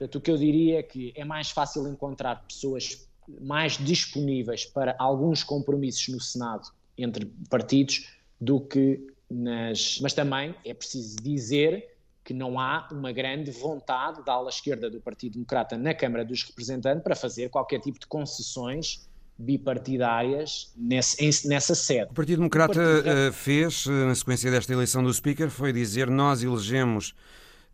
Portanto, 0.00 0.16
o 0.16 0.20
que 0.22 0.30
eu 0.30 0.38
diria 0.38 0.78
é 0.78 0.82
que 0.82 1.12
é 1.14 1.26
mais 1.26 1.50
fácil 1.50 1.86
encontrar 1.86 2.42
pessoas 2.48 3.06
mais 3.42 3.76
disponíveis 3.76 4.64
para 4.64 4.96
alguns 4.98 5.44
compromissos 5.44 6.08
no 6.08 6.18
Senado 6.18 6.70
entre 6.96 7.26
partidos 7.50 8.08
do 8.40 8.62
que 8.62 9.06
nas. 9.30 9.98
Mas 10.00 10.14
também 10.14 10.54
é 10.64 10.72
preciso 10.72 11.18
dizer 11.18 11.94
que 12.24 12.32
não 12.32 12.58
há 12.58 12.88
uma 12.90 13.12
grande 13.12 13.50
vontade 13.50 14.24
da 14.24 14.32
ala 14.32 14.48
esquerda 14.48 14.88
do 14.88 15.02
Partido 15.02 15.34
Democrata 15.34 15.76
na 15.76 15.92
Câmara 15.92 16.24
dos 16.24 16.44
Representantes 16.44 17.02
para 17.02 17.14
fazer 17.14 17.50
qualquer 17.50 17.80
tipo 17.80 18.00
de 18.00 18.06
concessões 18.06 19.06
bipartidárias 19.36 20.72
nesse, 20.76 21.46
nessa 21.46 21.74
sede. 21.74 22.10
O 22.10 22.14
Partido 22.14 22.38
Democrata 22.38 22.72
o 22.72 22.74
Partido... 22.74 23.08
Eh, 23.08 23.32
fez, 23.32 23.84
eh, 23.86 23.90
na 23.90 24.14
sequência 24.14 24.50
desta 24.50 24.72
eleição 24.72 25.02
do 25.02 25.12
Speaker, 25.12 25.50
foi 25.50 25.74
dizer 25.74 26.08
nós 26.08 26.42
elegemos 26.42 27.14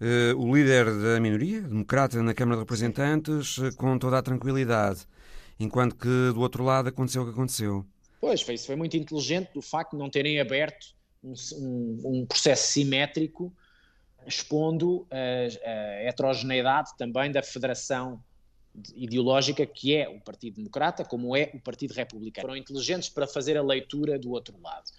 uh, 0.01 0.39
o 0.39 0.55
líder 0.55 0.85
da 0.85 1.21
minoria, 1.21 1.63
democrata, 1.63 2.23
na 2.23 2.35
Câmara 2.35 2.57
de 2.57 2.63
Representantes, 2.63 3.59
uh, 3.59 3.75
com 3.77 3.99
toda 3.99 4.19
a 4.19 4.23
tranquilidade, 4.23 5.07
enquanto 5.59 5.97
que 5.97 6.33
do 6.33 6.41
outro 6.41 6.65
lado 6.65 6.89
aconteceu 6.89 7.23
o 7.23 7.25
que 7.27 7.33
aconteceu. 7.33 7.87
Pois, 8.21 8.43
foi, 8.43 8.55
isso 8.55 8.67
foi 8.67 8.77
muito 8.77 8.97
inteligente 8.97 9.51
do 9.53 9.63
facto 9.63 9.93
de 9.93 9.99
não 9.99 10.11
terem 10.11 10.41
aberto 10.41 10.95
um, 11.23 11.35
um, 11.55 12.01
um 12.05 12.27
processo 12.27 12.73
simétrico, 12.73 13.53
expondo 14.27 15.07
a, 15.11 15.69
a 15.69 15.73
heterogeneidade 16.03 16.91
também 16.97 17.31
da 17.31 17.43
federação 17.43 18.21
ideológica 18.95 19.65
que 19.65 19.95
é 19.95 20.09
o 20.09 20.21
Partido 20.21 20.57
Democrata, 20.57 21.05
como 21.05 21.37
é 21.37 21.51
o 21.55 21.61
Partido 21.61 21.93
Republicano. 21.93 22.49
Foram 22.49 22.57
inteligentes 22.57 23.09
para 23.09 23.27
fazer 23.27 23.57
a 23.57 23.63
leitura 23.63 24.19
do 24.19 24.31
outro 24.31 24.55
lado. 24.61 24.91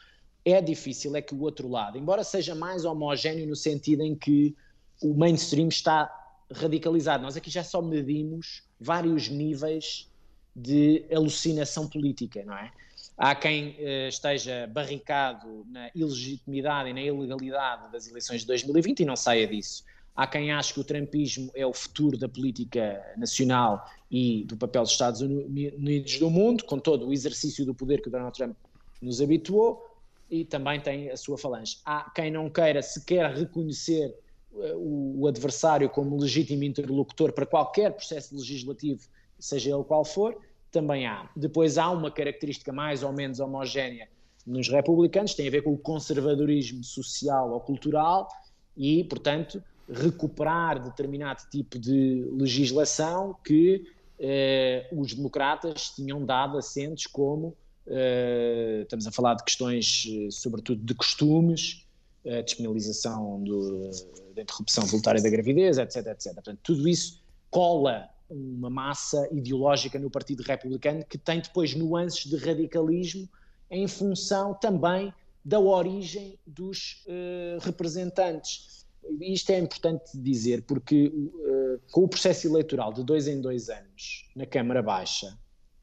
É 0.43 0.61
difícil 0.61 1.15
é 1.15 1.21
que 1.21 1.35
o 1.35 1.41
outro 1.41 1.67
lado, 1.67 1.97
embora 1.97 2.23
seja 2.23 2.55
mais 2.55 2.85
homogéneo 2.85 3.45
no 3.45 3.55
sentido 3.55 4.01
em 4.01 4.15
que 4.15 4.55
o 5.01 5.13
mainstream 5.13 5.67
está 5.67 6.11
radicalizado, 6.51 7.23
nós 7.23 7.35
aqui 7.35 7.49
já 7.49 7.63
só 7.63 7.81
medimos 7.81 8.63
vários 8.79 9.27
níveis 9.27 10.09
de 10.55 11.05
alucinação 11.11 11.87
política, 11.87 12.43
não 12.43 12.57
é? 12.57 12.71
Há 13.17 13.33
quem 13.35 13.69
uh, 13.71 14.07
esteja 14.07 14.67
barricado 14.67 15.65
na 15.69 15.89
ilegitimidade 15.93 16.89
e 16.89 16.93
na 16.93 17.01
ilegalidade 17.01 17.91
das 17.91 18.07
eleições 18.07 18.41
de 18.41 18.47
2020 18.47 18.99
e 18.99 19.05
não 19.05 19.15
saia 19.15 19.47
disso. 19.47 19.83
Há 20.15 20.25
quem 20.25 20.51
ache 20.51 20.73
que 20.73 20.79
o 20.79 20.83
trumpismo 20.83 21.51
é 21.53 21.65
o 21.65 21.73
futuro 21.73 22.17
da 22.17 22.27
política 22.27 23.03
nacional 23.17 23.87
e 24.09 24.43
do 24.45 24.57
papel 24.57 24.81
dos 24.81 24.91
Estados 24.91 25.21
Unidos 25.21 26.17
do 26.17 26.29
mundo, 26.29 26.63
com 26.63 26.79
todo 26.79 27.07
o 27.07 27.13
exercício 27.13 27.63
do 27.65 27.73
poder 27.73 28.01
que 28.01 28.07
o 28.07 28.11
Donald 28.11 28.35
Trump 28.35 28.55
nos 28.99 29.21
habituou, 29.21 29.83
e 30.29 30.43
também 30.43 30.79
tem 30.79 31.11
a 31.11 31.17
sua 31.17 31.37
falange. 31.37 31.77
Há 31.85 32.09
quem 32.15 32.31
não 32.31 32.49
queira 32.49 32.81
sequer 32.81 33.31
reconhecer 33.31 34.07
eh, 34.07 34.26
o, 34.75 35.27
adversário 35.27 35.89
como 35.89 36.17
legítimo 36.17 36.63
interlocutor 36.63 37.31
para 37.31 37.45
qualquer 37.45 37.91
processo 37.93 38.35
legislativo, 38.35 39.07
seja 39.39 39.73
ele 39.73 39.83
qual 39.83 40.03
for, 40.03 40.37
também 40.71 41.07
há. 41.07 41.29
Depois 41.35 41.77
há 41.77 41.89
uma 41.89 42.11
característica 42.11 42.71
mais 42.71 43.03
ou 43.03 43.11
menos 43.11 43.39
homogénea 43.39 44.07
nos 44.45 44.69
republicanos, 44.69 45.33
tem 45.33 45.47
a 45.47 45.51
ver 45.51 45.61
com 45.61 45.73
o 45.73 45.77
conservadorismo 45.77 46.83
social 46.83 47.51
ou 47.51 47.59
cultural 47.59 48.27
e, 48.75 49.03
portanto, 49.03 49.61
recuperar 49.89 50.81
determinado 50.81 51.43
tipo 51.49 51.77
de 51.77 52.25
legislação 52.31 53.35
que 53.43 53.85
eh, 54.19 54.87
os 54.91 55.13
democratas 55.13 55.89
tinham 55.89 56.25
dado 56.25 56.57
assentes 56.57 57.07
como 57.07 57.55
Uh, 57.87 58.81
estamos 58.81 59.07
a 59.07 59.11
falar 59.13 59.35
de 59.35 59.45
questões, 59.45 60.03
sobretudo, 60.29 60.83
de 60.83 60.93
costumes, 60.93 61.86
a 62.29 62.41
despenalização 62.41 63.41
do, 63.43 63.89
da 64.35 64.41
interrupção 64.41 64.85
voluntária 64.85 65.21
da 65.21 65.29
gravidez, 65.29 65.77
etc, 65.77 66.07
etc. 66.07 66.33
Portanto, 66.33 66.59
tudo 66.63 66.87
isso 66.87 67.21
cola 67.49 68.09
uma 68.29 68.69
massa 68.69 69.27
ideológica 69.31 69.97
no 69.97 70.09
Partido 70.09 70.43
Republicano 70.43 71.03
que 71.05 71.17
tem 71.17 71.39
depois 71.39 71.73
nuances 71.73 72.25
de 72.25 72.35
radicalismo 72.35 73.27
em 73.71 73.87
função 73.87 74.53
também 74.53 75.13
da 75.43 75.59
origem 75.59 76.37
dos 76.45 77.05
uh, 77.07 77.59
representantes. 77.61 78.85
Isto 79.21 79.51
é 79.51 79.59
importante 79.59 80.17
dizer 80.17 80.63
porque 80.63 81.07
uh, 81.07 81.79
com 81.91 82.03
o 82.03 82.07
processo 82.07 82.47
eleitoral 82.47 82.91
de 82.91 83.03
dois 83.03 83.27
em 83.27 83.39
dois 83.39 83.69
anos 83.69 84.29
na 84.35 84.45
Câmara 84.45 84.83
Baixa, 84.83 85.37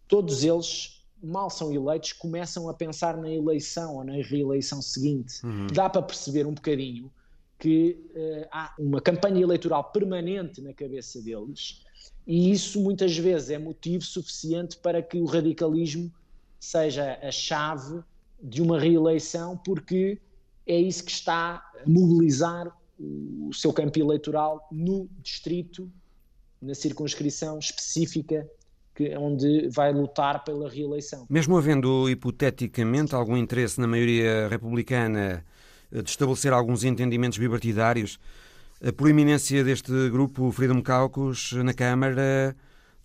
todos 0.07 0.45
eles 0.45 0.94
mal 1.25 1.51
são 1.51 1.73
eleitos 1.73 2.13
começam 2.13 2.69
a 2.69 2.75
pensar 2.75 3.17
na 3.17 3.31
eleição 3.31 3.97
ou 3.97 4.05
na 4.05 4.15
reeleição 4.15 4.83
seguinte. 4.83 5.45
Uhum. 5.45 5.67
Dá 5.69 5.89
para 5.89 6.03
perceber 6.03 6.47
um 6.47 6.55
bocadinho 6.55 7.11
que 7.59 7.99
uh, 8.15 8.49
há 8.53 8.75
uma 8.79 9.01
campanha 9.01 9.41
eleitoral 9.41 9.85
permanente 9.85 10.61
na 10.61 10.75
cabeça 10.75 11.21
deles 11.23 11.83
e 12.27 12.51
isso 12.51 12.81
muitas 12.81 13.17
vezes 13.17 13.51
é 13.51 13.59
motivo 13.59 14.05
suficiente 14.05 14.77
para 14.79 15.03
que 15.03 15.19
o 15.19 15.25
radicalismo 15.25 16.13
seja 16.59 17.19
a 17.23 17.31
chave 17.31 18.03
de 18.43 18.63
uma 18.63 18.81
reeleição, 18.81 19.57
porque 19.59 20.19
é 20.67 20.79
isso 20.79 21.05
que 21.05 21.11
está 21.11 21.63
a 21.83 21.89
mobilizar 21.89 22.75
o 22.99 23.53
seu 23.53 23.73
campo 23.73 23.99
eleitoral 23.99 24.67
no 24.71 25.09
distrito, 25.19 25.91
na 26.61 26.75
circunscrição 26.75 27.59
específica 27.59 28.49
que, 28.95 29.17
onde 29.17 29.69
vai 29.69 29.93
lutar 29.93 30.45
pela 30.45 30.69
reeleição. 30.69 31.27
Mesmo 31.29 31.57
havendo 31.57 32.09
hipoteticamente 32.09 33.15
algum 33.15 33.37
interesse 33.37 33.81
na 33.81 33.87
maioria 33.87 34.49
republicana 34.49 35.45
de 35.91 36.09
estabelecer 36.09 36.53
alguns 36.53 36.85
entendimentos 36.85 37.39
bipartidários, 37.39 38.19
a 38.85 38.93
proeminência 38.93 39.63
deste 39.63 40.11
grupo 40.11 40.51
Freedom 40.53 40.83
Caucus 40.83 41.53
na 41.53 41.73
Câmara 41.73 42.57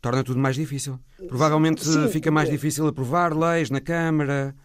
torna 0.01 0.23
tudo 0.23 0.39
mais 0.39 0.55
difícil. 0.55 0.99
Provavelmente 1.27 1.83
Sim, 1.83 2.07
fica 2.09 2.31
mais 2.31 2.49
difícil 2.49 2.87
aprovar 2.87 3.35
leis 3.35 3.69
na 3.69 3.81
Câmara 3.81 4.55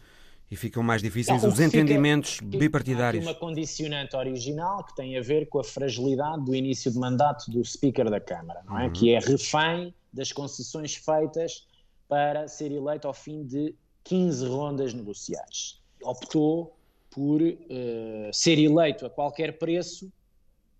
e 0.50 0.56
ficam 0.56 0.82
mais 0.82 1.02
difíceis 1.02 1.42
Não, 1.42 1.48
os 1.48 1.60
entendimentos 1.60 2.34
fica, 2.34 2.58
bipartidários. 2.58 3.26
Há 3.26 3.30
uma 3.30 3.34
condicionante 3.34 4.16
original 4.16 4.84
que 4.84 4.94
tem 4.94 5.18
a 5.18 5.22
ver 5.22 5.48
com 5.48 5.58
a 5.58 5.64
fragilidade 5.64 6.44
do 6.44 6.54
início 6.54 6.90
de 6.90 6.98
mandato 6.98 7.50
do 7.50 7.64
Speaker 7.64 8.10
da 8.10 8.20
Câmara, 8.20 8.60
não 8.66 8.78
é? 8.78 8.84
Uhum. 8.84 8.92
Que 8.92 9.14
é 9.14 9.18
refém 9.18 9.94
das 10.14 10.32
concessões 10.32 10.94
feitas 10.94 11.66
para 12.08 12.46
ser 12.48 12.70
eleito 12.70 13.08
ao 13.08 13.14
fim 13.14 13.44
de 13.44 13.74
15 14.04 14.46
rondas 14.46 14.94
negociais. 14.94 15.80
Optou 16.02 16.76
por 17.10 17.40
uh, 17.42 18.32
ser 18.32 18.58
eleito 18.58 19.04
a 19.04 19.10
qualquer 19.10 19.58
preço 19.58 20.12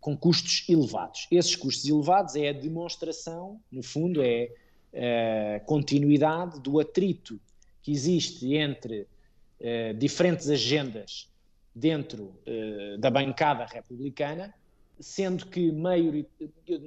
com 0.01 0.16
custos 0.16 0.64
elevados. 0.68 1.26
Esses 1.30 1.57
custos 1.57 1.89
elevados 1.89 2.37
é 2.37 2.51
a 2.51 2.53
demonstração, 2.53 3.61
no 3.70 3.82
fundo, 3.82 4.22
é 4.22 4.51
a 5.57 5.61
continuidade 5.61 6.61
do 6.61 6.78
atrito 6.78 7.41
que 7.82 7.91
existe 7.91 8.55
entre 8.55 9.03
uh, 9.61 9.95
diferentes 9.99 10.49
agendas 10.49 11.28
dentro 11.74 12.39
uh, 12.47 12.99
da 12.99 13.11
bancada 13.11 13.64
republicana, 13.64 14.55
sendo 15.01 15.47
que, 15.47 15.73
maiorit... 15.73 16.29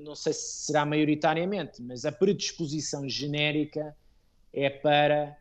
não 0.03 0.16
sei 0.16 0.34
se 0.34 0.66
será 0.66 0.86
maioritariamente, 0.86 1.82
mas 1.82 2.05
a 2.05 2.12
predisposição 2.12 3.08
genérica 3.08 3.95
é 4.53 4.70
para 4.70 5.38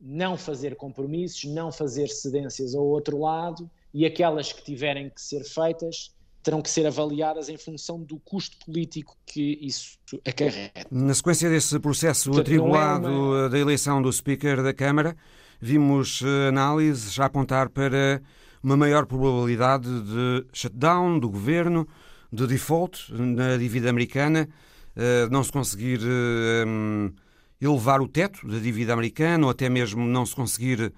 não 0.00 0.36
fazer 0.36 0.76
compromissos, 0.76 1.44
não 1.44 1.70
fazer 1.70 2.08
cedências 2.08 2.74
ao 2.74 2.84
outro 2.84 3.18
lado 3.18 3.70
e 3.92 4.06
aquelas 4.06 4.52
que 4.52 4.62
tiverem 4.62 5.10
que 5.10 5.20
ser 5.20 5.44
feitas 5.44 6.14
terão 6.42 6.62
que 6.62 6.70
ser 6.70 6.86
avaliadas 6.86 7.48
em 7.48 7.56
função 7.58 8.02
do 8.02 8.18
custo 8.18 8.56
político 8.64 9.14
que 9.26 9.58
isso 9.60 9.98
acarreta. 10.26 10.86
Na 10.90 11.12
sequência 11.12 11.50
desse 11.50 11.78
processo 11.78 12.30
Portanto, 12.30 12.46
atribulado 12.46 13.06
é 13.06 13.10
uma... 13.10 13.48
da 13.48 13.58
eleição 13.58 14.00
do 14.00 14.10
Speaker 14.10 14.62
da 14.62 14.72
Câmara, 14.72 15.16
vimos 15.60 16.22
eh, 16.22 16.48
análises 16.48 17.18
a 17.20 17.26
apontar 17.26 17.68
para 17.68 18.22
uma 18.62 18.76
maior 18.76 19.04
probabilidade 19.04 19.88
de 20.02 20.46
shutdown 20.52 21.18
do 21.18 21.28
governo, 21.28 21.86
de 22.32 22.46
default 22.46 23.12
na 23.12 23.56
dívida 23.56 23.90
americana, 23.90 24.48
eh, 24.96 25.28
não 25.30 25.42
se 25.42 25.52
conseguir 25.52 26.00
eh, 26.02 27.12
elevar 27.60 28.00
o 28.00 28.08
teto 28.08 28.46
da 28.46 28.58
dívida 28.58 28.92
americana 28.92 29.44
ou 29.44 29.50
até 29.50 29.68
mesmo 29.68 30.04
não 30.04 30.24
se 30.24 30.34
conseguir, 30.34 30.92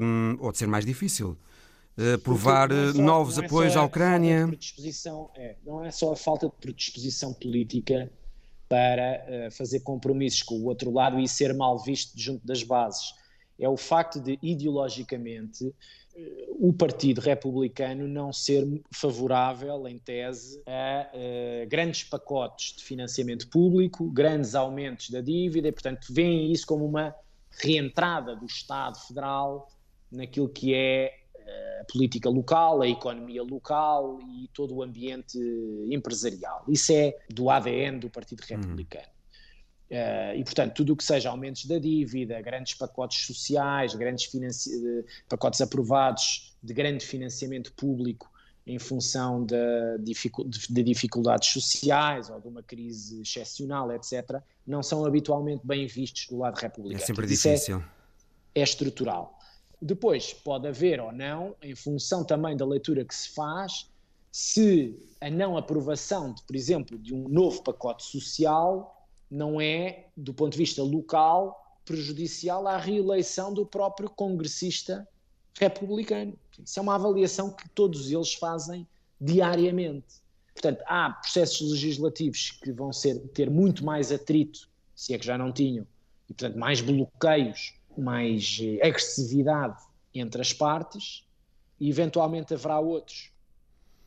hum, 0.00 0.36
ou 0.40 0.52
de 0.52 0.58
ser 0.58 0.66
mais 0.66 0.84
difícil, 0.84 1.36
provar 2.22 2.70
é 2.70 2.92
só, 2.92 3.02
novos 3.02 3.38
é 3.38 3.44
apoios 3.44 3.76
à 3.76 3.82
Ucrânia. 3.82 4.48
É, 5.36 5.56
não 5.66 5.84
é 5.84 5.90
só 5.90 6.12
a 6.12 6.16
falta 6.16 6.46
de 6.46 6.54
predisposição 6.60 7.34
política 7.34 8.10
para 8.68 9.24
uh, 9.26 9.50
fazer 9.50 9.80
compromissos 9.80 10.42
com 10.42 10.56
o 10.56 10.66
outro 10.66 10.92
lado 10.92 11.18
e 11.18 11.26
ser 11.26 11.54
mal 11.54 11.82
visto 11.82 12.12
junto 12.16 12.46
das 12.46 12.62
bases. 12.62 13.14
É 13.58 13.68
o 13.68 13.76
facto 13.76 14.20
de, 14.20 14.38
ideologicamente, 14.42 15.74
o 16.60 16.72
Partido 16.72 17.20
Republicano 17.20 18.08
não 18.08 18.32
ser 18.32 18.66
favorável, 18.92 19.86
em 19.86 19.98
tese, 19.98 20.62
a 20.66 21.08
uh, 21.14 21.68
grandes 21.68 22.04
pacotes 22.04 22.76
de 22.76 22.84
financiamento 22.84 23.48
público, 23.48 24.10
grandes 24.10 24.54
aumentos 24.54 25.10
da 25.10 25.20
dívida, 25.20 25.68
e, 25.68 25.72
portanto, 25.72 26.06
veem 26.10 26.52
isso 26.52 26.66
como 26.66 26.84
uma 26.84 27.14
reentrada 27.62 28.34
do 28.36 28.46
Estado 28.46 28.98
Federal 28.98 29.68
naquilo 30.10 30.48
que 30.48 30.74
é 30.74 31.18
a 31.80 31.84
política 31.84 32.28
local, 32.28 32.82
a 32.82 32.88
economia 32.88 33.42
local 33.42 34.18
e 34.22 34.48
todo 34.52 34.74
o 34.74 34.82
ambiente 34.82 35.38
empresarial. 35.90 36.64
Isso 36.68 36.92
é 36.92 37.16
do 37.30 37.50
ADN 37.50 37.98
do 37.98 38.10
Partido 38.10 38.40
uhum. 38.42 38.56
Republicano. 38.56 39.17
Uh, 39.90 40.36
e, 40.36 40.44
portanto, 40.44 40.74
tudo 40.74 40.92
o 40.92 40.96
que 40.96 41.02
seja 41.02 41.30
aumentos 41.30 41.64
da 41.64 41.78
dívida, 41.78 42.40
grandes 42.42 42.74
pacotes 42.74 43.26
sociais, 43.26 43.94
grandes 43.94 44.30
pacotes 45.28 45.62
aprovados 45.62 46.54
de 46.62 46.74
grande 46.74 47.06
financiamento 47.06 47.72
público 47.72 48.30
em 48.66 48.78
função 48.78 49.42
de, 49.42 49.56
de, 49.98 50.82
dificuldades 50.82 51.48
sociais 51.48 52.28
ou 52.28 52.38
de 52.38 52.48
uma 52.48 52.62
crise 52.62 53.22
excepcional, 53.22 53.90
etc., 53.92 54.42
não 54.66 54.82
são 54.82 55.06
habitualmente 55.06 55.66
bem 55.66 55.86
vistos 55.86 56.26
do 56.26 56.36
lado 56.36 56.56
republicano. 56.56 57.02
É 57.02 57.06
sempre 57.06 57.24
é 57.24 57.28
difícil. 57.28 57.82
É, 58.54 58.60
é 58.60 58.62
estrutural. 58.62 59.38
Depois 59.80 60.34
pode 60.34 60.68
haver 60.68 61.00
ou 61.00 61.12
não, 61.12 61.56
em 61.62 61.74
função 61.74 62.22
também 62.22 62.54
da 62.54 62.66
leitura 62.66 63.06
que 63.06 63.14
se 63.14 63.30
faz, 63.30 63.88
se 64.30 64.94
a 65.18 65.30
não 65.30 65.56
aprovação, 65.56 66.34
de, 66.34 66.42
por 66.42 66.54
exemplo, 66.54 66.98
de 66.98 67.14
um 67.14 67.26
novo 67.26 67.62
pacote 67.62 68.04
social 68.04 68.97
não 69.30 69.60
é, 69.60 70.06
do 70.16 70.32
ponto 70.32 70.52
de 70.52 70.58
vista 70.58 70.82
local, 70.82 71.78
prejudicial 71.84 72.66
à 72.66 72.76
reeleição 72.76 73.52
do 73.52 73.64
próprio 73.64 74.08
congressista 74.10 75.06
republicano. 75.58 76.34
Isso 76.64 76.78
é 76.78 76.82
uma 76.82 76.94
avaliação 76.94 77.50
que 77.50 77.68
todos 77.70 78.10
eles 78.10 78.34
fazem 78.34 78.86
diariamente. 79.20 80.22
Portanto, 80.52 80.82
há 80.86 81.10
processos 81.10 81.70
legislativos 81.70 82.50
que 82.50 82.72
vão 82.72 82.92
ser, 82.92 83.18
ter 83.28 83.50
muito 83.50 83.84
mais 83.84 84.10
atrito, 84.10 84.68
se 84.94 85.14
é 85.14 85.18
que 85.18 85.24
já 85.24 85.38
não 85.38 85.52
tinham, 85.52 85.86
e 86.28 86.34
portanto 86.34 86.58
mais 86.58 86.80
bloqueios 86.80 87.78
mais 87.98 88.58
eh, 88.62 88.86
agressividade 88.86 89.82
entre 90.14 90.40
as 90.40 90.52
partes 90.52 91.26
e 91.80 91.88
eventualmente 91.90 92.54
haverá 92.54 92.78
outros 92.78 93.32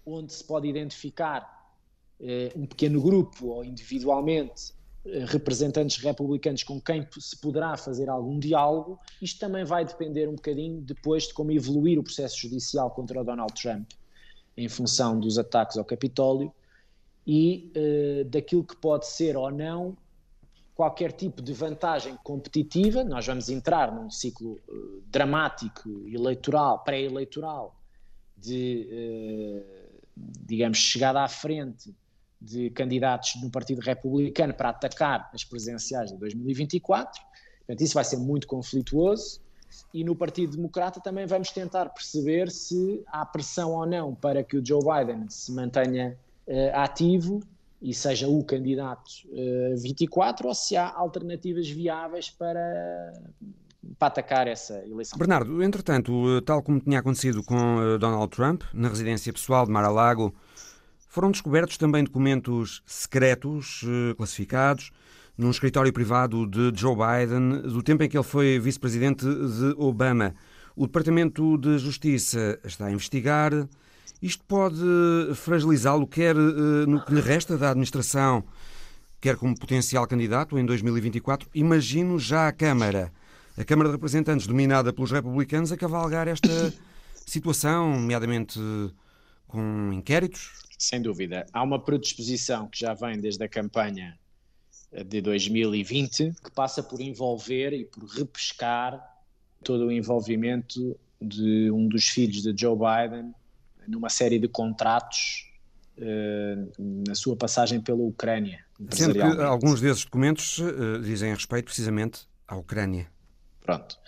onde 0.05 0.33
se 0.33 0.43
pode 0.43 0.67
identificar 0.67 1.75
eh, 2.19 2.51
um 2.55 2.65
pequeno 2.65 3.01
grupo 3.01 3.47
ou 3.47 3.65
individualmente 3.65 4.73
representantes 5.27 5.97
republicanos 5.97 6.63
com 6.63 6.79
quem 6.79 7.07
se 7.19 7.35
poderá 7.37 7.75
fazer 7.75 8.09
algum 8.09 8.37
diálogo. 8.37 8.99
Isto 9.21 9.39
também 9.39 9.63
vai 9.63 9.83
depender 9.83 10.27
um 10.27 10.35
bocadinho 10.35 10.81
depois 10.81 11.27
de 11.27 11.33
como 11.33 11.51
evoluir 11.51 11.97
o 11.97 12.03
processo 12.03 12.37
judicial 12.37 12.91
contra 12.91 13.19
o 13.19 13.23
Donald 13.23 13.53
Trump 13.59 13.89
em 14.55 14.69
função 14.69 15.19
dos 15.19 15.37
ataques 15.37 15.77
ao 15.77 15.85
Capitólio 15.85 16.53
e 17.25 17.71
eh, 17.73 18.23
daquilo 18.25 18.63
que 18.63 18.75
pode 18.75 19.07
ser 19.07 19.35
ou 19.37 19.49
não 19.49 19.97
qualquer 20.75 21.11
tipo 21.11 21.41
de 21.41 21.53
vantagem 21.53 22.17
competitiva, 22.23 23.03
nós 23.03 23.25
vamos 23.25 23.49
entrar 23.49 23.93
num 23.93 24.09
ciclo 24.09 24.59
uh, 24.67 25.03
dramático 25.05 25.87
eleitoral, 26.07 26.79
pré-eleitoral, 26.83 27.79
de, 28.35 29.61
digamos, 30.17 30.79
chegada 30.79 31.21
à 31.21 31.27
frente 31.27 31.93
de 32.41 32.71
candidatos 32.71 33.35
no 33.41 33.51
Partido 33.51 33.79
Republicano 33.81 34.53
para 34.53 34.69
atacar 34.69 35.29
as 35.33 35.43
presidenciais 35.43 36.11
de 36.11 36.17
2024. 36.17 37.21
Portanto, 37.59 37.81
isso 37.81 37.93
vai 37.93 38.03
ser 38.03 38.17
muito 38.17 38.47
conflituoso. 38.47 39.39
E 39.93 40.03
no 40.03 40.15
Partido 40.15 40.55
Democrata 40.55 40.99
também 40.99 41.25
vamos 41.25 41.51
tentar 41.51 41.89
perceber 41.89 42.49
se 42.49 43.03
há 43.07 43.25
pressão 43.25 43.71
ou 43.71 43.85
não 43.85 44.15
para 44.15 44.43
que 44.43 44.57
o 44.57 44.65
Joe 44.65 44.81
Biden 44.81 45.29
se 45.29 45.51
mantenha 45.53 46.17
uh, 46.47 46.75
ativo 46.75 47.39
e 47.81 47.93
seja 47.93 48.27
o 48.27 48.43
candidato 48.43 49.09
uh, 49.29 49.73
eh, 49.73 49.75
24 49.75 50.47
ou 50.47 50.53
se 50.53 50.75
há 50.75 50.91
alternativas 50.93 51.69
viáveis 51.69 52.29
para 52.29 53.13
para 53.97 54.09
atacar 54.09 54.47
essa 54.47 54.75
eleição. 54.85 55.17
Bernardo, 55.17 55.63
entretanto, 55.63 56.39
tal 56.43 56.61
como 56.61 56.79
tinha 56.79 56.99
acontecido 56.99 57.43
com 57.43 57.97
Donald 57.99 58.29
Trump, 58.29 58.61
na 58.73 58.87
residência 58.87 59.33
pessoal 59.33 59.65
de 59.65 59.71
Mar-a-Lago, 59.71 60.31
foram 61.11 61.29
descobertos 61.29 61.77
também 61.77 62.05
documentos 62.05 62.81
secretos, 62.85 63.83
classificados, 64.15 64.91
num 65.37 65.51
escritório 65.51 65.91
privado 65.91 66.47
de 66.47 66.71
Joe 66.73 66.95
Biden, 66.95 67.63
do 67.63 67.83
tempo 67.83 68.01
em 68.01 68.07
que 68.07 68.15
ele 68.15 68.23
foi 68.23 68.57
vice-presidente 68.57 69.25
de 69.25 69.75
Obama. 69.77 70.33
O 70.73 70.85
Departamento 70.85 71.57
de 71.57 71.77
Justiça 71.79 72.57
está 72.63 72.85
a 72.85 72.91
investigar. 72.91 73.51
Isto 74.21 74.41
pode 74.45 74.79
fragilizá-lo, 75.35 76.07
quer 76.07 76.33
eh, 76.33 76.85
no 76.87 77.03
que 77.03 77.13
lhe 77.13 77.19
resta 77.19 77.57
da 77.57 77.71
administração, 77.71 78.45
quer 79.19 79.35
como 79.35 79.53
potencial 79.53 80.07
candidato 80.07 80.57
em 80.57 80.65
2024. 80.65 81.49
Imagino 81.53 82.17
já 82.19 82.47
a 82.47 82.53
Câmara, 82.53 83.11
a 83.57 83.65
Câmara 83.65 83.89
de 83.89 83.95
Representantes, 83.95 84.47
dominada 84.47 84.93
pelos 84.93 85.11
republicanos, 85.11 85.73
a 85.73 85.77
cavalgar 85.77 86.29
esta 86.29 86.73
situação, 87.25 87.99
nomeadamente 87.99 88.57
com 89.45 89.91
inquéritos. 89.91 90.70
Sem 90.81 90.99
dúvida. 90.99 91.45
Há 91.53 91.61
uma 91.61 91.77
predisposição 91.77 92.67
que 92.67 92.79
já 92.79 92.95
vem 92.95 93.19
desde 93.19 93.43
a 93.43 93.47
campanha 93.47 94.17
de 95.05 95.21
2020, 95.21 96.33
que 96.43 96.51
passa 96.55 96.81
por 96.81 96.99
envolver 96.99 97.71
e 97.71 97.85
por 97.85 98.03
repescar 98.05 98.99
todo 99.63 99.85
o 99.85 99.91
envolvimento 99.91 100.99
de 101.21 101.69
um 101.69 101.87
dos 101.87 102.07
filhos 102.07 102.41
de 102.41 102.59
Joe 102.59 102.75
Biden 102.75 103.31
numa 103.87 104.09
série 104.09 104.39
de 104.39 104.47
contratos 104.47 105.51
uh, 105.99 107.03
na 107.05 107.13
sua 107.13 107.35
passagem 107.35 107.79
pela 107.79 108.01
Ucrânia. 108.01 108.65
Sendo 108.89 109.13
que 109.13 109.21
alguns 109.21 109.81
desses 109.81 110.03
documentos 110.03 110.57
uh, 110.57 110.99
dizem 110.99 111.31
respeito 111.31 111.65
precisamente 111.65 112.27
à 112.47 112.55
Ucrânia. 112.55 113.07
Pronto. 113.61 113.99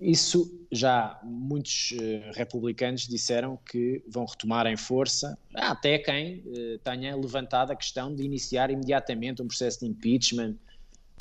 Isso 0.00 0.66
já 0.72 1.20
muitos 1.22 1.92
uh, 1.92 2.32
republicanos 2.32 3.06
disseram 3.06 3.56
que 3.56 4.02
vão 4.08 4.24
retomar 4.24 4.66
em 4.66 4.76
força, 4.76 5.38
até 5.54 5.98
quem 5.98 6.38
uh, 6.38 6.78
tenha 6.82 7.14
levantado 7.16 7.70
a 7.70 7.76
questão 7.76 8.14
de 8.14 8.22
iniciar 8.22 8.70
imediatamente 8.70 9.40
um 9.40 9.46
processo 9.46 9.80
de 9.80 9.86
impeachment 9.86 10.56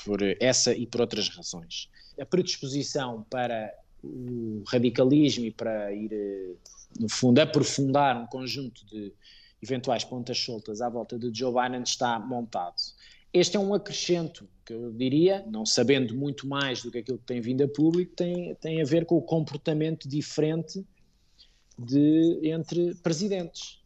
por 0.03 0.19
essa 0.39 0.73
e 0.73 0.87
por 0.87 1.01
outras 1.01 1.29
razões. 1.29 1.89
A 2.19 2.25
predisposição 2.25 3.25
para 3.29 3.73
o 4.03 4.63
radicalismo 4.67 5.45
e 5.45 5.51
para 5.51 5.93
ir, 5.93 6.11
uh, 6.11 6.57
no 6.99 7.09
fundo, 7.09 7.39
aprofundar 7.39 8.17
um 8.17 8.25
conjunto 8.25 8.85
de 8.87 9.13
eventuais 9.61 10.03
pontas 10.03 10.37
soltas 10.37 10.81
à 10.81 10.89
volta 10.89 11.17
de 11.17 11.31
Joe 11.33 11.53
Biden 11.53 11.83
está 11.83 12.19
montado. 12.19 12.75
Este 13.33 13.57
é 13.57 13.59
um 13.59 13.73
acrescento 13.73 14.47
que 14.63 14.73
eu 14.73 14.93
diria, 14.93 15.43
não 15.47 15.65
sabendo 15.65 16.15
muito 16.15 16.47
mais 16.47 16.83
do 16.83 16.91
que 16.91 16.99
aquilo 16.99 17.17
que 17.17 17.25
tem 17.25 17.41
vindo 17.41 17.63
a 17.63 17.67
público, 17.67 18.15
tem, 18.15 18.53
tem 18.55 18.79
a 18.79 18.85
ver 18.85 19.05
com 19.05 19.17
o 19.17 19.21
comportamento 19.21 20.07
diferente 20.07 20.85
de, 21.77 22.39
entre 22.43 22.93
presidentes. 22.95 23.81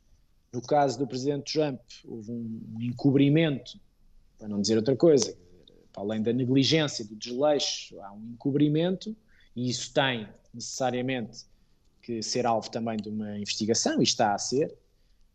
No 0.51 0.61
caso 0.61 0.99
do 0.99 1.07
presidente 1.07 1.53
Trump, 1.53 1.79
houve 2.05 2.31
um 2.31 2.77
encobrimento, 2.81 3.79
para 4.37 4.47
não 4.49 4.61
dizer 4.61 4.75
outra 4.75 4.95
coisa, 4.95 5.35
para 5.93 6.03
além 6.03 6.21
da 6.21 6.33
negligência, 6.33 7.05
do 7.05 7.15
desleixo, 7.15 7.99
há 8.01 8.11
um 8.11 8.31
encobrimento, 8.33 9.15
e 9.55 9.69
isso 9.69 9.93
tem 9.93 10.27
necessariamente 10.53 11.45
que 12.01 12.21
ser 12.21 12.45
alvo 12.45 12.69
também 12.69 12.97
de 12.97 13.09
uma 13.09 13.37
investigação, 13.37 13.99
e 13.99 14.03
está 14.03 14.33
a 14.33 14.37
ser, 14.37 14.73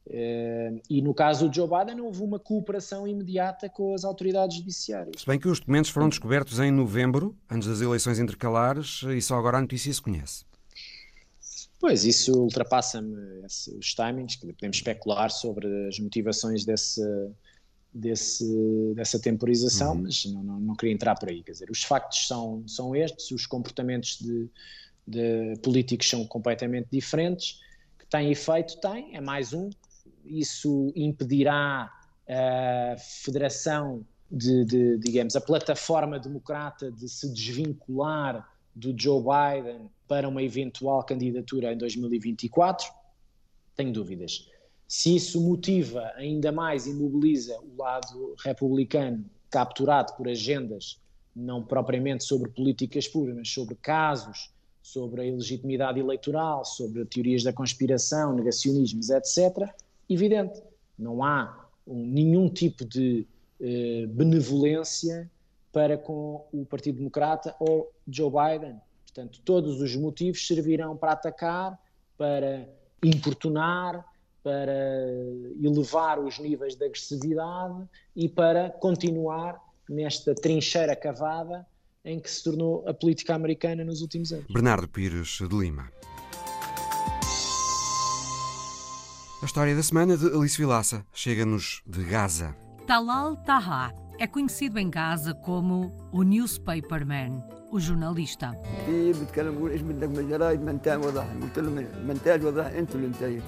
e 0.08 1.00
no 1.00 1.14
caso 1.14 1.48
do 1.48 1.54
Joe 1.54 1.68
Biden 1.68 2.00
houve 2.00 2.22
uma 2.22 2.38
cooperação 2.38 3.06
imediata 3.06 3.68
com 3.68 3.94
as 3.94 4.04
autoridades 4.04 4.56
judiciárias. 4.56 5.20
Se 5.20 5.26
bem 5.26 5.38
que 5.38 5.48
os 5.48 5.60
documentos 5.60 5.90
foram 5.90 6.08
descobertos 6.08 6.58
em 6.58 6.70
novembro, 6.70 7.36
antes 7.50 7.68
das 7.68 7.80
eleições 7.80 8.18
intercalares, 8.18 9.02
e 9.02 9.20
só 9.20 9.36
agora 9.36 9.58
a 9.58 9.60
notícia 9.60 9.92
se 9.92 10.02
conhece. 10.02 10.44
Pois, 11.78 12.04
isso 12.04 12.32
ultrapassa-me 12.32 13.44
os 13.44 13.94
timings, 13.94 14.36
que 14.36 14.46
podemos 14.52 14.76
especular 14.76 15.30
sobre 15.30 15.66
as 15.88 15.98
motivações 15.98 16.64
desse, 16.64 17.02
desse, 17.92 18.92
dessa 18.94 19.18
temporização, 19.18 19.94
uhum. 19.94 20.02
mas 20.02 20.24
não, 20.26 20.44
não, 20.44 20.60
não, 20.60 20.76
queria 20.76 20.94
entrar 20.94 21.16
por 21.16 21.28
aí. 21.28 21.42
Quer 21.42 21.52
dizer, 21.52 21.70
os 21.70 21.82
factos 21.82 22.28
são, 22.28 22.62
são 22.68 22.94
estes, 22.94 23.32
os 23.32 23.46
comportamentos 23.46 24.18
de, 24.20 24.48
de 25.06 25.56
políticos 25.60 26.08
são 26.08 26.24
completamente 26.24 26.86
diferentes. 26.90 27.60
Que 27.98 28.06
tem 28.06 28.30
efeito? 28.30 28.80
Tem, 28.80 29.16
é 29.16 29.20
mais 29.20 29.52
um 29.52 29.68
isso 30.24 30.92
impedirá 30.94 31.90
a 32.28 32.96
federação 32.98 34.04
de, 34.30 34.64
de, 34.64 34.98
digamos, 34.98 35.36
a 35.36 35.40
plataforma 35.40 36.18
democrata 36.18 36.90
de 36.90 37.08
se 37.08 37.32
desvincular 37.32 38.48
do 38.74 38.94
Joe 38.98 39.22
Biden 39.22 39.90
para 40.08 40.28
uma 40.28 40.42
eventual 40.42 41.02
candidatura 41.04 41.72
em 41.72 41.76
2024? 41.76 42.90
Tenho 43.76 43.92
dúvidas. 43.92 44.48
Se 44.88 45.14
isso 45.16 45.40
motiva 45.40 46.12
ainda 46.16 46.52
mais 46.52 46.86
e 46.86 46.94
mobiliza 46.94 47.58
o 47.60 47.82
lado 47.82 48.34
republicano 48.42 49.24
capturado 49.50 50.14
por 50.14 50.28
agendas 50.28 51.00
não 51.34 51.62
propriamente 51.62 52.24
sobre 52.24 52.50
políticas 52.50 53.08
públicas, 53.08 53.38
mas 53.38 53.48
sobre 53.48 53.74
casos, 53.76 54.50
sobre 54.82 55.22
a 55.22 55.24
ilegitimidade 55.24 55.98
eleitoral, 55.98 56.64
sobre 56.64 57.04
teorias 57.06 57.42
da 57.42 57.52
conspiração, 57.52 58.34
negacionismos, 58.34 59.08
etc., 59.10 59.70
evidente. 60.08 60.62
Não 60.98 61.22
há 61.24 61.68
um, 61.86 62.06
nenhum 62.06 62.48
tipo 62.48 62.84
de 62.84 63.26
eh, 63.60 64.06
benevolência 64.08 65.30
para 65.72 65.96
com 65.96 66.46
o 66.52 66.64
Partido 66.66 66.98
Democrata 66.98 67.54
ou 67.58 67.90
Joe 68.06 68.30
Biden. 68.30 68.76
Portanto, 69.04 69.40
todos 69.44 69.80
os 69.80 69.96
motivos 69.96 70.46
servirão 70.46 70.96
para 70.96 71.12
atacar, 71.12 71.78
para 72.16 72.68
importunar, 73.02 74.04
para 74.42 74.72
elevar 75.62 76.18
os 76.18 76.38
níveis 76.38 76.74
de 76.74 76.84
agressividade 76.84 77.88
e 78.14 78.28
para 78.28 78.70
continuar 78.70 79.60
nesta 79.88 80.34
trincheira 80.34 80.96
cavada 80.96 81.66
em 82.04 82.18
que 82.18 82.30
se 82.30 82.42
tornou 82.42 82.86
a 82.88 82.92
política 82.92 83.34
americana 83.34 83.84
nos 83.84 84.02
últimos 84.02 84.32
anos. 84.32 84.46
Bernardo 84.50 84.88
Pires 84.88 85.38
de 85.38 85.56
Lima. 85.56 85.90
A 89.42 89.44
história 89.44 89.74
da 89.74 89.82
semana 89.82 90.16
de 90.16 90.26
Alice 90.26 90.56
Vilaça 90.56 91.04
chega-nos 91.12 91.82
de 91.84 92.04
Gaza. 92.04 92.54
Talal 92.86 93.34
Taha 93.34 93.92
é 94.16 94.24
conhecido 94.24 94.78
em 94.78 94.88
Gaza 94.88 95.34
como 95.34 95.92
o 96.12 96.22
Newspaperman, 96.22 97.42
o 97.72 97.80
jornalista. 97.80 98.52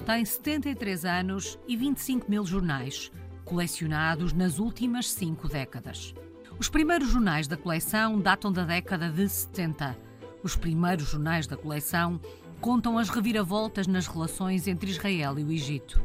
Tem 0.05 0.25
73 0.25 1.05
anos 1.05 1.57
e 1.65 1.77
25 1.77 2.29
mil 2.29 2.45
jornais, 2.45 3.09
colecionados 3.45 4.33
nas 4.33 4.59
últimas 4.59 5.09
cinco 5.09 5.47
décadas. 5.47 6.13
Os 6.59 6.67
primeiros 6.67 7.07
jornais 7.07 7.47
da 7.47 7.55
coleção 7.55 8.19
datam 8.19 8.51
da 8.51 8.65
década 8.65 9.09
de 9.09 9.29
70. 9.29 9.97
Os 10.43 10.57
primeiros 10.57 11.07
jornais 11.07 11.47
da 11.47 11.55
coleção 11.55 12.19
contam 12.61 12.97
as 12.97 13.09
reviravoltas 13.09 13.87
nas 13.87 14.07
relações 14.07 14.67
entre 14.67 14.89
Israel 14.91 15.37
e 15.39 15.43
o 15.43 15.51
Egito. 15.51 16.01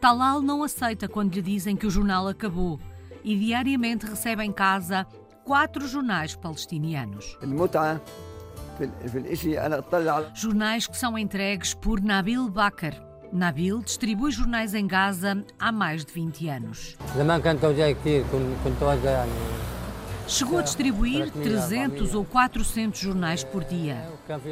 Talal 0.00 0.42
não 0.42 0.62
aceita 0.62 1.08
quando 1.08 1.34
lhe 1.34 1.42
dizem 1.42 1.76
que 1.76 1.86
o 1.86 1.90
jornal 1.90 2.26
acabou 2.28 2.80
e 3.22 3.36
diariamente 3.36 4.06
recebe 4.06 4.42
em 4.42 4.52
casa 4.52 5.06
quatro 5.44 5.86
jornais 5.86 6.34
palestinianos. 6.34 7.38
Jornais 10.34 10.86
que 10.86 10.96
são 10.96 11.16
entregues 11.18 11.74
por 11.74 12.00
Nabil 12.00 12.48
Bakr. 12.48 12.94
Nabil 13.32 13.80
distribui 13.80 14.30
jornais 14.30 14.74
em 14.74 14.86
Gaza 14.86 15.42
há 15.58 15.72
mais 15.72 16.04
de 16.04 16.12
20 16.12 16.48
anos. 16.48 16.96
Chegou 20.26 20.58
a 20.58 20.62
distribuir 20.62 21.30
300 21.30 22.14
ou 22.14 22.24
400 22.24 22.98
jornais 22.98 23.44
por 23.44 23.64
dia. 23.64 24.08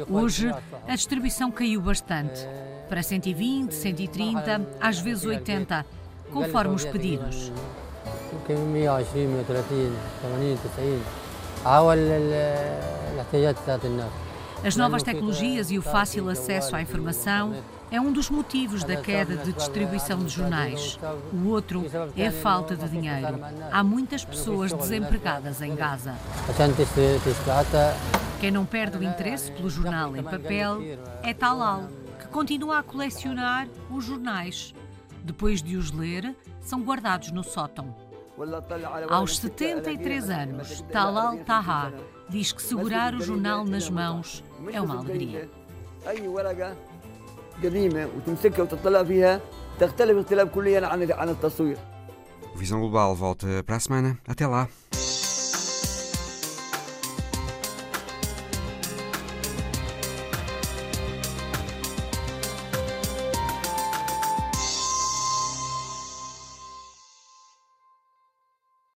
Hoje, 0.09 0.51
a 0.87 0.95
distribuição 0.95 1.51
caiu 1.51 1.81
bastante. 1.81 2.47
Para 2.89 3.01
120, 3.01 3.73
130, 3.73 4.67
às 4.79 4.99
vezes 4.99 5.25
80, 5.25 5.85
conforme 6.31 6.75
os 6.75 6.85
pedidos. 6.85 7.51
As 14.63 14.75
novas 14.75 15.03
tecnologias 15.03 15.71
e 15.71 15.77
o 15.77 15.81
fácil 15.81 16.29
acesso 16.29 16.75
à 16.75 16.81
informação 16.81 17.55
é 17.91 17.99
um 17.99 18.11
dos 18.11 18.29
motivos 18.29 18.85
da 18.85 18.95
queda 18.95 19.35
de 19.35 19.51
distribuição 19.51 20.19
de 20.19 20.29
jornais. 20.29 20.97
O 21.33 21.49
outro 21.49 21.83
é 22.15 22.27
a 22.27 22.31
falta 22.31 22.75
de 22.75 22.87
dinheiro. 22.87 23.39
Há 23.69 23.83
muitas 23.83 24.23
pessoas 24.23 24.71
desempregadas 24.71 25.61
em 25.61 25.75
Gaza. 25.75 26.15
Quem 28.39 28.49
não 28.49 28.65
perde 28.65 28.97
o 28.97 29.03
interesse 29.03 29.51
pelo 29.51 29.69
jornal 29.69 30.15
em 30.15 30.23
papel 30.23 30.79
é 31.21 31.33
Talal, 31.33 31.89
que 32.17 32.27
continua 32.27 32.79
a 32.79 32.83
colecionar 32.83 33.67
os 33.89 34.05
jornais. 34.05 34.73
Depois 35.23 35.61
de 35.61 35.75
os 35.75 35.91
ler, 35.91 36.33
são 36.61 36.81
guardados 36.81 37.31
no 37.31 37.43
sótão. 37.43 37.93
Aos 39.09 39.37
73 39.37 40.29
anos, 40.29 40.81
Talal 40.91 41.37
Taha 41.39 41.93
diz 42.29 42.53
que 42.53 42.63
segurar 42.63 43.13
o 43.13 43.21
jornal 43.21 43.65
nas 43.65 43.89
mãos 43.89 44.43
é 44.71 44.81
uma 44.81 44.97
alegria. 44.97 45.49
Visão 52.55 52.79
Global 52.79 53.15
volta 53.15 53.47
para 53.65 53.77
a 53.77 53.79
semana. 53.79 54.17
Até 54.27 54.45
lá. 54.45 54.67